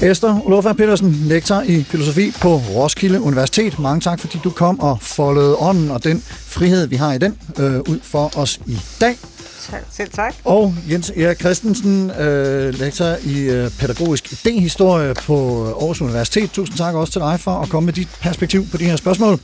Esther 0.02 0.46
Olofa 0.46 0.74
Petersen, 0.74 1.12
lektor 1.26 1.62
i 1.62 1.84
filosofi 1.84 2.32
på 2.42 2.56
Roskilde 2.56 3.22
Universitet. 3.22 3.80
Mange 3.80 4.02
tak, 4.02 4.20
fordi 4.20 4.40
du 4.44 4.50
kom 4.50 4.80
og 4.80 4.98
foldede 5.02 5.56
ånden 5.56 5.92
og 5.92 6.04
den 6.04 6.24
frihed, 6.28 6.88
vi 6.88 6.96
har 6.96 7.14
i 7.14 7.18
den, 7.18 7.38
øh, 7.60 7.80
ud 7.80 8.00
for 8.04 8.38
os 8.38 8.60
i 8.68 8.80
dag. 9.02 9.16
Selv 9.92 10.10
tak. 10.12 10.36
Og 10.44 10.76
Jens 10.92 11.12
Erik 11.16 11.40
Christensen, 11.40 12.12
øh, 12.12 12.80
lektor 12.80 13.16
i 13.26 13.40
øh, 13.40 13.72
pædagogisk 13.80 14.32
idehistorie 14.32 15.14
på 15.14 15.66
Aarhus 15.66 16.02
Universitet. 16.02 16.52
Tusind 16.52 16.78
tak 16.78 16.96
også 16.96 17.14
til 17.14 17.22
dig 17.22 17.40
for 17.40 17.52
at 17.52 17.70
komme 17.70 17.86
med 17.86 17.94
dit 17.94 18.10
perspektiv 18.22 18.66
på 18.72 18.78
de 18.78 18.84
her 18.84 18.96
spørgsmål. 18.96 19.40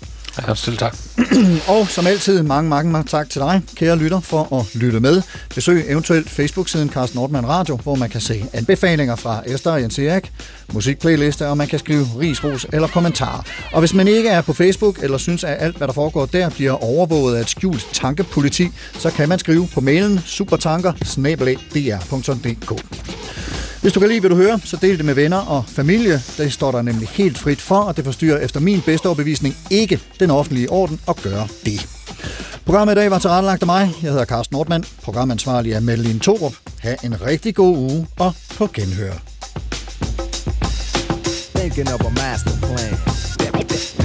Ja, 0.47 0.55
selv 0.55 0.77
tak. 0.77 0.97
Og 1.67 1.87
som 1.87 2.07
altid, 2.07 2.43
mange, 2.43 2.69
mange, 2.69 2.91
mange 2.91 3.07
tak 3.07 3.29
til 3.29 3.41
dig, 3.41 3.61
kære 3.75 3.95
lytter, 3.95 4.19
for 4.19 4.59
at 4.59 4.75
lytte 4.75 4.99
med. 4.99 5.21
Besøg 5.55 5.85
eventuelt 5.87 6.29
Facebook-siden 6.29 6.89
Carsten 6.89 7.17
Nordmann 7.17 7.47
Radio, 7.47 7.75
hvor 7.75 7.95
man 7.95 8.09
kan 8.09 8.21
se 8.21 8.45
anbefalinger 8.53 9.15
fra 9.15 9.41
Esther 9.45 9.71
og 9.71 9.81
Jens 9.81 9.99
Erik, 9.99 10.31
musikplayliste, 10.73 11.47
og 11.47 11.57
man 11.57 11.67
kan 11.67 11.79
skrive 11.79 12.07
ris, 12.19 12.43
ros 12.43 12.65
eller 12.73 12.87
kommentarer. 12.87 13.43
Og 13.71 13.79
hvis 13.79 13.93
man 13.93 14.07
ikke 14.07 14.29
er 14.29 14.41
på 14.41 14.53
Facebook, 14.53 15.03
eller 15.03 15.17
synes, 15.17 15.43
at 15.43 15.57
alt, 15.59 15.77
hvad 15.77 15.87
der 15.87 15.93
foregår 15.93 16.25
der, 16.25 16.49
bliver 16.49 16.83
overvåget 16.83 17.35
af 17.35 17.41
et 17.41 17.49
skjult 17.49 17.87
tankepoliti, 17.93 18.69
så 18.99 19.09
kan 19.09 19.29
man 19.29 19.39
skrive 19.39 19.67
på 19.73 19.81
mailen 19.81 20.19
supertanker 20.25 20.93
hvis 23.85 23.93
du 23.93 23.99
kan 23.99 24.09
lide, 24.09 24.19
hvad 24.19 24.29
du 24.29 24.35
hører, 24.35 24.57
så 24.63 24.77
del 24.81 24.97
det 24.97 25.05
med 25.05 25.13
venner 25.13 25.37
og 25.37 25.63
familie. 25.67 26.21
Det 26.37 26.53
står 26.53 26.71
der 26.71 26.81
nemlig 26.81 27.07
helt 27.07 27.37
frit 27.37 27.61
for, 27.61 27.75
og 27.75 27.97
det 27.97 28.05
forstyrrer 28.05 28.39
efter 28.39 28.59
min 28.59 28.81
bedste 28.81 29.05
overbevisning 29.05 29.55
ikke 29.71 29.99
den 30.19 30.31
offentlige 30.31 30.69
orden 30.69 30.99
at 31.07 31.15
gøre 31.15 31.47
det. 31.65 31.87
Programmet 32.65 32.93
i 32.93 32.95
dag 32.95 33.11
var 33.11 33.19
tilrettelagt 33.19 33.61
af 33.61 33.65
mig. 33.65 33.91
Jeg 34.03 34.11
hedder 34.11 34.25
Carsten 34.25 34.55
Nordmann. 34.55 34.83
Programansvarlig 35.03 35.73
er 35.73 35.79
Madeline 35.79 36.19
Torup. 36.19 36.53
Ha' 36.79 36.95
en 37.03 37.21
rigtig 37.21 37.55
god 37.55 37.77
uge 37.77 38.07
og 38.19 38.33
på 38.57 38.69
genhør. 38.73 39.13
Thinking 41.55 41.93
of 41.93 42.01
a 42.01 42.09
master 42.09 42.51
plan. 42.61 44.04